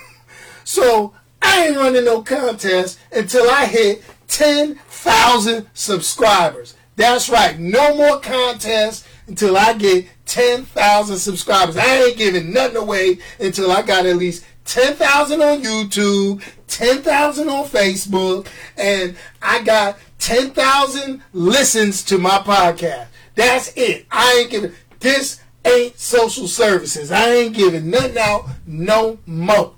so 0.64 1.12
I 1.42 1.66
ain't 1.66 1.76
running 1.76 2.04
no 2.04 2.22
contest 2.22 2.98
until 3.12 3.50
I 3.50 3.66
hit 3.66 4.02
10,000 4.28 5.66
subscribers. 5.74 6.74
That's 6.96 7.28
right. 7.28 7.58
No 7.58 7.94
more 7.94 8.18
contests 8.20 9.06
until 9.26 9.56
I 9.56 9.74
get 9.74 10.06
10,000 10.24 11.16
subscribers. 11.18 11.76
I 11.76 12.04
ain't 12.04 12.16
giving 12.16 12.52
nothing 12.52 12.78
away 12.78 13.18
until 13.38 13.70
I 13.70 13.82
got 13.82 14.06
at 14.06 14.16
least 14.16 14.44
10,000 14.66 15.40
on 15.40 15.62
YouTube, 15.62 16.42
10,000 16.66 17.48
on 17.48 17.64
Facebook, 17.64 18.48
and 18.76 19.16
I 19.40 19.62
got 19.62 19.98
10,000 20.18 21.22
listens 21.32 22.02
to 22.04 22.18
my 22.18 22.38
podcast. 22.38 23.06
That's 23.34 23.72
it. 23.76 24.06
I 24.10 24.40
ain't 24.40 24.50
giving, 24.50 24.72
this 25.00 25.40
ain't 25.64 25.98
social 25.98 26.48
services. 26.48 27.10
I 27.10 27.30
ain't 27.30 27.54
giving 27.54 27.90
nothing 27.90 28.18
out 28.18 28.46
no 28.66 29.18
more. 29.26 29.74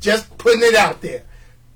Just 0.00 0.36
putting 0.38 0.62
it 0.62 0.74
out 0.74 1.00
there. 1.00 1.22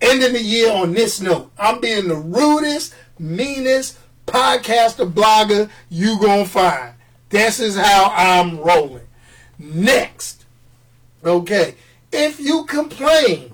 Ending 0.01 0.35
the 0.35 0.43
year 0.43 0.71
on 0.73 0.93
this 0.93 1.21
note. 1.21 1.51
I'm 1.59 1.81
being 1.81 2.09
the 2.09 2.15
rudest, 2.15 2.95
meanest 3.19 3.99
podcaster, 4.27 5.11
blogger 5.11 5.71
you 5.89 6.21
gonna 6.21 6.45
find. 6.45 6.95
This 7.31 7.59
is 7.59 7.77
how 7.77 8.13
I'm 8.15 8.59
rolling. 8.59 9.07
Next. 9.59 10.45
Okay. 11.25 11.75
If 12.13 12.41
you 12.41 12.65
complain 12.65 13.53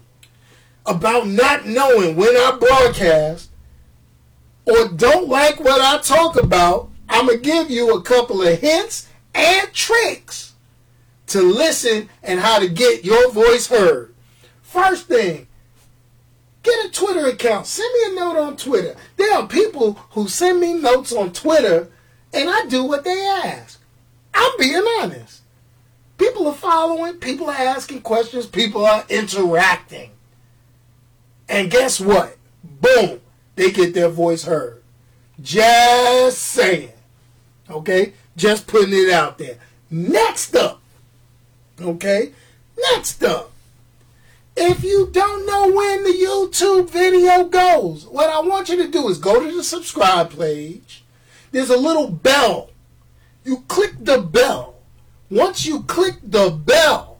about 0.86 1.26
not 1.26 1.66
knowing 1.66 2.16
when 2.16 2.36
I 2.36 2.56
broadcast 2.58 3.50
or 4.66 4.88
don't 4.88 5.28
like 5.28 5.60
what 5.60 5.80
I 5.80 6.00
talk 6.00 6.36
about, 6.36 6.90
I'm 7.08 7.26
going 7.26 7.38
to 7.38 7.44
give 7.44 7.70
you 7.70 7.94
a 7.94 8.02
couple 8.02 8.42
of 8.42 8.60
hints 8.60 9.08
and 9.34 9.72
tricks 9.72 10.52
to 11.28 11.42
listen 11.42 12.08
and 12.22 12.40
how 12.40 12.58
to 12.58 12.68
get 12.68 13.04
your 13.04 13.30
voice 13.30 13.66
heard. 13.66 14.14
First 14.62 15.06
thing, 15.06 15.46
get 16.62 16.86
a 16.86 16.90
Twitter 16.90 17.26
account. 17.26 17.66
Send 17.66 17.92
me 17.92 18.12
a 18.12 18.20
note 18.20 18.36
on 18.36 18.56
Twitter. 18.56 18.96
There 19.16 19.34
are 19.34 19.46
people 19.46 19.94
who 20.10 20.28
send 20.28 20.60
me 20.60 20.74
notes 20.74 21.12
on 21.12 21.32
Twitter 21.32 21.90
and 22.32 22.48
I 22.48 22.66
do 22.66 22.84
what 22.84 23.04
they 23.04 23.26
ask. 23.44 23.80
I'm 24.32 24.52
being 24.58 24.84
honest. 25.00 25.42
People 26.16 26.48
are 26.48 26.54
following, 26.54 27.14
people 27.14 27.48
are 27.48 27.54
asking 27.54 28.02
questions, 28.02 28.46
people 28.46 28.84
are 28.84 29.04
interacting. 29.08 30.10
And 31.48 31.70
guess 31.70 32.00
what? 32.00 32.36
Boom, 32.62 33.20
they 33.56 33.70
get 33.70 33.94
their 33.94 34.08
voice 34.08 34.44
heard. 34.44 34.82
Just 35.40 36.38
saying. 36.38 36.92
Okay? 37.68 38.12
Just 38.36 38.66
putting 38.66 38.94
it 38.94 39.10
out 39.10 39.38
there. 39.38 39.58
Next 39.90 40.54
up. 40.54 40.80
Okay? 41.80 42.32
Next 42.92 43.22
up. 43.24 43.50
If 44.56 44.84
you 44.84 45.08
don't 45.12 45.46
know 45.46 45.72
when 45.74 46.04
the 46.04 46.10
YouTube 46.10 46.90
video 46.90 47.44
goes, 47.44 48.06
what 48.06 48.30
I 48.30 48.40
want 48.40 48.68
you 48.68 48.76
to 48.76 48.88
do 48.88 49.08
is 49.08 49.18
go 49.18 49.40
to 49.40 49.56
the 49.56 49.64
subscribe 49.64 50.38
page. 50.38 51.02
There's 51.50 51.70
a 51.70 51.76
little 51.76 52.08
bell. 52.08 52.70
You 53.44 53.64
click 53.68 53.92
the 54.00 54.18
bell 54.18 54.73
once 55.34 55.66
you 55.66 55.82
click 55.82 56.14
the 56.22 56.48
bell, 56.48 57.18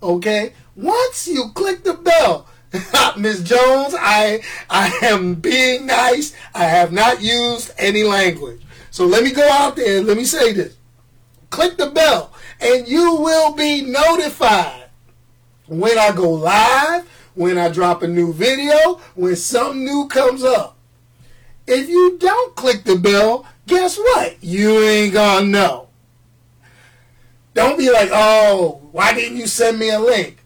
okay? 0.00 0.52
Once 0.76 1.26
you 1.26 1.50
click 1.54 1.82
the 1.82 1.94
bell, 1.94 2.46
Miss 3.16 3.42
Jones, 3.42 3.94
I 3.98 4.42
I 4.70 4.96
am 5.02 5.34
being 5.34 5.86
nice. 5.86 6.36
I 6.54 6.64
have 6.64 6.92
not 6.92 7.20
used 7.20 7.72
any 7.76 8.04
language. 8.04 8.62
So 8.92 9.06
let 9.06 9.24
me 9.24 9.32
go 9.32 9.48
out 9.50 9.74
there 9.74 9.98
and 9.98 10.06
let 10.06 10.16
me 10.16 10.24
say 10.24 10.52
this. 10.52 10.76
Click 11.50 11.76
the 11.76 11.90
bell 11.90 12.32
and 12.60 12.86
you 12.86 13.16
will 13.16 13.54
be 13.54 13.82
notified 13.82 14.90
when 15.66 15.98
I 15.98 16.12
go 16.12 16.30
live, 16.30 17.08
when 17.34 17.58
I 17.58 17.70
drop 17.70 18.02
a 18.02 18.08
new 18.08 18.32
video, 18.32 19.00
when 19.16 19.34
something 19.34 19.84
new 19.84 20.06
comes 20.06 20.44
up. 20.44 20.76
If 21.66 21.88
you 21.88 22.18
don't 22.18 22.54
click 22.54 22.84
the 22.84 22.96
bell, 22.96 23.46
guess 23.66 23.98
what? 23.98 24.36
You 24.42 24.78
ain't 24.80 25.12
gonna 25.12 25.46
know. 25.46 25.87
Don't 27.58 27.76
be 27.76 27.90
like, 27.90 28.10
oh, 28.12 28.80
why 28.92 29.12
didn't 29.12 29.36
you 29.36 29.48
send 29.48 29.80
me 29.80 29.90
a 29.90 29.98
link? 29.98 30.44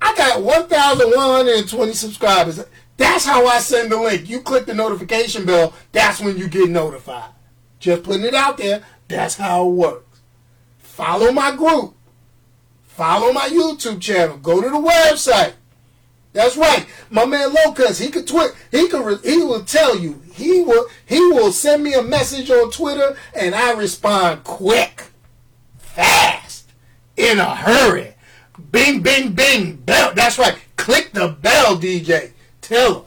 I 0.00 0.16
got 0.16 0.42
1,120 0.42 1.92
subscribers. 1.92 2.64
That's 2.96 3.26
how 3.26 3.44
I 3.46 3.58
send 3.58 3.92
the 3.92 4.00
link. 4.00 4.26
You 4.26 4.40
click 4.40 4.64
the 4.64 4.72
notification 4.72 5.44
bell, 5.44 5.74
that's 5.92 6.18
when 6.18 6.38
you 6.38 6.48
get 6.48 6.70
notified. 6.70 7.28
Just 7.78 8.04
putting 8.04 8.24
it 8.24 8.32
out 8.32 8.56
there, 8.56 8.82
that's 9.06 9.36
how 9.36 9.68
it 9.68 9.72
works. 9.72 10.22
Follow 10.78 11.30
my 11.30 11.54
group. 11.54 11.94
Follow 12.84 13.34
my 13.34 13.50
YouTube 13.50 14.00
channel. 14.00 14.38
Go 14.38 14.62
to 14.62 14.70
the 14.70 14.76
website. 14.76 15.52
That's 16.32 16.56
right. 16.56 16.86
My 17.10 17.26
man 17.26 17.52
Locus, 17.52 17.98
he 17.98 18.08
could 18.08 18.26
tweet, 18.26 18.52
he 18.70 18.88
could 18.88 19.22
he 19.22 19.42
will 19.42 19.64
tell 19.64 19.94
you. 19.94 20.22
He 20.32 20.62
will 20.62 20.86
he 21.04 21.20
will 21.20 21.52
send 21.52 21.84
me 21.84 21.92
a 21.92 22.02
message 22.02 22.50
on 22.50 22.70
Twitter 22.70 23.14
and 23.34 23.54
I 23.54 23.72
respond 23.72 24.44
quick, 24.44 25.09
fast, 25.94 26.70
in 27.16 27.38
a 27.38 27.54
hurry. 27.54 28.14
Bing 28.70 29.00
bing 29.00 29.32
bing 29.32 29.76
bell. 29.76 30.12
That's 30.14 30.38
right. 30.38 30.56
Click 30.76 31.12
the 31.12 31.28
bell, 31.28 31.76
DJ. 31.76 32.32
Tell 32.60 32.94
them. 32.94 33.04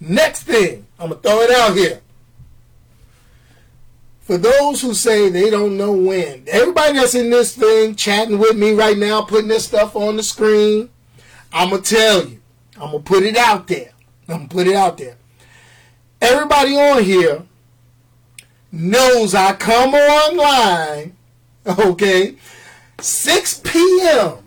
Next 0.00 0.42
thing, 0.42 0.86
I'm 0.98 1.10
gonna 1.10 1.20
throw 1.20 1.40
it 1.42 1.50
out 1.50 1.76
here. 1.76 2.00
For 4.20 4.38
those 4.38 4.80
who 4.80 4.94
say 4.94 5.28
they 5.28 5.50
don't 5.50 5.76
know 5.76 5.92
when, 5.92 6.44
everybody 6.46 6.94
that's 6.94 7.14
in 7.14 7.30
this 7.30 7.56
thing 7.56 7.96
chatting 7.96 8.38
with 8.38 8.56
me 8.56 8.72
right 8.72 8.96
now, 8.96 9.22
putting 9.22 9.48
this 9.48 9.64
stuff 9.64 9.96
on 9.96 10.16
the 10.16 10.22
screen, 10.22 10.90
I'm 11.52 11.70
gonna 11.70 11.82
tell 11.82 12.26
you 12.26 12.40
I'm 12.76 12.92
gonna 12.92 13.00
put 13.00 13.22
it 13.22 13.36
out 13.36 13.66
there. 13.66 13.92
I'm 14.28 14.36
gonna 14.36 14.48
put 14.48 14.66
it 14.66 14.74
out 14.74 14.98
there. 14.98 15.16
Everybody 16.20 16.76
on 16.76 17.02
here 17.02 17.42
knows 18.70 19.34
I 19.34 19.52
come 19.54 19.94
online, 19.94 21.16
okay, 21.78 22.36
6 23.00 23.60
p.m. 23.60 24.38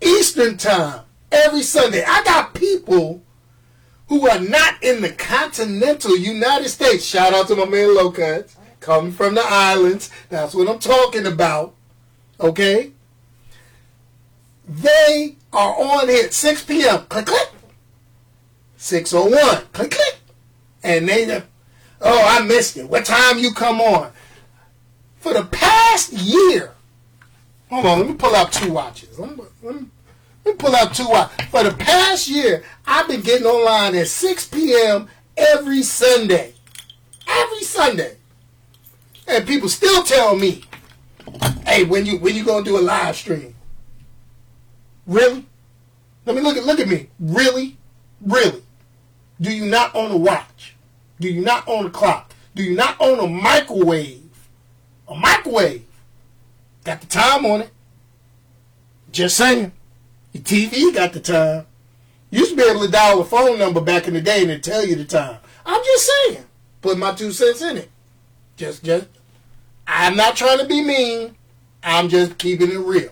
Eastern 0.00 0.56
time 0.56 1.02
every 1.30 1.62
Sunday. 1.62 2.04
I 2.06 2.22
got 2.24 2.54
people 2.54 3.22
who 4.08 4.28
are 4.28 4.40
not 4.40 4.82
in 4.82 5.00
the 5.00 5.10
continental 5.10 6.16
United 6.16 6.68
States. 6.68 7.04
Shout 7.04 7.34
out 7.34 7.48
to 7.48 7.56
my 7.56 7.66
man 7.66 7.94
Locust, 7.94 8.56
coming 8.80 9.12
from 9.12 9.34
the 9.34 9.42
islands. 9.44 10.10
That's 10.28 10.54
what 10.54 10.68
I'm 10.68 10.78
talking 10.78 11.26
about. 11.26 11.74
Okay? 12.40 12.92
They 14.68 15.36
are 15.52 15.74
on 15.74 16.08
here 16.08 16.30
6 16.30 16.64
p.m. 16.64 17.06
Click, 17.06 17.26
click. 17.26 17.50
601. 18.76 19.66
Click, 19.72 19.90
click. 19.90 20.18
And 20.82 21.08
they, 21.08 21.42
oh, 22.00 22.24
I 22.26 22.44
missed 22.44 22.76
it. 22.76 22.88
What 22.88 23.04
time 23.04 23.38
you 23.38 23.52
come 23.52 23.80
on? 23.80 24.12
For 25.26 25.34
the 25.34 25.44
past 25.46 26.12
year, 26.12 26.72
hold 27.68 27.84
on, 27.84 27.98
let 27.98 28.08
me 28.08 28.14
pull 28.14 28.36
out 28.36 28.52
two 28.52 28.70
watches. 28.70 29.18
Let 29.18 29.36
me, 29.36 29.42
let 29.60 29.74
me, 29.74 29.86
let 30.44 30.54
me 30.54 30.56
pull 30.56 30.76
out 30.76 30.94
two 30.94 31.08
watches. 31.08 31.46
For 31.46 31.64
the 31.64 31.72
past 31.72 32.28
year, 32.28 32.62
I've 32.86 33.08
been 33.08 33.22
getting 33.22 33.44
online 33.44 33.96
at 33.96 34.06
6 34.06 34.48
p.m. 34.50 35.08
every 35.36 35.82
Sunday. 35.82 36.54
Every 37.26 37.62
Sunday. 37.64 38.18
And 39.26 39.44
people 39.48 39.68
still 39.68 40.04
tell 40.04 40.36
me, 40.36 40.62
hey, 41.66 41.82
when 41.82 42.06
you 42.06 42.20
when 42.20 42.36
you 42.36 42.44
gonna 42.44 42.64
do 42.64 42.78
a 42.78 42.80
live 42.80 43.16
stream? 43.16 43.56
Really? 45.08 45.44
Let 46.24 46.36
me 46.36 46.42
look 46.42 46.56
at 46.56 46.64
look 46.64 46.78
at 46.78 46.86
me. 46.86 47.08
Really? 47.18 47.76
Really? 48.24 48.62
Do 49.40 49.52
you 49.52 49.66
not 49.66 49.92
own 49.92 50.12
a 50.12 50.16
watch? 50.16 50.76
Do 51.18 51.28
you 51.28 51.40
not 51.40 51.66
own 51.66 51.86
a 51.86 51.90
clock? 51.90 52.32
Do 52.54 52.62
you 52.62 52.76
not 52.76 52.94
own 53.00 53.18
a 53.18 53.26
microwave? 53.26 54.25
A 55.08 55.14
microwave. 55.14 55.84
Got 56.84 57.00
the 57.00 57.06
time 57.06 57.44
on 57.46 57.62
it. 57.62 57.70
Just 59.12 59.36
saying. 59.36 59.72
Your 60.32 60.42
TV 60.42 60.94
got 60.94 61.12
the 61.12 61.20
time. 61.20 61.66
You 62.30 62.40
used 62.40 62.50
to 62.50 62.56
be 62.56 62.62
able 62.62 62.84
to 62.84 62.90
dial 62.90 63.20
a 63.20 63.24
phone 63.24 63.58
number 63.58 63.80
back 63.80 64.08
in 64.08 64.14
the 64.14 64.20
day 64.20 64.42
and 64.42 64.50
it 64.50 64.62
tell 64.62 64.84
you 64.84 64.96
the 64.96 65.04
time. 65.04 65.38
I'm 65.64 65.82
just 65.82 66.10
saying. 66.10 66.44
Put 66.82 66.98
my 66.98 67.12
two 67.12 67.32
cents 67.32 67.62
in 67.62 67.76
it. 67.78 67.90
Just, 68.56 68.84
just. 68.84 69.06
I'm 69.86 70.16
not 70.16 70.36
trying 70.36 70.58
to 70.58 70.66
be 70.66 70.82
mean. 70.82 71.36
I'm 71.82 72.08
just 72.08 72.38
keeping 72.38 72.70
it 72.70 72.78
real. 72.78 73.10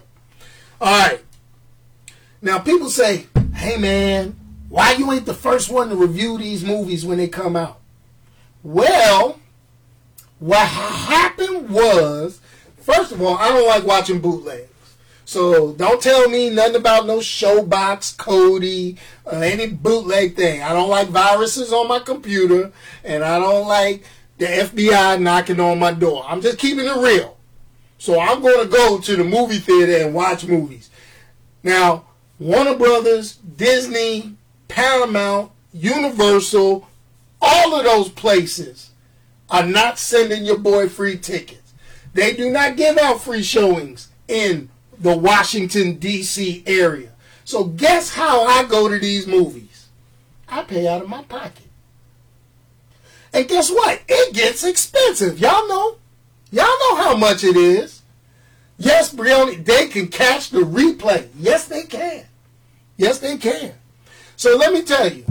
All 0.80 1.08
right. 1.08 1.20
Now 2.42 2.58
people 2.58 2.90
say, 2.90 3.26
"Hey 3.54 3.78
man, 3.78 4.36
why 4.68 4.92
you 4.92 5.10
ain't 5.12 5.24
the 5.24 5.34
first 5.34 5.70
one 5.70 5.88
to 5.88 5.96
review 5.96 6.36
these 6.36 6.64
movies 6.64 7.06
when 7.06 7.18
they 7.18 7.28
come 7.28 7.56
out? 7.56 7.80
Well, 8.62 9.38
what 10.38 10.66
happened 10.66 11.70
was, 11.70 12.40
first 12.78 13.12
of 13.12 13.22
all, 13.22 13.36
I 13.36 13.48
don't 13.48 13.66
like 13.66 13.84
watching 13.84 14.20
bootlegs. 14.20 14.68
So 15.24 15.72
don't 15.72 16.02
tell 16.02 16.28
me 16.28 16.50
nothing 16.50 16.76
about 16.76 17.06
no 17.06 17.18
Showbox, 17.18 18.18
or 19.24 19.42
any 19.42 19.66
bootleg 19.68 20.36
thing. 20.36 20.62
I 20.62 20.72
don't 20.72 20.90
like 20.90 21.08
viruses 21.08 21.72
on 21.72 21.88
my 21.88 21.98
computer, 21.98 22.72
and 23.02 23.24
I 23.24 23.38
don't 23.38 23.66
like 23.66 24.04
the 24.38 24.46
FBI 24.46 25.20
knocking 25.20 25.60
on 25.60 25.78
my 25.78 25.92
door. 25.92 26.24
I'm 26.28 26.42
just 26.42 26.58
keeping 26.58 26.84
it 26.84 26.96
real. 26.96 27.36
So 27.98 28.20
I'm 28.20 28.42
going 28.42 28.64
to 28.64 28.70
go 28.70 28.98
to 28.98 29.16
the 29.16 29.24
movie 29.24 29.58
theater 29.58 30.04
and 30.04 30.14
watch 30.14 30.44
movies. 30.44 30.90
Now, 31.62 32.04
Warner 32.38 32.76
Brothers, 32.76 33.36
Disney, 33.36 34.36
Paramount, 34.68 35.52
Universal, 35.72 36.86
all 37.40 37.74
of 37.74 37.84
those 37.84 38.10
places 38.10 38.90
are 39.54 39.64
not 39.64 40.00
sending 40.00 40.44
your 40.44 40.58
boy 40.58 40.88
free 40.88 41.16
tickets. 41.16 41.74
They 42.12 42.34
do 42.34 42.50
not 42.50 42.76
give 42.76 42.98
out 42.98 43.20
free 43.20 43.44
showings 43.44 44.08
in 44.26 44.68
the 44.98 45.16
Washington, 45.16 45.94
D.C. 45.94 46.64
area. 46.66 47.12
So 47.44 47.62
guess 47.62 48.12
how 48.12 48.42
I 48.42 48.64
go 48.64 48.88
to 48.88 48.98
these 48.98 49.28
movies? 49.28 49.86
I 50.48 50.64
pay 50.64 50.88
out 50.88 51.02
of 51.02 51.08
my 51.08 51.22
pocket. 51.22 51.66
And 53.32 53.46
guess 53.46 53.70
what? 53.70 54.02
It 54.08 54.34
gets 54.34 54.64
expensive. 54.64 55.38
Y'all 55.38 55.68
know. 55.68 55.98
Y'all 56.50 56.66
know 56.66 56.96
how 56.96 57.16
much 57.16 57.44
it 57.44 57.56
is. 57.56 58.02
Yes, 58.76 59.14
Brioni, 59.14 59.64
they 59.64 59.86
can 59.86 60.08
catch 60.08 60.50
the 60.50 60.62
replay. 60.62 61.28
Yes, 61.38 61.68
they 61.68 61.84
can. 61.84 62.24
Yes, 62.96 63.20
they 63.20 63.36
can. 63.36 63.74
So 64.34 64.56
let 64.56 64.72
me 64.72 64.82
tell 64.82 65.12
you. 65.12 65.24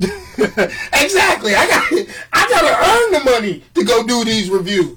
exactly. 0.92 1.54
I 1.54 1.66
got 1.66 1.92
I 2.32 2.48
gotta 2.48 2.90
earn 2.90 3.24
the 3.24 3.30
money 3.30 3.62
to 3.74 3.84
go 3.84 4.06
do 4.06 4.24
these 4.24 4.48
reviews. 4.48 4.96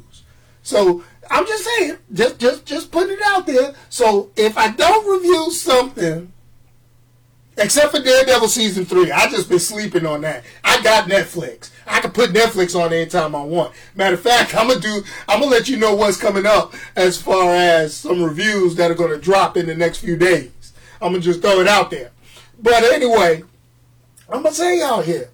So 0.61 1.03
I'm 1.29 1.45
just 1.45 1.65
saying, 1.65 1.97
just 2.13 2.39
just 2.39 2.65
just 2.65 2.91
put 2.91 3.09
it 3.09 3.19
out 3.25 3.45
there. 3.45 3.73
So 3.89 4.31
if 4.37 4.57
I 4.57 4.69
don't 4.69 5.05
review 5.11 5.51
something, 5.51 6.31
except 7.57 7.91
for 7.91 8.01
Daredevil 8.01 8.47
season 8.47 8.85
three, 8.85 9.11
I 9.11 9.29
just 9.29 9.49
been 9.49 9.59
sleeping 9.59 10.05
on 10.05 10.21
that. 10.21 10.45
I 10.63 10.81
got 10.81 11.09
Netflix. 11.09 11.71
I 11.85 11.99
can 11.99 12.11
put 12.11 12.31
Netflix 12.31 12.79
on 12.79 12.93
anytime 12.93 13.35
I 13.35 13.43
want. 13.43 13.73
Matter 13.95 14.15
of 14.15 14.21
fact, 14.21 14.55
I'm 14.57 14.69
gonna 14.69 14.79
do. 14.79 15.03
I'm 15.27 15.41
gonna 15.41 15.51
let 15.51 15.67
you 15.67 15.77
know 15.77 15.95
what's 15.95 16.17
coming 16.17 16.45
up 16.45 16.73
as 16.95 17.21
far 17.21 17.53
as 17.53 17.93
some 17.93 18.23
reviews 18.23 18.75
that 18.75 18.89
are 18.89 18.95
gonna 18.95 19.17
drop 19.17 19.57
in 19.57 19.65
the 19.65 19.75
next 19.75 19.97
few 19.97 20.15
days. 20.15 20.73
I'm 21.01 21.11
gonna 21.11 21.19
just 21.19 21.41
throw 21.41 21.59
it 21.59 21.67
out 21.67 21.91
there. 21.91 22.11
But 22.61 22.83
anyway, 22.83 23.43
I'm 24.29 24.43
gonna 24.43 24.55
say 24.55 24.79
y'all 24.79 25.01
here, 25.01 25.29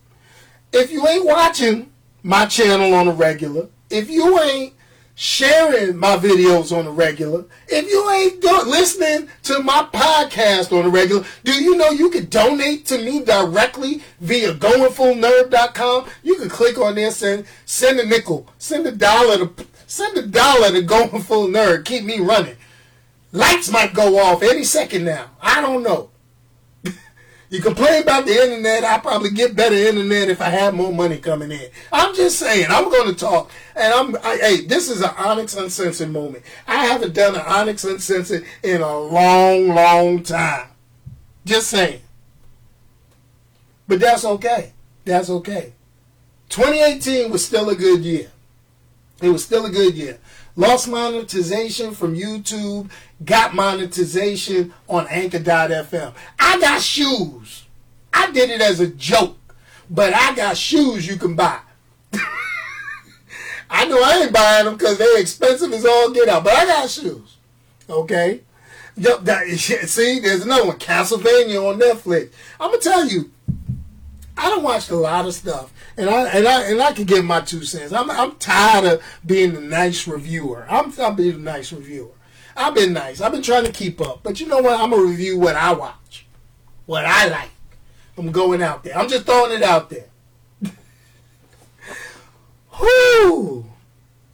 if 0.73 0.91
you 0.91 1.07
ain't 1.07 1.25
watching 1.25 1.91
my 2.23 2.45
channel 2.45 2.93
on 2.93 3.07
a 3.07 3.11
regular, 3.13 3.67
if 3.89 4.09
you 4.09 4.39
ain't 4.39 4.73
sharing 5.15 5.97
my 5.97 6.15
videos 6.15 6.75
on 6.75 6.87
a 6.87 6.91
regular, 6.91 7.43
if 7.67 7.85
you 7.89 8.09
ain't 8.11 8.41
do- 8.41 8.69
listening 8.69 9.27
to 9.43 9.61
my 9.61 9.87
podcast 9.93 10.71
on 10.77 10.85
a 10.85 10.89
regular, 10.89 11.25
do 11.43 11.61
you 11.61 11.75
know 11.75 11.89
you 11.91 12.09
can 12.09 12.25
donate 12.27 12.85
to 12.85 12.97
me 12.97 13.23
directly 13.23 14.01
via 14.21 14.53
goingfullnerd.com? 14.53 16.05
You 16.23 16.35
can 16.35 16.49
click 16.49 16.77
on 16.77 16.95
there, 16.95 17.11
send 17.11 17.45
send 17.65 17.99
a 17.99 18.05
nickel, 18.05 18.47
send 18.57 18.87
a 18.87 18.91
dollar 18.91 19.45
to 19.45 19.65
send 19.87 20.17
a 20.17 20.25
dollar 20.25 20.71
to 20.71 20.81
Going 20.81 21.21
Full 21.21 21.47
Nerd. 21.47 21.85
Keep 21.85 22.05
me 22.05 22.19
running. 22.19 22.55
Lights 23.31 23.69
might 23.69 23.93
go 23.93 24.17
off 24.19 24.41
any 24.41 24.63
second 24.63 25.03
now. 25.05 25.31
I 25.41 25.61
don't 25.61 25.83
know. 25.83 26.09
You 27.49 27.61
complain 27.61 28.03
about 28.03 28.25
the 28.25 28.31
internet. 28.31 28.83
I 28.83 28.99
probably 28.99 29.31
get 29.31 29.55
better 29.55 29.75
internet 29.75 30.29
if 30.29 30.39
I 30.39 30.49
have 30.49 30.75
more 30.75 30.93
money 30.93 31.17
coming 31.17 31.51
in. 31.51 31.69
I'm 31.91 32.13
just 32.15 32.37
saying. 32.37 32.67
I'm 32.69 32.91
going 32.91 33.07
to 33.07 33.15
talk, 33.15 33.49
and 33.75 33.91
I'm. 33.91 34.15
I, 34.17 34.37
hey, 34.37 34.65
this 34.65 34.87
is 34.87 35.01
an 35.01 35.09
Onyx 35.17 35.55
Uncensored 35.55 36.11
moment. 36.11 36.43
I 36.67 36.85
haven't 36.85 37.15
done 37.15 37.33
an 37.33 37.41
Onyx 37.41 37.83
Uncensored 37.85 38.45
in 38.61 38.81
a 38.81 38.99
long, 38.99 39.69
long 39.69 40.21
time. 40.21 40.67
Just 41.43 41.69
saying. 41.69 42.01
But 43.87 43.99
that's 43.99 44.23
okay. 44.23 44.73
That's 45.05 45.31
okay. 45.31 45.73
2018 46.49 47.31
was 47.31 47.43
still 47.43 47.69
a 47.69 47.75
good 47.75 48.01
year. 48.01 48.29
It 49.21 49.29
was 49.29 49.43
still 49.43 49.65
a 49.65 49.71
good 49.71 49.95
year. 49.95 50.19
Lost 50.59 50.89
monetization 50.89 51.93
from 51.95 52.17
YouTube, 52.17 52.91
got 53.23 53.55
monetization 53.55 54.73
on 54.89 55.07
Anchor.fm. 55.07 56.13
I 56.37 56.59
got 56.59 56.81
shoes. 56.81 57.63
I 58.13 58.29
did 58.31 58.49
it 58.49 58.59
as 58.59 58.81
a 58.81 58.87
joke, 58.87 59.37
but 59.89 60.13
I 60.13 60.35
got 60.35 60.57
shoes 60.57 61.07
you 61.07 61.15
can 61.15 61.33
buy. 61.33 61.59
I 63.69 63.85
know 63.85 64.03
I 64.03 64.23
ain't 64.23 64.33
buying 64.33 64.65
them 64.65 64.75
because 64.75 64.97
they're 64.97 65.21
expensive 65.21 65.71
as 65.71 65.85
all 65.85 66.11
get 66.11 66.27
out, 66.27 66.43
but 66.43 66.51
I 66.51 66.65
got 66.65 66.89
shoes. 66.89 67.37
Okay? 67.89 68.41
Yep, 68.97 69.19
that 69.21 69.47
see, 69.57 70.19
there's 70.19 70.43
another 70.43 70.67
one, 70.67 70.77
Castlevania 70.77 71.65
on 71.65 71.79
Netflix. 71.79 72.33
I'm 72.59 72.71
gonna 72.71 72.81
tell 72.81 73.07
you, 73.07 73.31
I 74.39 74.49
don't 74.49 74.63
watch 74.63 74.89
a 74.89 74.95
lot 74.95 75.25
of 75.25 75.33
stuff, 75.33 75.73
and 75.97 76.09
I 76.09 76.29
and 76.29 76.47
I 76.47 76.63
and 76.71 76.81
I 76.81 76.93
can 76.93 77.03
give 77.03 77.25
my 77.25 77.41
two 77.41 77.65
cents. 77.65 77.91
I'm 77.91 78.09
I'm 78.09 78.37
tired 78.37 78.85
of 78.85 79.03
being 79.25 79.53
the 79.53 79.59
nice 79.59 80.07
reviewer. 80.07 80.65
I'm 80.69 80.93
I'm 80.97 81.17
being 81.17 81.35
a 81.35 81.39
nice 81.39 81.73
reviewer. 81.73 82.13
I've 82.55 82.73
been 82.73 82.93
nice. 82.93 83.19
I've 83.19 83.33
been 83.33 83.41
trying 83.41 83.65
to 83.65 83.71
keep 83.71 83.99
up, 83.99 84.23
but 84.23 84.39
you 84.39 84.47
know 84.47 84.59
what? 84.59 84.79
I'm 84.79 84.91
gonna 84.91 85.03
review 85.03 85.37
what 85.37 85.57
I 85.57 85.73
watch, 85.73 86.25
what 86.85 87.03
I 87.03 87.27
like. 87.27 87.49
I'm 88.17 88.31
going 88.31 88.61
out 88.61 88.85
there. 88.85 88.97
I'm 88.97 89.09
just 89.09 89.25
throwing 89.25 89.51
it 89.51 89.61
out 89.61 89.89
there. 89.89 90.07
Whoo. 92.79 93.65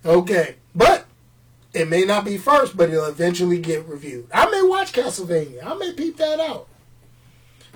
Okay, 0.05 0.57
but 0.75 1.07
it 1.73 1.89
may 1.89 2.05
not 2.05 2.25
be 2.25 2.37
first, 2.37 2.77
but 2.77 2.91
it'll 2.91 3.05
eventually 3.05 3.57
get 3.57 3.87
reviewed. 3.87 4.27
I 4.31 4.51
may 4.51 4.61
watch 4.61 4.93
Castlevania. 4.93 5.65
I 5.65 5.73
may 5.73 5.93
peep 5.93 6.17
that 6.17 6.39
out. 6.39 6.67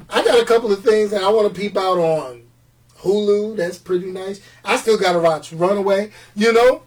I 0.10 0.24
got 0.24 0.42
a 0.42 0.46
couple 0.46 0.72
of 0.72 0.84
things 0.84 1.12
that 1.12 1.24
I 1.24 1.30
want 1.30 1.54
to 1.54 1.60
peep 1.60 1.76
out 1.78 1.98
on 1.98 2.44
Hulu. 3.00 3.56
That's 3.58 3.78
pretty 3.78 4.12
nice. 4.12 4.42
I 4.64 4.78
still 4.78 4.98
got 4.98 5.14
to 5.14 5.20
watch 5.20 5.52
Runaway. 5.54 6.12
You 6.36 6.54
know, 6.54 6.84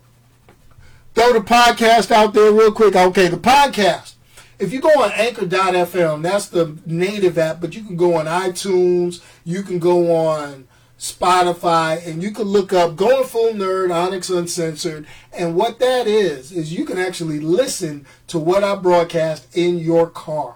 throw 1.14 1.33
the 1.33 1.40
podcast 1.40 2.11
out 2.11 2.35
there 2.35 2.53
real 2.53 2.72
quick. 2.72 2.94
Okay, 2.94 3.29
the 3.29 3.37
podcast. 3.37 4.14
If 4.59 4.72
you 4.72 4.81
go 4.81 4.90
on 5.03 5.11
Anchor.fm, 5.14 6.22
that's 6.22 6.46
the 6.46 6.79
native 6.87 7.37
app, 7.37 7.61
but 7.61 7.75
you 7.75 7.83
can 7.83 7.96
go 7.96 8.14
on 8.14 8.27
iTunes. 8.27 9.20
You 9.44 9.62
can 9.62 9.81
go 9.81 10.14
on 10.14 10.68
Spotify, 10.98 12.07
and 12.07 12.22
you 12.22 12.31
can 12.31 12.44
look 12.44 12.72
up 12.72 12.94
Going 12.94 13.27
Full 13.27 13.55
Nerd, 13.55 13.92
Onyx 13.92 14.31
Uncensored. 14.31 15.05
And 15.33 15.57
what 15.57 15.81
that 15.81 16.07
is, 16.07 16.53
is 16.53 16.72
you 16.72 16.85
can 16.85 16.96
actually 16.96 17.40
listen 17.40 18.07
to 18.29 18.38
what 18.38 18.62
I 18.62 18.77
broadcast 18.77 19.48
in 19.57 19.79
your 19.79 20.09
car. 20.09 20.55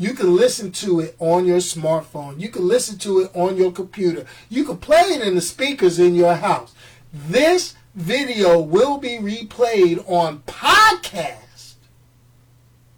You 0.00 0.14
can 0.14 0.34
listen 0.34 0.72
to 0.72 1.00
it 1.00 1.14
on 1.18 1.44
your 1.44 1.58
smartphone. 1.58 2.40
You 2.40 2.48
can 2.48 2.66
listen 2.66 2.98
to 2.98 3.20
it 3.20 3.30
on 3.34 3.56
your 3.56 3.70
computer. 3.70 4.24
You 4.48 4.64
can 4.64 4.78
play 4.78 5.02
it 5.02 5.20
in 5.20 5.34
the 5.34 5.40
speakers 5.40 5.98
in 5.98 6.14
your 6.14 6.34
house. 6.34 6.74
This 7.12 7.74
video 7.94 8.58
will 8.60 8.98
be 8.98 9.18
replayed 9.18 10.02
on 10.10 10.40
podcast. 10.40 11.74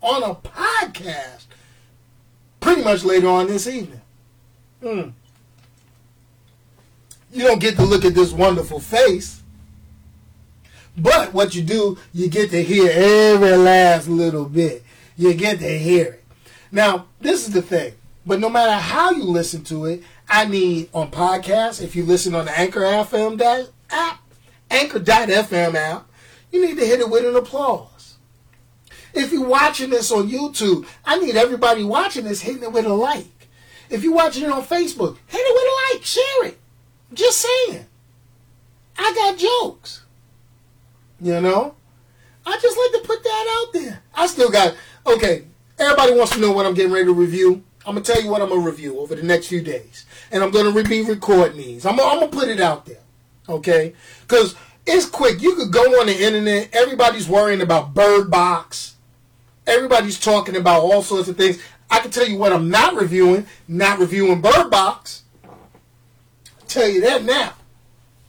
On 0.00 0.22
a 0.22 0.34
podcast. 0.36 1.46
Pretty 2.60 2.82
much 2.82 3.04
later 3.04 3.28
on 3.28 3.48
this 3.48 3.66
evening. 3.66 4.00
Hmm 4.80 5.10
you 7.32 7.44
don't 7.44 7.60
get 7.60 7.76
to 7.76 7.84
look 7.84 8.04
at 8.04 8.14
this 8.14 8.32
wonderful 8.32 8.78
face. 8.78 9.42
But 10.96 11.32
what 11.32 11.54
you 11.54 11.62
do, 11.62 11.98
you 12.12 12.28
get 12.28 12.50
to 12.50 12.62
hear 12.62 12.90
every 12.92 13.56
last 13.56 14.08
little 14.08 14.44
bit. 14.44 14.84
You 15.16 15.32
get 15.34 15.58
to 15.60 15.78
hear 15.78 16.04
it. 16.04 16.21
Now, 16.72 17.06
this 17.20 17.46
is 17.46 17.52
the 17.52 17.62
thing. 17.62 17.92
But 18.24 18.40
no 18.40 18.48
matter 18.48 18.72
how 18.72 19.10
you 19.10 19.24
listen 19.24 19.62
to 19.64 19.84
it, 19.84 20.02
I 20.28 20.46
need 20.46 20.88
on 20.94 21.10
podcasts, 21.10 21.82
if 21.82 21.94
you 21.94 22.04
listen 22.04 22.34
on 22.34 22.46
the 22.46 22.58
Anchor 22.58 22.80
FM 22.80 23.70
app, 23.90 24.20
Anchor.fm 24.70 25.74
app, 25.74 26.08
you 26.50 26.66
need 26.66 26.78
to 26.78 26.86
hit 26.86 27.00
it 27.00 27.10
with 27.10 27.26
an 27.26 27.36
applause. 27.36 28.16
If 29.12 29.32
you're 29.32 29.46
watching 29.46 29.90
this 29.90 30.10
on 30.10 30.30
YouTube, 30.30 30.86
I 31.04 31.18
need 31.18 31.36
everybody 31.36 31.84
watching 31.84 32.24
this 32.24 32.40
hitting 32.40 32.62
it 32.62 32.72
with 32.72 32.86
a 32.86 32.94
like. 32.94 33.26
If 33.90 34.02
you're 34.02 34.14
watching 34.14 34.44
it 34.44 34.50
on 34.50 34.62
Facebook, 34.62 35.18
hit 35.26 35.38
it 35.38 35.54
with 35.54 35.64
a 35.64 35.96
like, 35.96 36.04
share 36.04 36.46
it. 36.46 36.58
Just 37.12 37.40
saying. 37.40 37.86
I 38.96 39.12
got 39.14 39.38
jokes. 39.38 40.04
You 41.20 41.40
know? 41.40 41.74
I 42.46 42.58
just 42.58 42.78
like 42.78 43.02
to 43.02 43.06
put 43.06 43.22
that 43.22 43.66
out 43.66 43.72
there. 43.74 44.02
I 44.14 44.26
still 44.26 44.50
got, 44.50 44.74
okay, 45.06 45.44
everybody 45.82 46.14
wants 46.14 46.32
to 46.32 46.40
know 46.40 46.52
what 46.52 46.66
I'm 46.66 46.74
getting 46.74 46.92
ready 46.92 47.06
to 47.06 47.12
review. 47.12 47.62
I'm 47.84 47.96
to 47.96 48.00
tell 48.00 48.22
you 48.22 48.30
what 48.30 48.40
I'm 48.40 48.48
to 48.48 48.58
review 48.58 49.00
over 49.00 49.14
the 49.14 49.22
next 49.22 49.48
few 49.48 49.60
days. 49.60 50.06
And 50.30 50.42
I'm 50.42 50.52
to 50.52 50.88
be 50.88 51.02
recording 51.02 51.58
these. 51.58 51.84
I'm, 51.84 51.98
I'm 51.98 52.20
to 52.20 52.28
put 52.28 52.48
it 52.48 52.60
out 52.60 52.86
there. 52.86 53.00
Okay? 53.48 53.94
Because 54.22 54.54
it's 54.86 55.06
quick. 55.06 55.42
You 55.42 55.56
could 55.56 55.72
go 55.72 56.00
on 56.00 56.06
the 56.06 56.24
internet. 56.24 56.70
Everybody's 56.72 57.28
worrying 57.28 57.60
about 57.60 57.94
Bird 57.94 58.30
Box. 58.30 58.94
Everybody's 59.66 60.18
talking 60.18 60.56
about 60.56 60.82
all 60.82 61.02
sorts 61.02 61.28
of 61.28 61.36
things. 61.36 61.60
I 61.90 61.98
can 61.98 62.10
tell 62.10 62.26
you 62.26 62.38
what 62.38 62.52
I'm 62.52 62.70
not 62.70 62.94
reviewing. 62.94 63.46
Not 63.68 63.98
reviewing 63.98 64.40
Bird 64.40 64.70
Box 64.70 65.22
tell 66.72 66.88
you 66.88 67.00
that 67.02 67.24
now. 67.24 67.52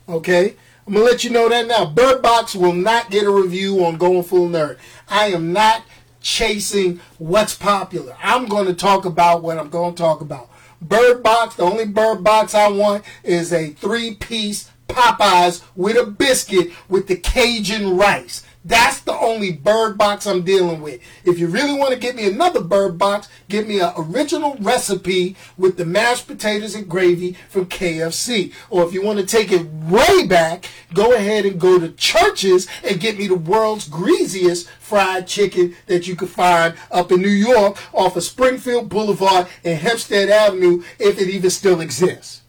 Okay? 0.08 0.56
I'm 0.86 0.94
to 0.94 1.00
let 1.02 1.24
you 1.24 1.30
know 1.30 1.48
that 1.48 1.68
now. 1.68 1.86
Bird 1.86 2.22
Box 2.22 2.56
will 2.56 2.74
not 2.74 3.10
get 3.10 3.26
a 3.26 3.32
review 3.32 3.86
on 3.86 3.98
Going 3.98 4.24
Full 4.24 4.50
Nerd. 4.50 4.78
I 5.08 5.28
am 5.28 5.54
not 5.54 5.84
chasing 6.24 7.00
what's 7.20 7.54
popular. 7.54 8.16
I'm 8.24 8.48
going 8.48 8.66
to 8.66 8.74
talk 8.74 9.06
about 9.06 9.44
what 9.44 9.60
I'm 9.60 9.70
going 9.70 9.94
to 9.94 10.02
talk 10.02 10.22
about. 10.22 10.50
Bird 10.82 11.22
Box, 11.22 11.56
the 11.56 11.64
only 11.64 11.86
Bird 11.86 12.24
Box 12.24 12.56
I 12.56 12.70
want 12.70 13.04
is 13.24 13.54
a 13.54 13.70
three 13.70 14.16
piece 14.16 14.72
Popeyes 14.88 15.64
with 15.76 15.98
a 15.98 16.06
biscuit 16.06 16.72
with 16.90 17.08
the 17.08 17.16
Cajun 17.16 17.98
rice. 17.98 18.44
That's 18.66 19.02
the 19.02 19.14
only 19.14 19.52
bird 19.52 19.98
box 19.98 20.26
I'm 20.26 20.44
dealing 20.44 20.82
with. 20.82 21.02
If 21.26 21.38
you 21.38 21.48
really 21.48 21.78
want 21.78 21.94
to 21.94 22.00
get 22.00 22.16
me 22.16 22.26
another 22.28 22.62
bird 22.62 22.98
box, 22.98 23.28
give 23.50 23.68
me 23.68 23.82
an 23.82 23.92
original 23.98 24.56
recipe 24.60 25.36
with 25.58 25.76
the 25.76 25.84
mashed 25.84 26.28
potatoes 26.28 26.74
and 26.74 26.88
gravy 26.88 27.34
from 27.50 27.66
KFC. 27.66 28.54
Or 28.70 28.86
if 28.86 28.94
you 28.94 29.02
want 29.02 29.20
to 29.20 29.26
take 29.26 29.52
it 29.52 29.68
way 29.68 30.26
back, 30.26 30.70
go 30.94 31.14
ahead 31.14 31.46
and 31.46 31.60
go 31.60 31.78
to 31.78 31.90
Church's 31.90 32.68
and 32.86 33.02
get 33.02 33.18
me 33.18 33.28
the 33.28 33.36
world's 33.36 33.90
greasiest 33.90 34.70
fried 34.80 35.28
chicken 35.28 35.76
that 35.88 36.08
you 36.08 36.16
could 36.16 36.30
find 36.30 36.76
up 36.90 37.12
in 37.12 37.22
New 37.22 37.28
York 37.28 37.78
off 37.94 38.16
of 38.16 38.24
Springfield 38.24 38.88
Boulevard 38.88 39.48
and 39.66 39.78
Hempstead 39.78 40.30
Avenue 40.30 40.84
if 41.00 41.20
it 41.20 41.28
even 41.28 41.50
still 41.50 41.82
exists. 41.82 42.44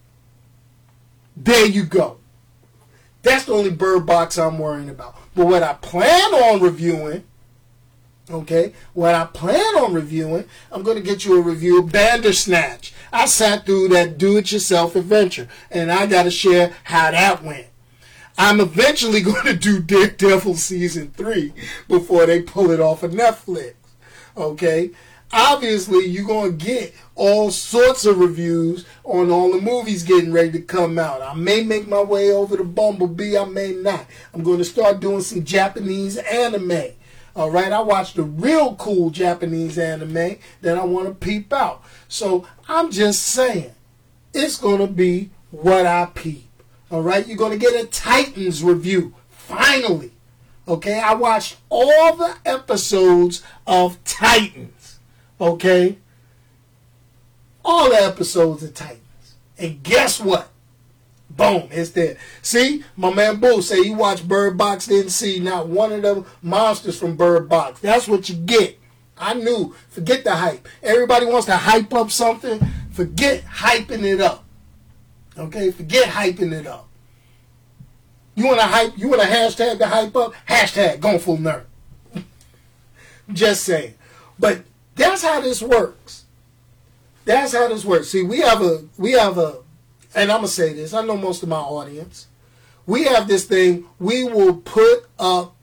There 1.37 1.67
you 1.67 1.85
go. 1.85 2.19
That's 3.23 3.47
the 3.47 3.55
only 3.55 3.71
bird 3.71 4.07
box 4.07 4.39
I'm 4.39 4.59
worrying 4.59 4.91
about. 4.91 5.24
But 5.35 5.47
what 5.47 5.63
I 5.63 5.75
plan 5.75 6.35
on 6.35 6.61
reviewing, 6.61 7.25
okay, 8.31 8.73
what 8.93 9.15
I 9.15 9.25
plan 9.25 9.77
on 9.77 9.93
reviewing, 9.93 10.45
I'm 10.71 10.83
going 10.83 10.97
to 10.97 11.03
get 11.03 11.25
you 11.25 11.39
a 11.39 11.43
review 11.43 11.81
of 11.81 11.91
Bandersnatch. 11.91 12.93
I 13.13 13.27
sat 13.27 13.67
through 13.67 13.89
that 13.89 14.19
do-it-yourself 14.19 14.97
adventure, 14.97 15.49
and 15.71 15.91
I 15.91 16.07
got 16.07 16.25
to 16.25 16.31
share 16.31 16.73
how 16.85 17.11
that 17.11 17.43
went. 17.43 17.67
I'm 18.37 18.61
eventually 18.61 19.21
going 19.23 19.45
to 19.45 19.55
do 19.55 19.81
Daredevil 19.81 20.55
season 20.55 21.11
three 21.17 21.53
before 21.89 22.27
they 22.27 22.43
pull 22.43 22.71
it 22.71 22.81
off 22.81 23.03
of 23.03 23.13
Netflix. 23.13 23.75
Okay, 24.37 24.91
obviously 25.33 26.07
you're 26.07 26.27
going 26.27 26.59
to 26.59 26.65
get 26.65 26.95
all 27.17 27.51
sorts 27.51 28.05
of 28.05 28.19
reviews 28.19 28.85
on 29.05 29.31
all 29.31 29.53
the 29.53 29.61
movies 29.61 30.03
getting 30.03 30.33
ready 30.33 30.53
to 30.53 30.61
come 30.61 30.99
out. 30.99 31.23
I 31.23 31.35
may 31.35 31.63
make 31.63 31.87
my 31.87 32.03
way 32.03 32.33
over 32.33 32.57
to 32.57 32.65
Bumblebee, 32.65 33.39
I 33.39 33.45
may 33.45 33.73
not. 33.73 34.07
I'm 34.33 34.43
going 34.43 34.59
to 34.59 34.65
start 34.65 35.01
doing 35.01 35.21
some 35.21 35.45
Japanese 35.45 36.17
anime. 36.17 36.93
All 37.37 37.51
right, 37.51 37.73
I 37.73 37.81
watched 37.81 38.17
a 38.19 38.23
real 38.23 38.77
cool 38.77 39.11
Japanese 39.11 39.79
anime 39.79 40.37
that 40.61 40.79
I 40.79 40.85
want 40.85 41.09
to 41.09 41.15
peep 41.15 41.53
out. 41.53 41.83
So 42.09 42.47
I'm 42.69 42.91
just 42.91 43.23
saying, 43.23 43.73
it's 44.33 44.57
going 44.57 44.79
to 44.79 44.87
be 44.87 45.31
what 45.51 45.87
I 45.87 46.07
peep. 46.07 46.49
All 46.91 47.03
right, 47.03 47.27
you're 47.27 47.37
going 47.37 47.53
to 47.53 47.59
get 47.59 47.83
a 47.83 47.87
Titans 47.87 48.63
review. 48.63 49.15
Finally. 49.31 50.13
Okay, 50.67 50.99
I 50.99 51.13
watched 51.15 51.57
all 51.69 52.17
the 52.17 52.37
episodes 52.47 53.43
of 53.67 54.03
Titans. 54.05 54.99
Okay, 55.41 55.99
all 57.65 57.91
the 57.91 58.03
episodes 58.03 58.63
of 58.63 58.75
Titans. 58.75 59.01
And 59.59 59.83
guess 59.83 60.21
what? 60.21 60.51
Boom, 61.31 61.69
it's 61.71 61.91
there. 61.91 62.17
See, 62.43 62.85
my 62.97 63.13
man 63.13 63.41
Boo 63.41 63.61
say 63.63 63.83
he 63.83 63.95
watched 63.95 64.29
Bird 64.29 64.57
Box, 64.57 64.87
didn't 64.87 65.11
see 65.11 65.41
not 65.41 65.69
one 65.69 65.93
of 65.93 66.03
the 66.03 66.25
monsters 66.43 66.99
from 66.99 67.17
Bird 67.17 67.49
Box. 67.49 67.81
That's 67.81 68.07
what 68.07 68.29
you 68.29 68.37
get. 68.37 68.79
I 69.19 69.35
knew. 69.35 69.75
Forget 69.89 70.25
the 70.25 70.35
hype. 70.35 70.69
Everybody 70.83 71.27
wants 71.27 71.47
to 71.47 71.57
hype 71.57 71.93
up 71.95 72.11
something. 72.11 72.61
Forget 72.93 73.45
hyping 73.45 74.03
it 74.05 74.21
up. 74.21 74.45
Okay, 75.37 75.71
forget 75.71 76.09
hyping 76.09 76.53
it 76.53 76.67
up. 76.67 76.89
You 78.37 78.47
want 78.47 78.61
to 78.61 78.67
hype? 78.67 78.97
You 78.97 79.09
want 79.09 79.23
to 79.23 79.29
hashtag 79.29 79.79
the 79.79 79.87
hype 79.87 80.15
up? 80.17 80.35
Hashtag 80.49 81.01
going 81.01 81.19
full 81.19 81.39
nerd. 81.39 81.65
Just 83.33 83.65
saying. 83.65 83.95
But 84.39 84.63
that's 84.97 85.23
how 85.23 85.41
this 85.41 85.63
works. 85.63 86.24
That's 87.25 87.55
how 87.55 87.69
this 87.69 87.85
works. 87.85 88.09
See, 88.09 88.23
we 88.23 88.41
have 88.41 88.63
a 88.63 88.85
we 88.99 89.13
have 89.13 89.39
a 89.39 89.59
and 90.15 90.31
I'm 90.31 90.39
gonna 90.39 90.49
say 90.49 90.73
this, 90.73 90.95
I 90.95 91.05
know 91.05 91.17
most 91.17 91.43
of 91.43 91.49
my 91.49 91.57
audience. 91.57 92.29
We 92.87 93.05
have 93.05 93.29
this 93.29 93.45
thing, 93.45 93.87
we 93.99 94.25
will 94.25 94.57
put 94.57 95.07
up 95.19 95.57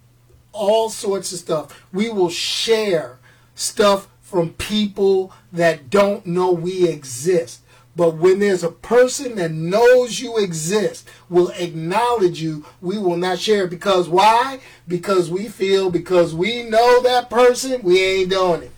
all 0.52 0.90
sorts 0.90 1.32
of 1.32 1.40
stuff. 1.40 1.86
We 1.94 2.10
will 2.10 2.30
share 2.30 3.20
stuff 3.54 4.08
from 4.22 4.52
people 4.54 5.32
that 5.54 5.90
don't 5.90 6.26
know 6.26 6.52
we 6.52 6.88
exist. 6.88 7.62
But 7.96 8.16
when 8.16 8.40
there's 8.40 8.64
a 8.64 8.72
person 8.72 9.36
that 9.36 9.52
knows 9.52 10.20
you 10.22 10.38
exist, 10.38 11.08
will 11.30 11.50
acknowledge 11.50 12.42
you, 12.42 12.66
we 12.80 12.98
will 12.98 13.18
not 13.18 13.40
share 13.40 13.66
it. 13.66 13.70
Because 13.70 14.08
why? 14.08 14.62
Because 14.88 15.30
we 15.30 15.50
feel, 15.50 15.92
because 15.92 16.34
we 16.34 16.64
know 16.64 17.02
that 17.04 17.30
person, 17.30 17.82
we 17.84 18.02
ain't 18.02 18.30
doing 18.30 18.64
it. 18.64 18.72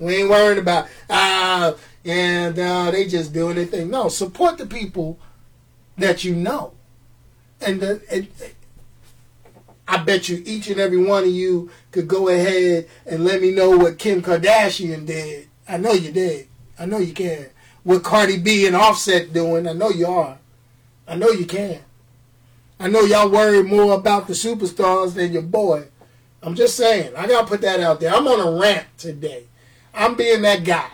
We 0.00 0.16
ain't 0.16 0.28
worried 0.30 0.58
about 0.58 0.88
ah 1.08 1.68
uh, 1.68 1.76
and 2.06 2.58
uh, 2.58 2.90
they 2.90 3.06
just 3.06 3.32
doing 3.32 3.56
their 3.56 3.66
thing. 3.66 3.90
No, 3.90 4.08
support 4.08 4.58
the 4.58 4.66
people 4.66 5.18
that 5.98 6.24
you 6.24 6.34
know, 6.34 6.72
and, 7.60 7.80
the, 7.80 8.02
and 8.10 8.28
I 9.88 10.02
bet 10.02 10.28
you 10.28 10.42
each 10.44 10.68
and 10.68 10.80
every 10.80 11.02
one 11.02 11.24
of 11.24 11.30
you 11.30 11.70
could 11.90 12.08
go 12.08 12.28
ahead 12.28 12.88
and 13.06 13.24
let 13.24 13.40
me 13.40 13.50
know 13.52 13.70
what 13.76 13.98
Kim 13.98 14.22
Kardashian 14.22 15.06
did. 15.06 15.48
I 15.68 15.78
know 15.78 15.92
you 15.92 16.12
did. 16.12 16.48
I 16.78 16.86
know 16.86 16.98
you 16.98 17.12
can. 17.12 17.46
What 17.82 18.02
Cardi 18.02 18.38
B 18.38 18.66
and 18.66 18.76
Offset 18.76 19.32
doing. 19.32 19.66
I 19.66 19.72
know 19.72 19.90
you 19.90 20.06
are. 20.06 20.38
I 21.08 21.16
know 21.16 21.30
you 21.30 21.46
can. 21.46 21.80
I 22.78 22.88
know 22.88 23.02
y'all 23.02 23.30
worry 23.30 23.62
more 23.62 23.94
about 23.94 24.26
the 24.26 24.34
superstars 24.34 25.14
than 25.14 25.32
your 25.32 25.42
boy. 25.42 25.86
I'm 26.42 26.54
just 26.54 26.76
saying. 26.76 27.14
I 27.16 27.26
gotta 27.26 27.46
put 27.46 27.62
that 27.62 27.80
out 27.80 28.00
there. 28.00 28.14
I'm 28.14 28.28
on 28.28 28.54
a 28.54 28.60
rant 28.60 28.86
today. 28.98 29.44
I'm 29.94 30.14
being 30.14 30.42
that 30.42 30.64
guy. 30.64 30.90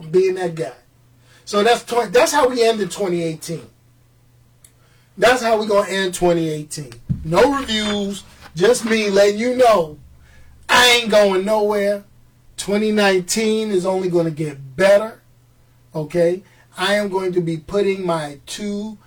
I'm 0.00 0.10
being 0.10 0.34
that 0.34 0.54
guy. 0.54 0.72
So 1.44 1.62
that's 1.62 1.84
20, 1.84 2.10
that's 2.10 2.32
how 2.32 2.48
we 2.48 2.64
end 2.64 2.80
in 2.80 2.88
2018. 2.88 3.62
That's 5.18 5.42
how 5.42 5.58
we 5.58 5.66
gonna 5.66 5.88
end 5.88 6.14
2018. 6.14 6.92
No 7.24 7.58
reviews, 7.58 8.24
just 8.54 8.84
me 8.84 9.10
letting 9.10 9.38
you 9.38 9.56
know 9.56 9.98
I 10.68 11.00
ain't 11.00 11.10
going 11.10 11.44
nowhere. 11.44 12.04
2019 12.56 13.70
is 13.70 13.86
only 13.86 14.10
to 14.10 14.30
get 14.30 14.76
better. 14.76 15.20
Okay? 15.94 16.42
I 16.76 16.94
am 16.94 17.08
going 17.08 17.32
to 17.32 17.40
be 17.40 17.56
putting 17.56 18.04
my 18.04 18.38
two. 18.46 18.98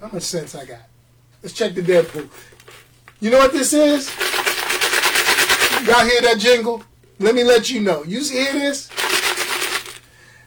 How 0.00 0.08
much 0.08 0.22
sense 0.22 0.54
I 0.54 0.64
got? 0.64 0.80
Let's 1.42 1.54
check 1.54 1.74
the 1.74 1.82
Deadpool. 1.82 2.28
You 3.20 3.30
know 3.30 3.38
what 3.38 3.52
this 3.52 3.72
is? 3.72 4.08
Y'all 5.86 6.04
hear 6.04 6.20
that 6.22 6.36
jingle? 6.38 6.82
Let 7.18 7.34
me 7.34 7.42
let 7.42 7.68
you 7.70 7.80
know. 7.80 8.04
You 8.04 8.22
hear 8.22 8.52
this? 8.52 8.88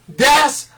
That's 0.07 0.69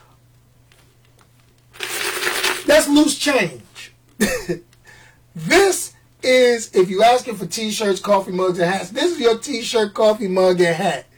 that's 2.66 2.88
loose 2.88 3.18
change. 3.18 3.94
this 5.36 5.94
is 6.24 6.74
if 6.74 6.90
you 6.90 7.04
asking 7.04 7.36
for 7.36 7.46
t-shirts, 7.46 8.00
coffee 8.00 8.32
mugs, 8.32 8.60
and 8.60 8.72
hats. 8.72 8.90
This 8.90 9.12
is 9.12 9.20
your 9.20 9.38
t-shirt, 9.38 9.94
coffee 9.94 10.28
mug, 10.28 10.60
and 10.62 10.76
hat. 10.76 11.06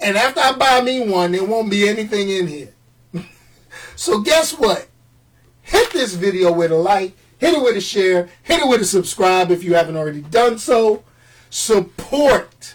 And 0.00 0.18
after 0.18 0.40
I 0.40 0.52
buy 0.52 0.82
me 0.82 1.08
one, 1.08 1.32
there 1.32 1.44
won't 1.44 1.70
be 1.70 1.88
anything 1.88 2.28
in 2.28 2.46
here. 2.46 2.74
so 3.96 4.20
guess 4.20 4.52
what? 4.52 4.88
Hit 5.62 5.90
this 5.92 6.12
video 6.12 6.52
with 6.52 6.70
a 6.70 6.74
like, 6.74 7.16
hit 7.38 7.54
it 7.54 7.62
with 7.62 7.74
a 7.74 7.80
share, 7.80 8.28
hit 8.42 8.60
it 8.60 8.68
with 8.68 8.82
a 8.82 8.84
subscribe 8.84 9.50
if 9.50 9.64
you 9.64 9.72
haven't 9.72 9.96
already 9.96 10.20
done 10.20 10.58
so. 10.58 11.04
Support 11.48 12.74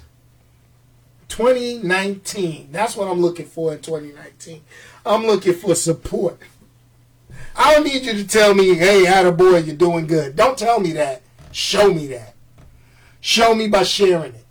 2019. 1.30 2.69
That's 2.71 2.95
what 2.95 3.07
I'm 3.07 3.21
looking 3.21 3.45
for 3.45 3.73
in 3.73 3.80
2019. 3.80 4.61
I'm 5.05 5.25
looking 5.25 5.53
for 5.53 5.73
support. 5.75 6.39
I 7.55 7.73
don't 7.73 7.86
need 7.86 8.03
you 8.03 8.13
to 8.13 8.27
tell 8.27 8.53
me, 8.53 8.75
hey, 8.75 9.05
howdy, 9.05 9.32
boy, 9.32 9.57
you're 9.57 9.75
doing 9.75 10.07
good. 10.07 10.36
Don't 10.36 10.57
tell 10.57 10.80
me 10.80 10.93
that. 10.93 11.21
Show 11.51 11.93
me 11.93 12.07
that. 12.07 12.36
Show 13.21 13.55
me 13.55 13.67
by 13.67 13.84
sharing 13.84 14.36
it. 14.36 14.45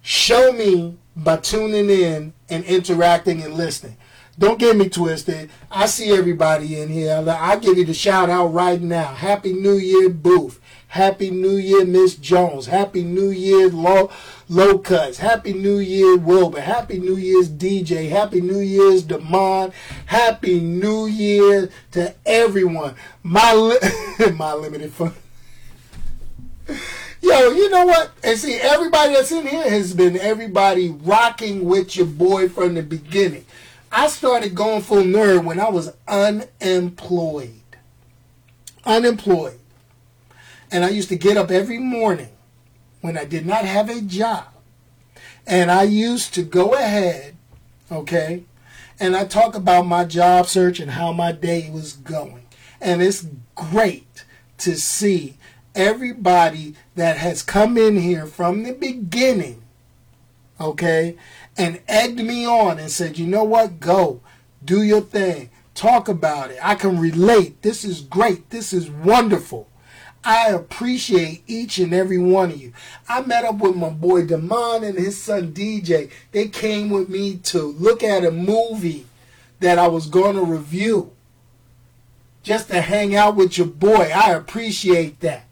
Show 0.00 0.52
me 0.52 0.98
by 1.14 1.36
tuning 1.36 1.90
in 1.90 2.32
and 2.48 2.64
interacting 2.64 3.42
and 3.42 3.54
listening. 3.54 3.96
Don't 4.38 4.58
get 4.58 4.76
me 4.76 4.88
twisted. 4.88 5.50
I 5.70 5.86
see 5.86 6.10
everybody 6.10 6.80
in 6.80 6.88
here. 6.88 7.22
I 7.28 7.56
give 7.56 7.76
you 7.76 7.84
the 7.84 7.94
shout 7.94 8.30
out 8.30 8.46
right 8.46 8.80
now. 8.80 9.14
Happy 9.14 9.52
New 9.52 9.74
Year, 9.74 10.08
Booth. 10.08 10.58
Happy 10.92 11.30
New 11.30 11.56
Year, 11.56 11.86
Miss 11.86 12.16
Jones. 12.16 12.66
Happy 12.66 13.02
New 13.02 13.30
Year, 13.30 13.70
Low, 13.70 14.10
Low 14.50 14.76
Cuts. 14.76 15.16
Happy 15.16 15.54
New 15.54 15.78
Year, 15.78 16.18
Wilbur. 16.18 16.60
Happy 16.60 16.98
New 16.98 17.16
Year's 17.16 17.48
DJ. 17.48 18.10
Happy 18.10 18.42
New 18.42 18.58
Year's 18.58 19.02
Demond. 19.02 19.72
Happy 20.04 20.60
New 20.60 21.06
Year 21.06 21.70
to 21.92 22.14
everyone. 22.26 22.94
My 23.22 23.54
li- 23.54 24.32
my 24.36 24.52
limited 24.52 24.92
fun. 24.92 25.14
Yo, 27.22 27.52
you 27.52 27.70
know 27.70 27.86
what? 27.86 28.10
And 28.22 28.38
see, 28.38 28.56
everybody 28.56 29.14
that's 29.14 29.32
in 29.32 29.46
here 29.46 29.70
has 29.70 29.94
been 29.94 30.18
everybody 30.18 30.90
rocking 30.90 31.64
with 31.64 31.96
your 31.96 32.04
boy 32.04 32.50
from 32.50 32.74
the 32.74 32.82
beginning. 32.82 33.46
I 33.90 34.08
started 34.08 34.54
going 34.54 34.82
full 34.82 35.04
nerd 35.04 35.42
when 35.46 35.58
I 35.58 35.70
was 35.70 35.90
unemployed. 36.06 37.62
Unemployed. 38.84 39.58
And 40.72 40.84
I 40.84 40.88
used 40.88 41.10
to 41.10 41.16
get 41.16 41.36
up 41.36 41.50
every 41.50 41.78
morning 41.78 42.30
when 43.02 43.18
I 43.18 43.26
did 43.26 43.44
not 43.44 43.66
have 43.66 43.90
a 43.90 44.00
job. 44.00 44.46
And 45.46 45.70
I 45.70 45.82
used 45.82 46.32
to 46.34 46.42
go 46.42 46.74
ahead, 46.74 47.36
okay, 47.90 48.44
and 48.98 49.14
I 49.14 49.24
talk 49.26 49.54
about 49.54 49.86
my 49.86 50.04
job 50.04 50.46
search 50.46 50.80
and 50.80 50.92
how 50.92 51.12
my 51.12 51.32
day 51.32 51.68
was 51.70 51.92
going. 51.92 52.46
And 52.80 53.02
it's 53.02 53.26
great 53.54 54.24
to 54.58 54.76
see 54.76 55.36
everybody 55.74 56.74
that 56.94 57.18
has 57.18 57.42
come 57.42 57.76
in 57.76 57.98
here 57.98 58.26
from 58.26 58.62
the 58.62 58.72
beginning, 58.72 59.62
okay, 60.60 61.16
and 61.58 61.80
egged 61.88 62.20
me 62.20 62.46
on 62.46 62.78
and 62.78 62.90
said, 62.90 63.18
you 63.18 63.26
know 63.26 63.44
what, 63.44 63.80
go, 63.80 64.20
do 64.64 64.82
your 64.82 65.00
thing, 65.00 65.50
talk 65.74 66.08
about 66.08 66.50
it. 66.50 66.58
I 66.62 66.76
can 66.76 66.98
relate. 66.98 67.62
This 67.62 67.84
is 67.84 68.00
great. 68.00 68.50
This 68.50 68.72
is 68.72 68.88
wonderful. 68.88 69.68
I 70.24 70.50
appreciate 70.50 71.42
each 71.46 71.78
and 71.78 71.92
every 71.92 72.18
one 72.18 72.52
of 72.52 72.60
you. 72.60 72.72
I 73.08 73.22
met 73.22 73.44
up 73.44 73.58
with 73.58 73.74
my 73.74 73.90
boy 73.90 74.24
Damon 74.24 74.84
and 74.84 74.96
his 74.96 75.20
son 75.20 75.52
DJ. 75.52 76.10
They 76.30 76.48
came 76.48 76.90
with 76.90 77.08
me 77.08 77.38
to 77.38 77.62
look 77.62 78.02
at 78.04 78.24
a 78.24 78.30
movie 78.30 79.06
that 79.58 79.78
I 79.78 79.88
was 79.88 80.06
going 80.06 80.36
to 80.36 80.44
review. 80.44 81.12
Just 82.42 82.68
to 82.68 82.80
hang 82.80 83.14
out 83.14 83.36
with 83.36 83.58
your 83.58 83.66
boy. 83.66 84.10
I 84.14 84.32
appreciate 84.32 85.20
that. 85.20 85.44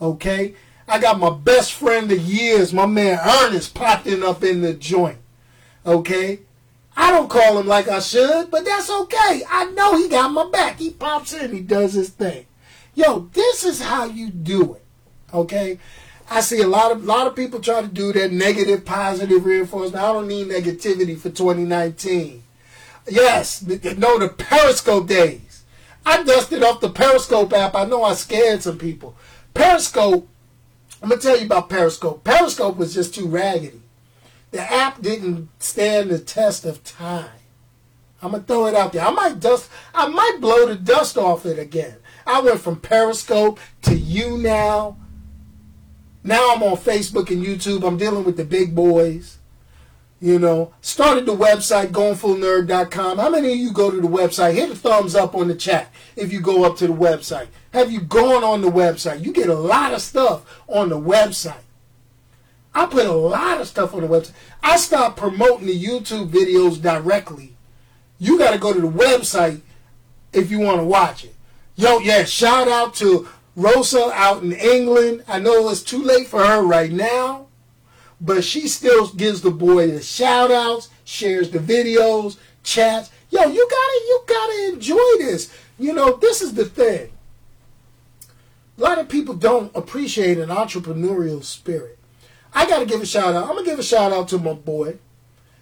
Okay? 0.00 0.54
I 0.86 0.98
got 0.98 1.18
my 1.18 1.30
best 1.30 1.72
friend 1.72 2.10
of 2.12 2.20
years, 2.20 2.74
my 2.74 2.86
man 2.86 3.18
Ernest, 3.24 3.74
popping 3.74 4.22
up 4.22 4.44
in 4.44 4.60
the 4.60 4.74
joint. 4.74 5.18
Okay? 5.86 6.40
I 6.96 7.10
don't 7.10 7.30
call 7.30 7.58
him 7.58 7.66
like 7.66 7.88
I 7.88 8.00
should, 8.00 8.50
but 8.50 8.64
that's 8.64 8.90
okay. 8.90 9.42
I 9.50 9.70
know 9.74 9.96
he 9.96 10.08
got 10.08 10.30
my 10.30 10.48
back. 10.50 10.78
He 10.78 10.90
pops 10.90 11.32
in, 11.32 11.52
he 11.52 11.60
does 11.60 11.94
his 11.94 12.10
thing. 12.10 12.46
Yo, 12.94 13.28
this 13.32 13.64
is 13.64 13.82
how 13.82 14.04
you 14.04 14.30
do 14.30 14.74
it. 14.74 14.84
Okay? 15.32 15.78
I 16.30 16.40
see 16.40 16.62
a 16.62 16.66
lot 16.66 16.92
of 16.92 17.04
lot 17.04 17.26
of 17.26 17.36
people 17.36 17.60
try 17.60 17.82
to 17.82 17.88
do 17.88 18.12
that 18.12 18.32
negative 18.32 18.84
positive 18.84 19.44
reinforcement. 19.44 20.02
I 20.02 20.12
don't 20.12 20.28
need 20.28 20.48
negativity 20.48 21.18
for 21.18 21.30
2019. 21.30 22.42
Yes, 23.08 23.62
no, 23.62 24.18
the 24.18 24.28
Periscope 24.28 25.06
days. 25.06 25.64
I 26.06 26.22
dusted 26.22 26.62
off 26.62 26.80
the 26.80 26.90
Periscope 26.90 27.52
app. 27.52 27.74
I 27.74 27.84
know 27.84 28.02
I 28.02 28.14
scared 28.14 28.62
some 28.62 28.78
people. 28.78 29.16
Periscope, 29.52 30.26
I'm 31.02 31.10
gonna 31.10 31.20
tell 31.20 31.38
you 31.38 31.46
about 31.46 31.68
Periscope. 31.68 32.24
Periscope 32.24 32.76
was 32.76 32.94
just 32.94 33.14
too 33.14 33.26
raggedy. 33.26 33.82
The 34.50 34.60
app 34.60 35.02
didn't 35.02 35.48
stand 35.58 36.10
the 36.10 36.18
test 36.18 36.64
of 36.64 36.84
time. 36.84 37.28
I'm 38.22 38.30
gonna 38.30 38.42
throw 38.44 38.66
it 38.66 38.74
out 38.74 38.92
there. 38.92 39.04
I 39.04 39.10
might 39.10 39.40
dust. 39.40 39.68
I 39.94 40.08
might 40.08 40.38
blow 40.40 40.66
the 40.66 40.76
dust 40.76 41.18
off 41.18 41.44
it 41.44 41.58
again. 41.58 41.96
I 42.26 42.40
went 42.40 42.60
from 42.60 42.80
Periscope 42.80 43.60
to 43.82 43.90
YouNow 43.90 44.96
Now 46.22 46.54
I'm 46.54 46.62
on 46.62 46.76
Facebook 46.76 47.30
and 47.30 47.44
YouTube. 47.44 47.86
I'm 47.86 47.96
dealing 47.96 48.24
with 48.24 48.36
the 48.36 48.44
big 48.44 48.74
boys. 48.74 49.38
You 50.20 50.38
know, 50.38 50.72
started 50.80 51.26
the 51.26 51.36
website 51.36 51.88
goingfullnerd.com. 51.88 53.18
How 53.18 53.28
many 53.28 53.52
of 53.52 53.58
you 53.58 53.72
go 53.72 53.90
to 53.90 54.00
the 54.00 54.08
website? 54.08 54.54
Hit 54.54 54.70
a 54.70 54.74
thumbs 54.74 55.14
up 55.14 55.34
on 55.34 55.48
the 55.48 55.54
chat 55.54 55.92
if 56.16 56.32
you 56.32 56.40
go 56.40 56.64
up 56.64 56.78
to 56.78 56.86
the 56.86 56.94
website. 56.94 57.48
Have 57.74 57.92
you 57.92 58.00
gone 58.00 58.42
on 58.42 58.62
the 58.62 58.70
website? 58.70 59.22
You 59.22 59.32
get 59.34 59.50
a 59.50 59.54
lot 59.54 59.92
of 59.92 60.00
stuff 60.00 60.62
on 60.66 60.88
the 60.88 60.98
website. 60.98 61.60
I 62.74 62.86
put 62.86 63.04
a 63.04 63.12
lot 63.12 63.60
of 63.60 63.68
stuff 63.68 63.92
on 63.92 64.00
the 64.00 64.08
website. 64.08 64.32
I 64.62 64.78
stopped 64.78 65.18
promoting 65.18 65.66
the 65.66 65.78
YouTube 65.78 66.30
videos 66.30 66.80
directly. 66.80 67.54
You 68.18 68.38
got 68.38 68.52
to 68.52 68.58
go 68.58 68.72
to 68.72 68.80
the 68.80 68.88
website 68.88 69.60
if 70.32 70.50
you 70.50 70.60
want 70.60 70.80
to 70.80 70.84
watch 70.84 71.24
it. 71.24 71.33
Yo, 71.76 71.98
yeah, 71.98 72.24
shout 72.24 72.68
out 72.68 72.94
to 72.94 73.28
Rosa 73.56 74.10
out 74.14 74.42
in 74.42 74.52
England. 74.52 75.24
I 75.26 75.40
know 75.40 75.68
it's 75.68 75.82
too 75.82 76.02
late 76.02 76.28
for 76.28 76.44
her 76.44 76.62
right 76.62 76.92
now, 76.92 77.48
but 78.20 78.44
she 78.44 78.68
still 78.68 79.08
gives 79.08 79.40
the 79.40 79.50
boy 79.50 79.90
the 79.90 80.02
shout 80.02 80.52
outs, 80.52 80.88
shares 81.04 81.50
the 81.50 81.58
videos, 81.58 82.36
chats. 82.62 83.10
Yo, 83.30 83.42
you 83.46 83.68
gotta 83.68 84.00
you 84.06 84.24
gotta 84.26 84.68
enjoy 84.72 85.18
this. 85.18 85.52
You 85.76 85.92
know, 85.92 86.16
this 86.16 86.42
is 86.42 86.54
the 86.54 86.64
thing. 86.64 87.10
A 88.78 88.80
lot 88.80 88.98
of 88.98 89.08
people 89.08 89.34
don't 89.34 89.74
appreciate 89.74 90.38
an 90.38 90.50
entrepreneurial 90.50 91.42
spirit. 91.42 91.98
I 92.52 92.68
gotta 92.68 92.86
give 92.86 93.02
a 93.02 93.06
shout 93.06 93.34
out. 93.34 93.48
I'm 93.48 93.56
gonna 93.56 93.64
give 93.64 93.80
a 93.80 93.84
shout 93.84 94.12
out 94.12 94.28
to 94.28 94.38
my 94.38 94.52
boy. 94.52 94.98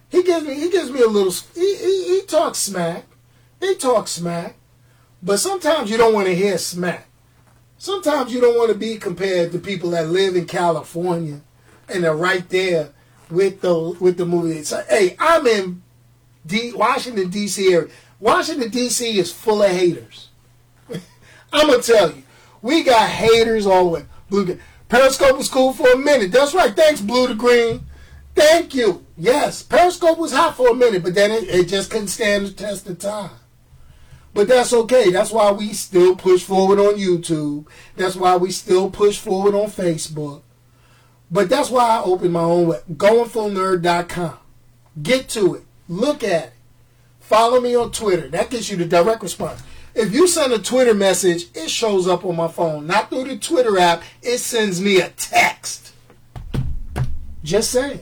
He 0.09 0.21
gives 0.21 0.45
me 0.45 0.53
he 0.53 0.69
gives 0.69 0.91
me 0.91 1.01
a 1.01 1.07
little 1.07 1.33
he, 1.55 1.75
he, 1.75 2.19
he 2.19 2.21
talks 2.27 2.59
smack. 2.59 3.05
He 3.59 3.73
talks 3.73 4.11
smack. 4.11 4.57
But 5.23 5.39
sometimes 5.39 5.89
you 5.89 5.97
don't 5.97 6.13
want 6.13 6.27
to 6.27 6.35
hear 6.35 6.57
smack. 6.57 7.07
Sometimes 7.77 8.33
you 8.33 8.41
don't 8.41 8.57
want 8.57 8.71
to 8.71 8.77
be 8.77 8.97
compared 8.97 9.51
to 9.53 9.59
people 9.59 9.91
that 9.91 10.09
live 10.09 10.35
in 10.35 10.45
California 10.45 11.41
and 11.87 12.03
they're 12.03 12.15
right 12.15 12.47
there 12.49 12.89
with 13.29 13.61
the 13.61 13.95
with 13.99 14.17
the 14.17 14.25
movie. 14.25 14.63
Hey, 14.89 15.15
I'm 15.19 15.47
in 15.47 15.81
D, 16.45 16.73
Washington 16.73 17.29
D.C. 17.29 17.73
area. 17.73 17.89
Washington 18.19 18.69
D.C. 18.69 19.17
is 19.17 19.31
full 19.31 19.63
of 19.63 19.71
haters. 19.71 20.29
I'm 21.53 21.67
gonna 21.67 21.81
tell 21.81 22.11
you, 22.11 22.23
we 22.61 22.83
got 22.83 23.09
haters 23.09 23.65
all 23.65 23.85
the 23.85 23.89
way. 23.89 24.05
Blue 24.29 24.59
Periscope 24.89 25.37
was 25.37 25.49
cool 25.49 25.73
for 25.73 25.91
a 25.91 25.97
minute. 25.97 26.31
That's 26.31 26.53
right. 26.53 26.75
Thanks, 26.75 27.01
Blue 27.01 27.27
to 27.27 27.33
Green. 27.33 27.85
Thank 28.35 28.75
you. 28.75 29.05
Yes, 29.17 29.63
Periscope 29.63 30.17
was 30.17 30.33
hot 30.33 30.55
for 30.57 30.69
a 30.69 30.75
minute, 30.75 31.03
but 31.03 31.15
then 31.15 31.31
it, 31.31 31.43
it 31.49 31.67
just 31.67 31.91
couldn't 31.91 32.07
stand 32.07 32.45
the 32.47 32.51
test 32.51 32.87
of 32.89 32.99
time. 32.99 33.31
But 34.33 34.47
that's 34.47 34.73
okay. 34.73 35.11
That's 35.11 35.31
why 35.31 35.51
we 35.51 35.73
still 35.73 36.15
push 36.15 36.43
forward 36.43 36.79
on 36.79 36.95
YouTube. 36.95 37.67
That's 37.95 38.15
why 38.15 38.35
we 38.37 38.51
still 38.51 38.89
push 38.89 39.19
forward 39.19 39.53
on 39.53 39.69
Facebook. 39.69 40.41
But 41.29 41.49
that's 41.49 41.69
why 41.69 41.97
I 41.97 42.03
opened 42.03 42.33
my 42.33 42.41
own 42.41 42.67
web, 42.67 42.83
goingfullnerd.com. 42.91 44.37
Get 45.01 45.29
to 45.29 45.55
it. 45.55 45.63
Look 45.87 46.23
at 46.23 46.45
it. 46.45 46.53
Follow 47.19 47.59
me 47.59 47.75
on 47.75 47.91
Twitter. 47.91 48.27
That 48.27 48.49
gets 48.49 48.69
you 48.69 48.77
the 48.77 48.85
direct 48.85 49.23
response. 49.23 49.63
If 49.95 50.13
you 50.13 50.27
send 50.27 50.53
a 50.53 50.59
Twitter 50.59 50.93
message, 50.93 51.45
it 51.53 51.69
shows 51.69 52.07
up 52.07 52.25
on 52.25 52.35
my 52.35 52.47
phone. 52.47 52.87
Not 52.87 53.09
through 53.09 53.25
the 53.25 53.37
Twitter 53.37 53.77
app. 53.79 54.03
It 54.21 54.39
sends 54.39 54.81
me 54.81 54.99
a 54.99 55.09
text. 55.09 55.93
Just 57.43 57.71
saying. 57.71 58.01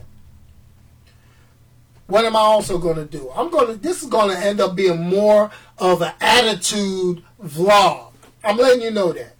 What 2.11 2.25
am 2.25 2.35
I 2.35 2.39
also 2.39 2.77
going 2.77 2.97
to 2.97 3.05
do? 3.05 3.31
I'm 3.33 3.49
going 3.49 3.67
to. 3.67 3.73
This 3.75 4.03
is 4.03 4.09
going 4.09 4.35
to 4.35 4.45
end 4.45 4.59
up 4.59 4.75
being 4.75 5.01
more 5.01 5.49
of 5.77 6.01
an 6.01 6.11
attitude 6.19 7.23
vlog. 7.41 8.11
I'm 8.43 8.57
letting 8.57 8.81
you 8.81 8.91
know 8.91 9.13
that 9.13 9.37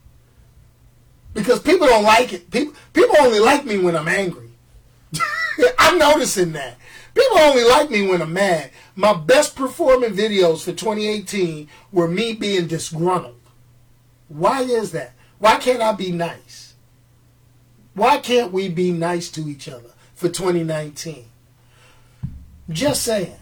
because 1.34 1.59
people 1.59 1.88
don't 1.88 2.05
like 2.05 2.32
it. 2.32 2.49
People 2.49 2.74
people 2.93 3.13
only 3.19 3.39
like 3.39 3.65
me 3.65 3.78
when 3.78 3.97
I'm 3.97 4.07
angry. 4.07 4.51
I'm 5.80 5.97
noticing 5.97 6.53
that 6.53 6.78
people 7.13 7.39
only 7.39 7.65
like 7.65 7.91
me 7.91 8.07
when 8.07 8.22
I'm 8.22 8.32
mad. 8.32 8.72
My 8.95 9.11
best 9.15 9.57
performing 9.57 10.11
videos 10.11 10.63
for 10.63 10.72
2018 10.72 11.67
were 11.91 12.07
me 12.07 12.32
being 12.32 12.67
disgruntled. 12.67 13.41
Why 14.30 14.61
is 14.61 14.93
that? 14.93 15.11
Why 15.39 15.57
can't 15.57 15.82
I 15.82 15.91
be 15.91 16.13
nice? 16.13 16.76
Why 17.95 18.19
can't 18.19 18.53
we 18.53 18.69
be 18.69 18.93
nice 18.93 19.30
to 19.32 19.49
each 19.49 19.67
other 19.67 19.91
for 20.15 20.30
2019? 20.30 21.30
Just 22.72 23.03
saying. 23.03 23.38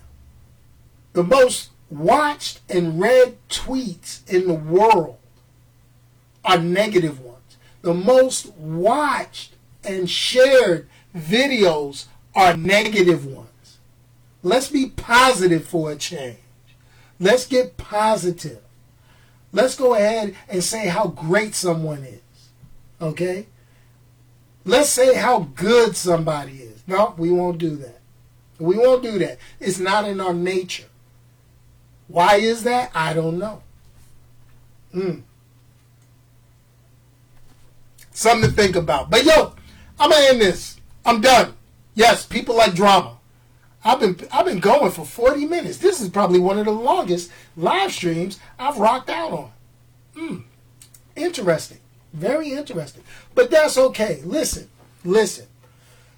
The 1.14 1.24
most 1.24 1.70
watched 1.90 2.62
and 2.70 3.00
read 3.00 3.38
tweets 3.50 4.28
in 4.32 4.48
the 4.48 4.54
world 4.54 5.18
are 6.46 6.58
negative 6.58 7.20
ones. 7.20 7.58
The 7.82 7.94
most 7.94 8.54
watched 8.54 9.56
and 9.84 10.10
shared 10.10 10.88
videos 11.16 12.06
are 12.36 12.56
negative 12.56 13.26
ones. 13.26 13.78
Let's 14.44 14.70
be 14.70 14.88
positive 14.88 15.66
for 15.66 15.92
a 15.92 15.96
change. 15.96 16.38
Let's 17.20 17.46
get 17.46 17.78
positive. 17.78 18.62
Let's 19.52 19.76
go 19.76 19.96
ahead 19.96 20.36
and 20.48 20.64
say 20.64 20.88
how 20.88 21.08
great 21.08 21.56
someone 21.56 22.04
is. 22.04 22.50
Okay? 23.02 23.48
Let's 24.64 24.90
say 24.90 25.16
how 25.16 25.50
good 25.56 25.96
somebody 25.96 26.58
is. 26.58 26.84
No, 26.88 27.16
we 27.18 27.32
won't 27.32 27.58
do 27.58 27.76
that. 27.78 27.99
We 28.60 28.78
won't 28.78 29.04
do 29.04 29.18
that. 29.20 29.38
It's 29.60 29.80
not 29.80 30.08
in 30.08 30.20
our 30.20 30.34
nature. 30.34 30.86
Why 32.08 32.36
is 32.36 32.64
that? 32.64 32.92
I 32.94 33.14
don't 33.14 33.40
know. 33.40 33.64
Mm. 34.94 35.24
Something 38.12 38.50
to 38.50 38.56
think 38.56 38.76
about. 38.76 39.10
But 39.10 39.24
yo, 39.24 39.54
I'm 40.00 40.10
gonna 40.10 40.26
end 40.26 40.42
this. 40.42 40.80
I'm 41.06 41.22
done. 41.22 41.54
Yes, 41.96 42.26
people 42.26 42.56
like 42.56 42.74
drama. 42.74 43.18
I've 43.84 44.00
been 44.00 44.20
I've 44.32 44.46
been 44.46 44.60
going 44.60 44.92
for 44.92 45.06
40 45.06 45.46
minutes. 45.46 45.78
This 45.78 46.02
is 46.02 46.10
probably 46.10 46.40
one 46.40 46.58
of 46.60 46.66
the 46.66 46.72
longest 46.72 47.32
live 47.56 47.92
streams 47.92 48.40
I've 48.58 48.78
rocked 48.78 49.10
out 49.10 49.32
on. 49.32 49.52
Mm. 50.16 50.44
Interesting. 51.16 51.80
Very 52.14 52.52
interesting. 52.52 53.04
But 53.36 53.52
that's 53.52 53.78
okay. 53.78 54.22
Listen, 54.24 54.68
listen. 55.06 55.46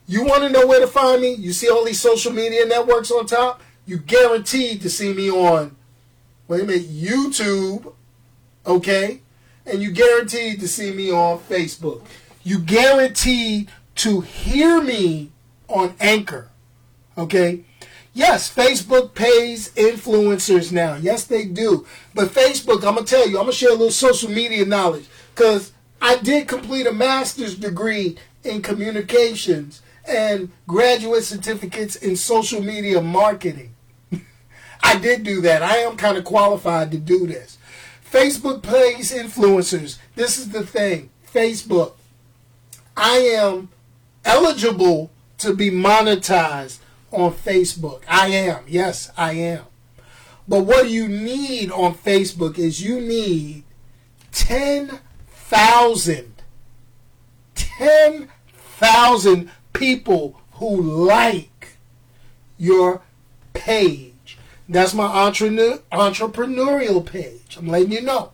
You 0.08 0.26
want 0.26 0.43
to 0.43 0.49
know 0.49 0.68
where 0.68 0.80
to 0.80 0.88
find 0.88 1.22
me? 1.22 1.34
You 1.34 1.54
see 1.54 1.70
all 1.70 1.86
these 1.86 2.02
social 2.02 2.34
media 2.34 2.66
networks 2.66 3.12
on 3.12 3.26
top? 3.26 3.62
You 3.86 3.97
guaranteed 3.97 4.82
to 4.82 4.89
see 4.89 5.14
me 5.14 5.30
on, 5.30 5.76
wait 6.47 6.62
a 6.62 6.66
minute, 6.66 6.89
YouTube, 6.89 7.93
okay? 8.66 9.22
And 9.66 9.82
you 9.82 9.91
guaranteed 9.91 10.60
to 10.60 10.68
see 10.68 10.91
me 10.91 11.12
on 11.12 11.39
Facebook. 11.39 12.04
You 12.43 12.60
guaranteed 12.60 13.70
to 13.95 14.22
hear 14.22 14.82
me 14.82 15.32
on 15.68 15.95
Anchor, 15.99 16.49
okay? 17.18 17.64
Yes, 18.14 18.54
Facebook 18.54 19.14
pays 19.14 19.70
influencers 19.76 20.72
now. 20.72 20.95
Yes, 20.95 21.24
they 21.24 21.45
do. 21.45 21.86
But 22.14 22.30
Facebook, 22.30 22.84
I'm 22.86 22.95
going 22.95 23.06
to 23.06 23.10
tell 23.10 23.30
you, 23.30 23.38
I'm 23.38 23.43
going 23.45 23.54
to 23.54 23.58
share 23.58 23.70
a 23.70 23.74
little 23.74 23.91
social 23.91 24.30
media 24.30 24.66
knowledge 24.66 25.06
because 25.34 25.72
I 26.02 26.18
did 26.18 26.47
complete 26.47 26.88
a 26.88 26.91
master's 26.91 27.56
degree 27.56 28.18
in 28.43 28.62
communications 28.62 29.82
and 30.06 30.52
graduate 30.68 31.24
certificates 31.24 31.95
in 31.95 32.16
social 32.16 32.62
media 32.62 33.02
marketing. 33.02 33.76
I 34.84 34.97
did 34.97 35.24
do 35.24 35.41
that. 35.41 35.62
I 35.62 35.78
am 35.78 35.97
kind 35.97 36.18
of 36.18 36.24
qualified 36.24 36.91
to 36.91 36.97
do 36.97 37.28
this. 37.28 37.58
Facebook 38.12 38.64
pays 38.64 39.14
influencers. 39.14 39.97
This 40.16 40.38
is 40.38 40.49
the 40.49 40.66
thing. 40.66 41.10
Facebook. 41.34 41.93
I 42.97 43.18
am 43.18 43.70
eligible 44.26 45.12
to 45.38 45.54
be 45.54 45.72
monetized 45.72 46.80
on 47.12 47.34
Facebook. 47.34 48.02
I 48.08 48.28
am. 48.28 48.64
Yes, 48.68 49.12
I 49.18 49.34
am. 49.34 49.66
But 50.47 50.66
what 50.66 50.89
you 50.89 51.08
need 51.08 51.72
on 51.72 51.95
Facebook 51.95 52.60
is 52.60 52.82
you 52.82 52.99
need 52.99 53.64
10,000 54.32 56.32
10,000 57.56 59.52
people 59.74 60.41
who 60.53 60.82
like 60.82 61.78
your 62.57 63.01
page. 63.53 64.38
That's 64.69 64.93
my 64.93 65.05
entrepreneur, 65.05 65.80
entrepreneurial 65.91 67.05
page. 67.05 67.57
I'm 67.57 67.67
letting 67.67 67.91
you 67.91 68.01
know. 68.01 68.32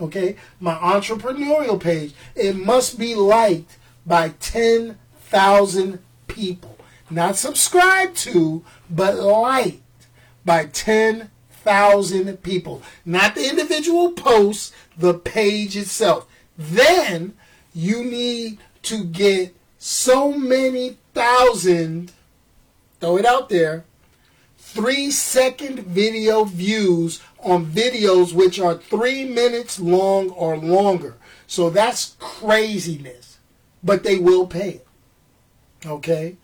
Okay? 0.00 0.36
My 0.60 0.74
entrepreneurial 0.74 1.80
page. 1.80 2.14
It 2.34 2.56
must 2.56 2.98
be 2.98 3.14
liked 3.14 3.78
by 4.06 4.30
10,000 4.40 5.98
people. 6.28 6.76
Not 7.10 7.36
subscribed 7.36 8.16
to, 8.18 8.64
but 8.88 9.16
liked 9.16 9.82
by 10.44 10.66
10,000 10.66 12.42
people. 12.42 12.82
Not 13.04 13.34
the 13.34 13.48
individual 13.48 14.12
posts, 14.12 14.72
the 14.96 15.14
page 15.14 15.76
itself. 15.76 16.26
Then 16.56 17.34
you 17.74 18.04
need 18.04 18.58
to 18.82 19.04
get 19.04 19.56
so 19.82 20.30
many 20.30 20.98
thousand, 21.14 22.12
throw 23.00 23.16
it 23.16 23.24
out 23.24 23.48
there, 23.48 23.84
three 24.58 25.10
second 25.10 25.80
video 25.80 26.44
views 26.44 27.20
on 27.38 27.64
videos 27.64 28.34
which 28.34 28.60
are 28.60 28.76
three 28.76 29.24
minutes 29.24 29.80
long 29.80 30.28
or 30.30 30.58
longer. 30.58 31.16
So 31.46 31.70
that's 31.70 32.14
craziness. 32.18 33.38
But 33.82 34.04
they 34.04 34.18
will 34.18 34.46
pay 34.46 34.68
it. 34.68 34.86
Okay? 35.86 36.36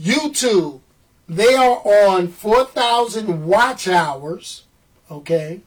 YouTube, 0.00 0.80
they 1.28 1.54
are 1.54 1.82
on 1.84 2.28
4,000 2.28 3.44
watch 3.44 3.86
hours. 3.86 4.64
Okay? 5.10 5.60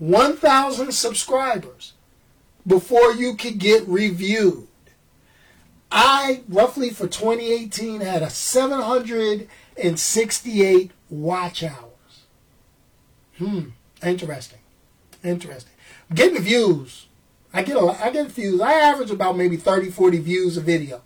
1,000 0.00 0.92
subscribers 0.92 1.92
before 2.66 3.12
you 3.12 3.36
can 3.36 3.56
get 3.56 3.86
reviewed. 3.86 4.66
I 5.92 6.42
roughly 6.48 6.90
for 6.90 7.06
2018 7.06 8.00
had 8.00 8.22
a 8.22 8.30
768 8.30 10.90
watch 11.10 11.62
hours. 11.62 12.24
Hmm, 13.36 13.68
interesting. 14.02 14.60
Interesting. 15.22 15.74
I'm 16.08 16.16
getting 16.16 16.42
views. 16.42 17.08
I 17.52 17.62
get 17.62 17.76
a 17.76 17.80
I 17.80 18.08
get 18.10 18.30
views. 18.30 18.62
I 18.62 18.72
average 18.72 19.10
about 19.10 19.36
maybe 19.36 19.58
30, 19.58 19.90
40 19.90 20.16
views 20.18 20.56
a 20.56 20.62
video. 20.62 21.02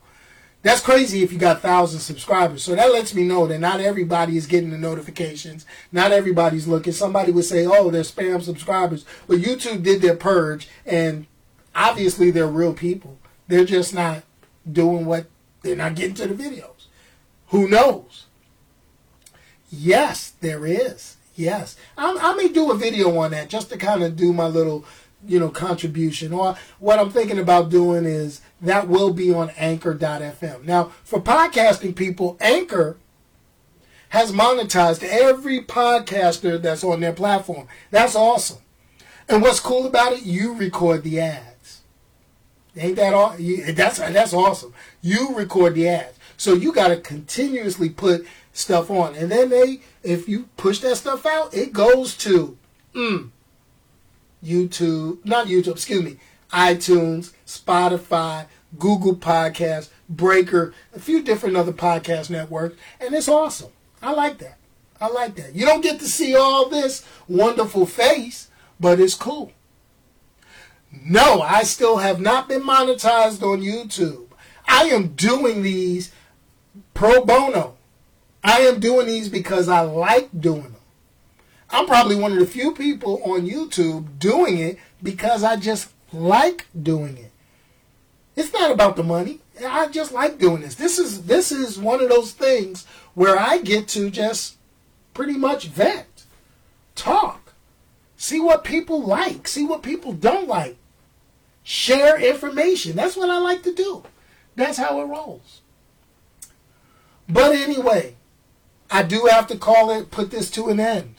That's 0.63 0.81
crazy 0.81 1.23
if 1.23 1.31
you 1.33 1.39
got 1.39 1.61
thousand 1.63 2.01
subscribers. 2.01 2.63
So 2.63 2.77
that 2.77 2.93
lets 2.93 3.15
me 3.15 3.25
know 3.25 3.47
that 3.47 3.59
not 3.59 3.81
everybody 3.81 4.37
is 4.37 4.47
getting 4.47 4.71
the 4.71 4.79
notifications. 4.79 5.67
Not 5.91 6.13
everybody's 6.13 6.69
looking. 6.69 6.93
Somebody 6.93 7.33
would 7.33 7.45
say, 7.45 7.67
"Oh, 7.67 7.91
they're 7.91 8.03
spam 8.03 8.41
subscribers," 8.43 9.05
but 9.27 9.39
YouTube 9.39 9.83
did 9.83 10.03
their 10.03 10.17
purge, 10.17 10.69
and 10.85 11.27
obviously 11.75 12.31
they're 12.31 12.47
real 12.47 12.73
people. 12.73 13.19
They're 13.49 13.65
just 13.65 13.93
not 13.95 14.23
doing 14.71 15.07
what 15.07 15.27
they're 15.63 15.77
not 15.77 15.95
getting 15.95 16.15
to 16.15 16.27
the 16.27 16.35
videos. 16.35 16.87
Who 17.49 17.69
knows? 17.69 18.27
Yes, 19.71 20.33
there 20.41 20.67
is. 20.67 21.17
Yes, 21.35 21.77
I, 21.99 22.17
I 22.21 22.35
may 22.35 22.49
do 22.49 22.71
a 22.71 22.77
video 22.77 23.17
on 23.19 23.33
that 23.33 23.49
just 23.49 23.69
to 23.71 23.77
kind 23.77 24.03
of 24.03 24.17
do 24.17 24.33
my 24.33 24.47
little 24.47 24.87
you 25.27 25.39
know, 25.41 25.49
contribution. 25.49 26.33
Or 26.33 26.57
what 26.79 26.99
I'm 26.99 27.11
thinking 27.11 27.39
about 27.39 27.71
doing 27.71 28.05
is 28.05 28.41
that 28.61 28.89
will 28.89 29.13
be 29.13 29.33
on 29.33 29.51
anchor.fm. 29.57 30.65
Now, 30.65 30.93
for 31.05 31.21
podcasting 31.21 31.95
people, 31.97 32.37
Anchor 32.41 32.97
has 34.11 34.33
monetized 34.33 35.03
every 35.03 35.61
podcaster 35.61 36.61
that's 36.61 36.85
on 36.85 37.01
their 37.01 37.13
platform. 37.13 37.67
That's 37.91 38.15
awesome. 38.15 38.59
And 39.29 39.43
what's 39.43 39.61
cool 39.61 39.87
about 39.87 40.13
it, 40.13 40.23
you 40.23 40.55
record 40.55 41.03
the 41.03 41.21
ads. 41.21 41.56
Ain't 42.77 42.97
that 42.97 43.15
all? 43.15 43.35
That's 43.39 43.99
that's 43.99 44.35
awesome. 44.35 44.75
You 45.01 45.35
record 45.35 45.75
the 45.75 45.89
ads, 45.89 46.19
so 46.37 46.55
you 46.55 46.73
got 46.73 46.89
to 46.89 46.97
continuously 46.97 47.89
put 47.89 48.27
stuff 48.53 48.91
on, 48.91 49.15
and 49.15 49.31
then 49.31 49.51
they, 49.51 49.81
if 50.03 50.29
you 50.29 50.49
push 50.57 50.81
that 50.81 50.97
stuff 50.97 51.25
out, 51.27 51.55
it 51.55 51.73
goes 51.73 52.17
to 52.19 52.57
mm, 52.95 53.31
YouTube, 54.45 55.25
not 55.25 55.47
YouTube, 55.47 55.73
excuse 55.73 56.03
me, 56.03 56.17
iTunes, 56.51 57.33
Spotify, 57.47 58.47
Google 58.79 59.17
Podcasts, 59.17 59.89
Breaker, 60.09 60.75
a 60.95 61.01
few 61.01 61.23
different 61.23 61.57
other 61.57 61.73
podcast 61.73 62.31
networks, 62.31 62.77
and 63.01 63.15
it's 63.15 63.29
awesome. 63.29 63.71
I 64.03 64.13
like 64.13 64.39
that. 64.39 64.59
I 65.01 65.09
like 65.09 65.35
that. 65.37 65.55
You 65.55 65.67
don't 65.67 65.83
get 65.83 65.99
to 66.01 66.07
see 66.07 66.35
all 66.35 66.69
this 66.69 67.05
wonderful 67.29 67.87
face, 67.87 68.51
but 68.81 69.01
it's 69.01 69.15
cool. 69.15 69.53
No, 71.05 71.43
I 71.43 71.63
still 71.63 71.99
have 71.99 72.21
not 72.21 72.49
been 72.49 72.63
monetized 72.63 73.43
on 73.43 73.61
YouTube. 73.61 74.27
I 74.67 74.85
am 74.85 75.09
doing 75.09 75.63
these 75.63 76.13
pro 76.95 77.25
bono. 77.25 77.77
I 78.43 78.61
am 78.61 78.81
doing 78.81 79.07
these 79.07 79.29
because 79.29 79.69
I 79.69 79.81
like 79.81 80.29
doing 80.39 80.63
them. 80.63 80.77
I'm 81.71 81.87
probably 81.87 82.17
one 82.17 82.33
of 82.33 82.39
the 82.39 82.47
few 82.47 82.73
people 82.73 83.21
on 83.25 83.47
YouTube 83.47 84.19
doing 84.19 84.59
it 84.59 84.79
because 85.03 85.43
I 85.43 85.57
just 85.57 85.93
like 86.13 86.67
doing 86.81 87.17
it. 87.17 87.33
It's 88.37 88.53
not 88.53 88.71
about 88.71 88.97
the 88.97 89.03
money. 89.03 89.41
I 89.67 89.89
just 89.89 90.13
like 90.13 90.39
doing 90.39 90.61
this. 90.61 90.75
This 90.75 90.99
is 90.99 91.25
this 91.25 91.51
is 91.51 91.79
one 91.79 92.03
of 92.03 92.09
those 92.09 92.33
things 92.33 92.87
where 93.15 93.39
I 93.39 93.59
get 93.59 93.89
to 93.89 94.11
just 94.11 94.57
pretty 95.15 95.33
much 95.33 95.69
vet, 95.69 96.25
talk, 96.95 97.55
see 98.17 98.39
what 98.39 98.65
people 98.65 99.03
like, 99.03 99.49
see 99.49 99.65
what 99.65 99.83
people 99.83 100.13
don't 100.13 100.47
like, 100.47 100.77
share 101.67 102.17
information. 102.21 102.95
That's 102.95 103.17
what 103.17 103.29
I 103.29 103.39
like 103.39 103.65
to 103.65 103.75
do. 103.75 104.05
That's 104.55 104.79
how 104.79 105.01
it 105.01 105.07
rolls. 105.07 105.63
But 107.29 107.57
anyway, 107.57 108.15
I 108.89 109.03
do 109.03 109.27
have 109.29 109.49
to 109.49 109.59
call 109.59 109.91
it, 109.91 110.13
put 110.13 110.31
this 110.31 110.49
to 110.53 110.69
an 110.69 110.79
end. 110.79 111.17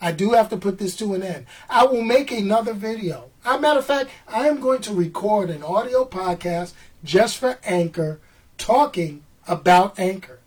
I 0.00 0.10
do 0.10 0.30
have 0.30 0.48
to 0.48 0.56
put 0.56 0.78
this 0.78 0.96
to 0.96 1.14
an 1.14 1.22
end. 1.22 1.46
I 1.70 1.86
will 1.86 2.02
make 2.02 2.32
another 2.32 2.72
video. 2.72 3.30
As 3.44 3.54
a 3.56 3.60
matter 3.60 3.78
of 3.78 3.86
fact, 3.86 4.10
I 4.26 4.48
am 4.48 4.60
going 4.60 4.82
to 4.82 4.92
record 4.92 5.48
an 5.48 5.62
audio 5.62 6.04
podcast 6.04 6.72
just 7.04 7.38
for 7.38 7.60
Anchor 7.62 8.18
talking 8.58 9.22
about 9.46 9.96
Anchor 9.96 10.40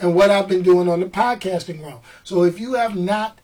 and 0.00 0.14
what 0.14 0.30
I've 0.30 0.48
been 0.48 0.62
doing 0.62 0.88
on 0.88 1.00
the 1.00 1.06
podcasting 1.06 1.82
realm. 1.82 2.00
So 2.24 2.42
if 2.42 2.58
you 2.58 2.72
have 2.72 2.96
not 2.96 3.38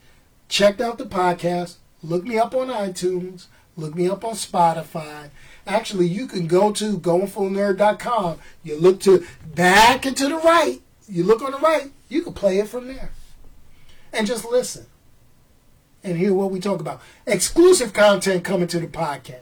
checked 0.48 0.80
out 0.80 0.96
the 0.96 1.04
podcast, 1.04 1.76
look 2.02 2.24
me 2.24 2.38
up 2.38 2.54
on 2.54 2.68
iTunes, 2.68 3.48
look 3.76 3.94
me 3.94 4.08
up 4.08 4.24
on 4.24 4.34
Spotify. 4.34 5.30
Actually, 5.66 6.06
you 6.08 6.26
can 6.26 6.46
go 6.46 6.72
to 6.72 6.98
goingfullnerd.com. 6.98 8.38
You 8.62 8.78
look 8.78 9.00
to 9.00 9.24
back 9.54 10.06
and 10.06 10.16
to 10.16 10.28
the 10.28 10.36
right. 10.36 10.80
You 11.08 11.24
look 11.24 11.42
on 11.42 11.52
the 11.52 11.58
right. 11.58 11.90
You 12.08 12.22
can 12.22 12.32
play 12.32 12.58
it 12.58 12.68
from 12.68 12.88
there, 12.88 13.10
and 14.12 14.26
just 14.26 14.44
listen 14.44 14.86
and 16.04 16.18
hear 16.18 16.34
what 16.34 16.50
we 16.50 16.60
talk 16.60 16.80
about. 16.80 17.00
Exclusive 17.26 17.92
content 17.92 18.44
coming 18.44 18.68
to 18.68 18.80
the 18.80 18.86
podcast. 18.86 19.40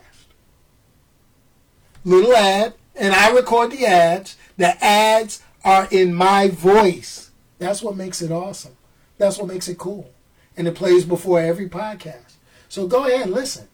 Little 2.04 2.34
ad, 2.34 2.74
and 2.94 3.14
I 3.14 3.30
record 3.30 3.72
the 3.72 3.86
ads. 3.86 4.36
The 4.56 4.82
ads 4.84 5.42
are 5.64 5.88
in 5.90 6.14
my 6.14 6.48
voice. 6.48 7.30
That's 7.58 7.82
what 7.82 7.96
makes 7.96 8.22
it 8.22 8.30
awesome. 8.30 8.76
That's 9.18 9.38
what 9.38 9.48
makes 9.48 9.68
it 9.68 9.78
cool. 9.78 10.10
And 10.56 10.66
it 10.66 10.74
plays 10.74 11.04
before 11.04 11.40
every 11.40 11.68
podcast. 11.68 12.34
So 12.68 12.86
go 12.86 13.06
ahead 13.06 13.22
and 13.22 13.32
listen. 13.32 13.68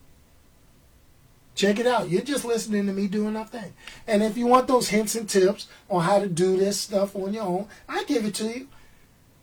Check 1.56 1.78
it 1.78 1.86
out. 1.86 2.10
You're 2.10 2.20
just 2.20 2.44
listening 2.44 2.86
to 2.86 2.92
me 2.92 3.08
doing 3.08 3.32
my 3.32 3.44
thing. 3.44 3.72
And 4.06 4.22
if 4.22 4.36
you 4.36 4.46
want 4.46 4.68
those 4.68 4.90
hints 4.90 5.14
and 5.14 5.28
tips 5.28 5.66
on 5.88 6.02
how 6.02 6.18
to 6.18 6.28
do 6.28 6.56
this 6.56 6.78
stuff 6.78 7.16
on 7.16 7.32
your 7.32 7.44
own, 7.44 7.66
I 7.88 8.04
give 8.04 8.26
it 8.26 8.34
to 8.34 8.44
you. 8.44 8.68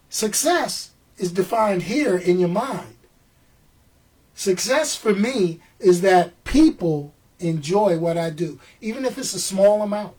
Success 0.09 0.91
is 1.17 1.31
defined 1.31 1.83
here 1.83 2.15
in 2.15 2.39
your 2.39 2.49
mind. 2.49 2.95
Success 4.35 4.95
for 4.95 5.13
me 5.13 5.59
is 5.79 6.01
that 6.01 6.43
people 6.43 7.15
enjoy 7.39 7.97
what 7.97 8.17
I 8.17 8.29
do, 8.29 8.59
even 8.79 9.05
if 9.05 9.17
it's 9.17 9.33
a 9.33 9.39
small 9.39 9.81
amount. 9.81 10.13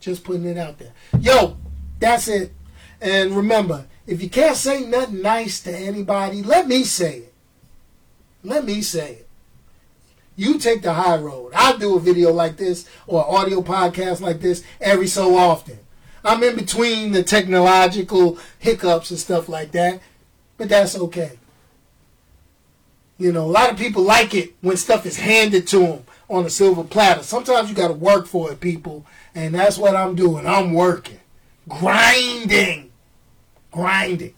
Just 0.00 0.24
putting 0.24 0.44
it 0.44 0.58
out 0.58 0.78
there. 0.78 0.92
Yo, 1.20 1.56
that's 2.00 2.26
it. 2.26 2.52
And 3.00 3.30
remember, 3.30 3.86
if 4.08 4.20
you 4.20 4.28
can't 4.28 4.56
say 4.56 4.84
nothing 4.84 5.22
nice 5.22 5.60
to 5.60 5.72
anybody, 5.76 6.42
let 6.42 6.66
me 6.66 6.82
say 6.82 7.18
it. 7.18 7.34
Let 8.42 8.64
me 8.64 8.82
say 8.82 9.12
it. 9.12 9.29
You 10.40 10.58
take 10.58 10.80
the 10.80 10.94
high 10.94 11.18
road. 11.18 11.52
I 11.54 11.76
do 11.76 11.96
a 11.96 12.00
video 12.00 12.32
like 12.32 12.56
this 12.56 12.88
or 13.06 13.28
audio 13.28 13.60
podcast 13.60 14.22
like 14.22 14.40
this 14.40 14.64
every 14.80 15.06
so 15.06 15.36
often. 15.36 15.78
I'm 16.24 16.42
in 16.42 16.56
between 16.56 17.12
the 17.12 17.22
technological 17.22 18.38
hiccups 18.58 19.10
and 19.10 19.20
stuff 19.20 19.50
like 19.50 19.72
that, 19.72 20.00
but 20.56 20.70
that's 20.70 20.96
okay. 20.96 21.38
You 23.18 23.32
know, 23.32 23.44
a 23.44 23.52
lot 23.52 23.70
of 23.70 23.76
people 23.76 24.02
like 24.02 24.32
it 24.32 24.54
when 24.62 24.78
stuff 24.78 25.04
is 25.04 25.18
handed 25.18 25.66
to 25.68 25.78
them 25.80 26.04
on 26.30 26.46
a 26.46 26.50
silver 26.50 26.84
platter. 26.84 27.22
Sometimes 27.22 27.68
you 27.68 27.76
got 27.76 27.88
to 27.88 27.92
work 27.92 28.26
for 28.26 28.50
it, 28.50 28.60
people. 28.60 29.04
And 29.34 29.54
that's 29.54 29.76
what 29.76 29.94
I'm 29.94 30.14
doing. 30.14 30.46
I'm 30.46 30.72
working, 30.72 31.20
grinding, 31.68 32.90
grinding. 33.70 34.34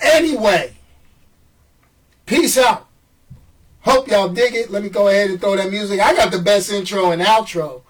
Anyway, 0.00 0.72
peace 2.24 2.56
out. 2.56 2.88
Hope 3.82 4.08
y'all 4.08 4.28
dig 4.28 4.54
it. 4.54 4.70
Let 4.70 4.82
me 4.82 4.88
go 4.88 5.08
ahead 5.08 5.30
and 5.30 5.40
throw 5.40 5.56
that 5.56 5.70
music. 5.70 6.00
I 6.00 6.14
got 6.14 6.30
the 6.30 6.38
best 6.38 6.70
intro 6.70 7.10
and 7.10 7.20
outro 7.20 7.82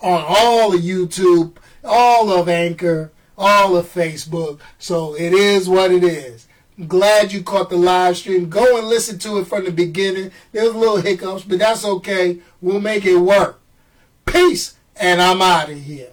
on 0.00 0.24
all 0.26 0.74
of 0.74 0.80
YouTube, 0.80 1.56
all 1.84 2.30
of 2.30 2.48
Anchor, 2.48 3.12
all 3.36 3.76
of 3.76 3.92
Facebook. 3.92 4.60
So 4.78 5.14
it 5.16 5.32
is 5.32 5.68
what 5.68 5.90
it 5.90 6.04
is. 6.04 6.46
Glad 6.88 7.32
you 7.32 7.42
caught 7.42 7.70
the 7.70 7.76
live 7.76 8.16
stream. 8.16 8.48
Go 8.48 8.78
and 8.78 8.86
listen 8.86 9.18
to 9.20 9.38
it 9.38 9.46
from 9.46 9.64
the 9.64 9.72
beginning. 9.72 10.30
There's 10.52 10.74
a 10.74 10.78
little 10.78 11.00
hiccups, 11.00 11.44
but 11.44 11.58
that's 11.58 11.84
okay. 11.84 12.38
We'll 12.60 12.80
make 12.80 13.04
it 13.04 13.18
work. 13.18 13.60
Peace, 14.24 14.76
and 14.96 15.20
I'm 15.20 15.42
out 15.42 15.70
of 15.70 15.78
here. 15.78 16.12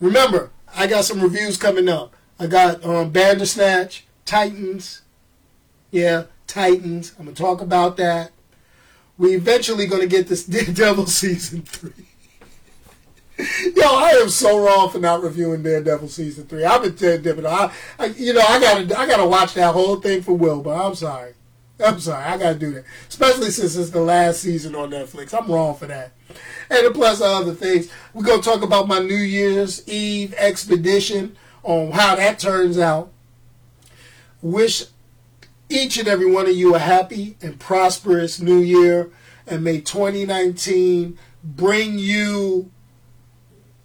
Remember, 0.00 0.50
I 0.74 0.86
got 0.86 1.04
some 1.04 1.20
reviews 1.20 1.56
coming 1.56 1.88
up. 1.88 2.14
I 2.38 2.48
got 2.48 2.84
um, 2.84 3.10
Bandersnatch, 3.10 4.04
Titans. 4.24 5.02
Yeah, 5.90 6.24
Titans. 6.52 7.14
I'm 7.18 7.24
to 7.34 7.42
talk 7.42 7.62
about 7.62 7.96
that. 7.96 8.30
We 9.16 9.34
eventually 9.34 9.86
to 10.02 10.06
get 10.06 10.28
this 10.28 10.44
Daredevil 10.46 11.06
season 11.06 11.62
three. 11.62 12.06
Yo, 13.74 13.82
I 13.86 14.10
am 14.20 14.28
so 14.28 14.62
wrong 14.62 14.90
for 14.90 14.98
not 14.98 15.22
reviewing 15.22 15.62
Daredevil 15.62 16.08
season 16.08 16.46
three. 16.46 16.64
I've 16.64 16.82
been 16.82 16.94
Daredevil. 16.94 17.46
I, 17.46 17.72
I, 17.98 18.06
you 18.06 18.34
know, 18.34 18.42
I 18.46 18.60
gotta, 18.60 18.98
I 18.98 19.06
gotta 19.06 19.26
watch 19.26 19.54
that 19.54 19.72
whole 19.72 19.96
thing 19.96 20.20
for 20.20 20.34
Will, 20.34 20.60
but 20.60 20.78
I'm 20.78 20.94
sorry. 20.94 21.32
I'm 21.82 21.98
sorry. 21.98 22.22
I 22.22 22.36
gotta 22.36 22.58
do 22.58 22.72
that, 22.72 22.84
especially 23.08 23.50
since 23.50 23.74
it's 23.74 23.90
the 23.90 24.02
last 24.02 24.40
season 24.40 24.74
on 24.74 24.90
Netflix. 24.90 25.32
I'm 25.32 25.50
wrong 25.50 25.74
for 25.74 25.86
that. 25.86 26.12
And 26.68 26.94
plus 26.94 27.22
other 27.22 27.54
things, 27.54 27.90
we're 28.12 28.24
gonna 28.24 28.42
talk 28.42 28.60
about 28.62 28.86
my 28.86 28.98
New 28.98 29.14
Year's 29.14 29.88
Eve 29.88 30.34
expedition 30.36 31.34
on 31.62 31.92
how 31.92 32.14
that 32.16 32.38
turns 32.38 32.78
out. 32.78 33.10
Wish 34.42 34.84
each 35.72 35.98
and 35.98 36.06
every 36.06 36.30
one 36.30 36.46
of 36.46 36.54
you 36.54 36.74
a 36.74 36.78
happy 36.78 37.36
and 37.40 37.58
prosperous 37.58 38.40
New 38.40 38.58
Year, 38.58 39.10
and 39.46 39.64
may 39.64 39.80
2019 39.80 41.18
bring 41.42 41.98
you 41.98 42.70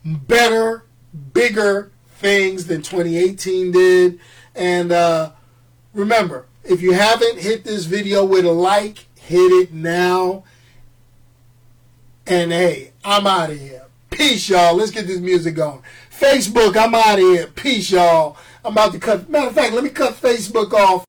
better, 0.03 0.85
bigger 1.33 1.91
things 2.09 2.67
than 2.67 2.81
2018 2.81 3.71
did. 3.71 4.19
And 4.55 4.91
uh, 4.91 5.31
remember, 5.93 6.47
if 6.63 6.81
you 6.81 6.93
haven't 6.93 7.39
hit 7.39 7.63
this 7.63 7.85
video 7.85 8.25
with 8.25 8.45
a 8.45 8.51
like, 8.51 9.05
hit 9.15 9.51
it 9.51 9.73
now. 9.73 10.43
And 12.25 12.51
hey, 12.51 12.91
I'm 13.03 13.25
out 13.25 13.51
of 13.51 13.59
here. 13.59 13.83
Peace, 14.09 14.49
y'all. 14.49 14.75
Let's 14.75 14.91
get 14.91 15.07
this 15.07 15.19
music 15.19 15.55
going. 15.55 15.81
Facebook, 16.11 16.75
I'm 16.75 16.95
out 16.95 17.19
of 17.19 17.19
here. 17.19 17.47
Peace, 17.47 17.91
y'all. 17.91 18.35
I'm 18.65 18.71
about 18.73 18.91
to 18.93 18.99
cut. 18.99 19.29
Matter 19.29 19.47
of 19.47 19.53
fact, 19.53 19.73
let 19.73 19.83
me 19.83 19.89
cut 19.89 20.13
Facebook 20.13 20.73
off. 20.73 21.05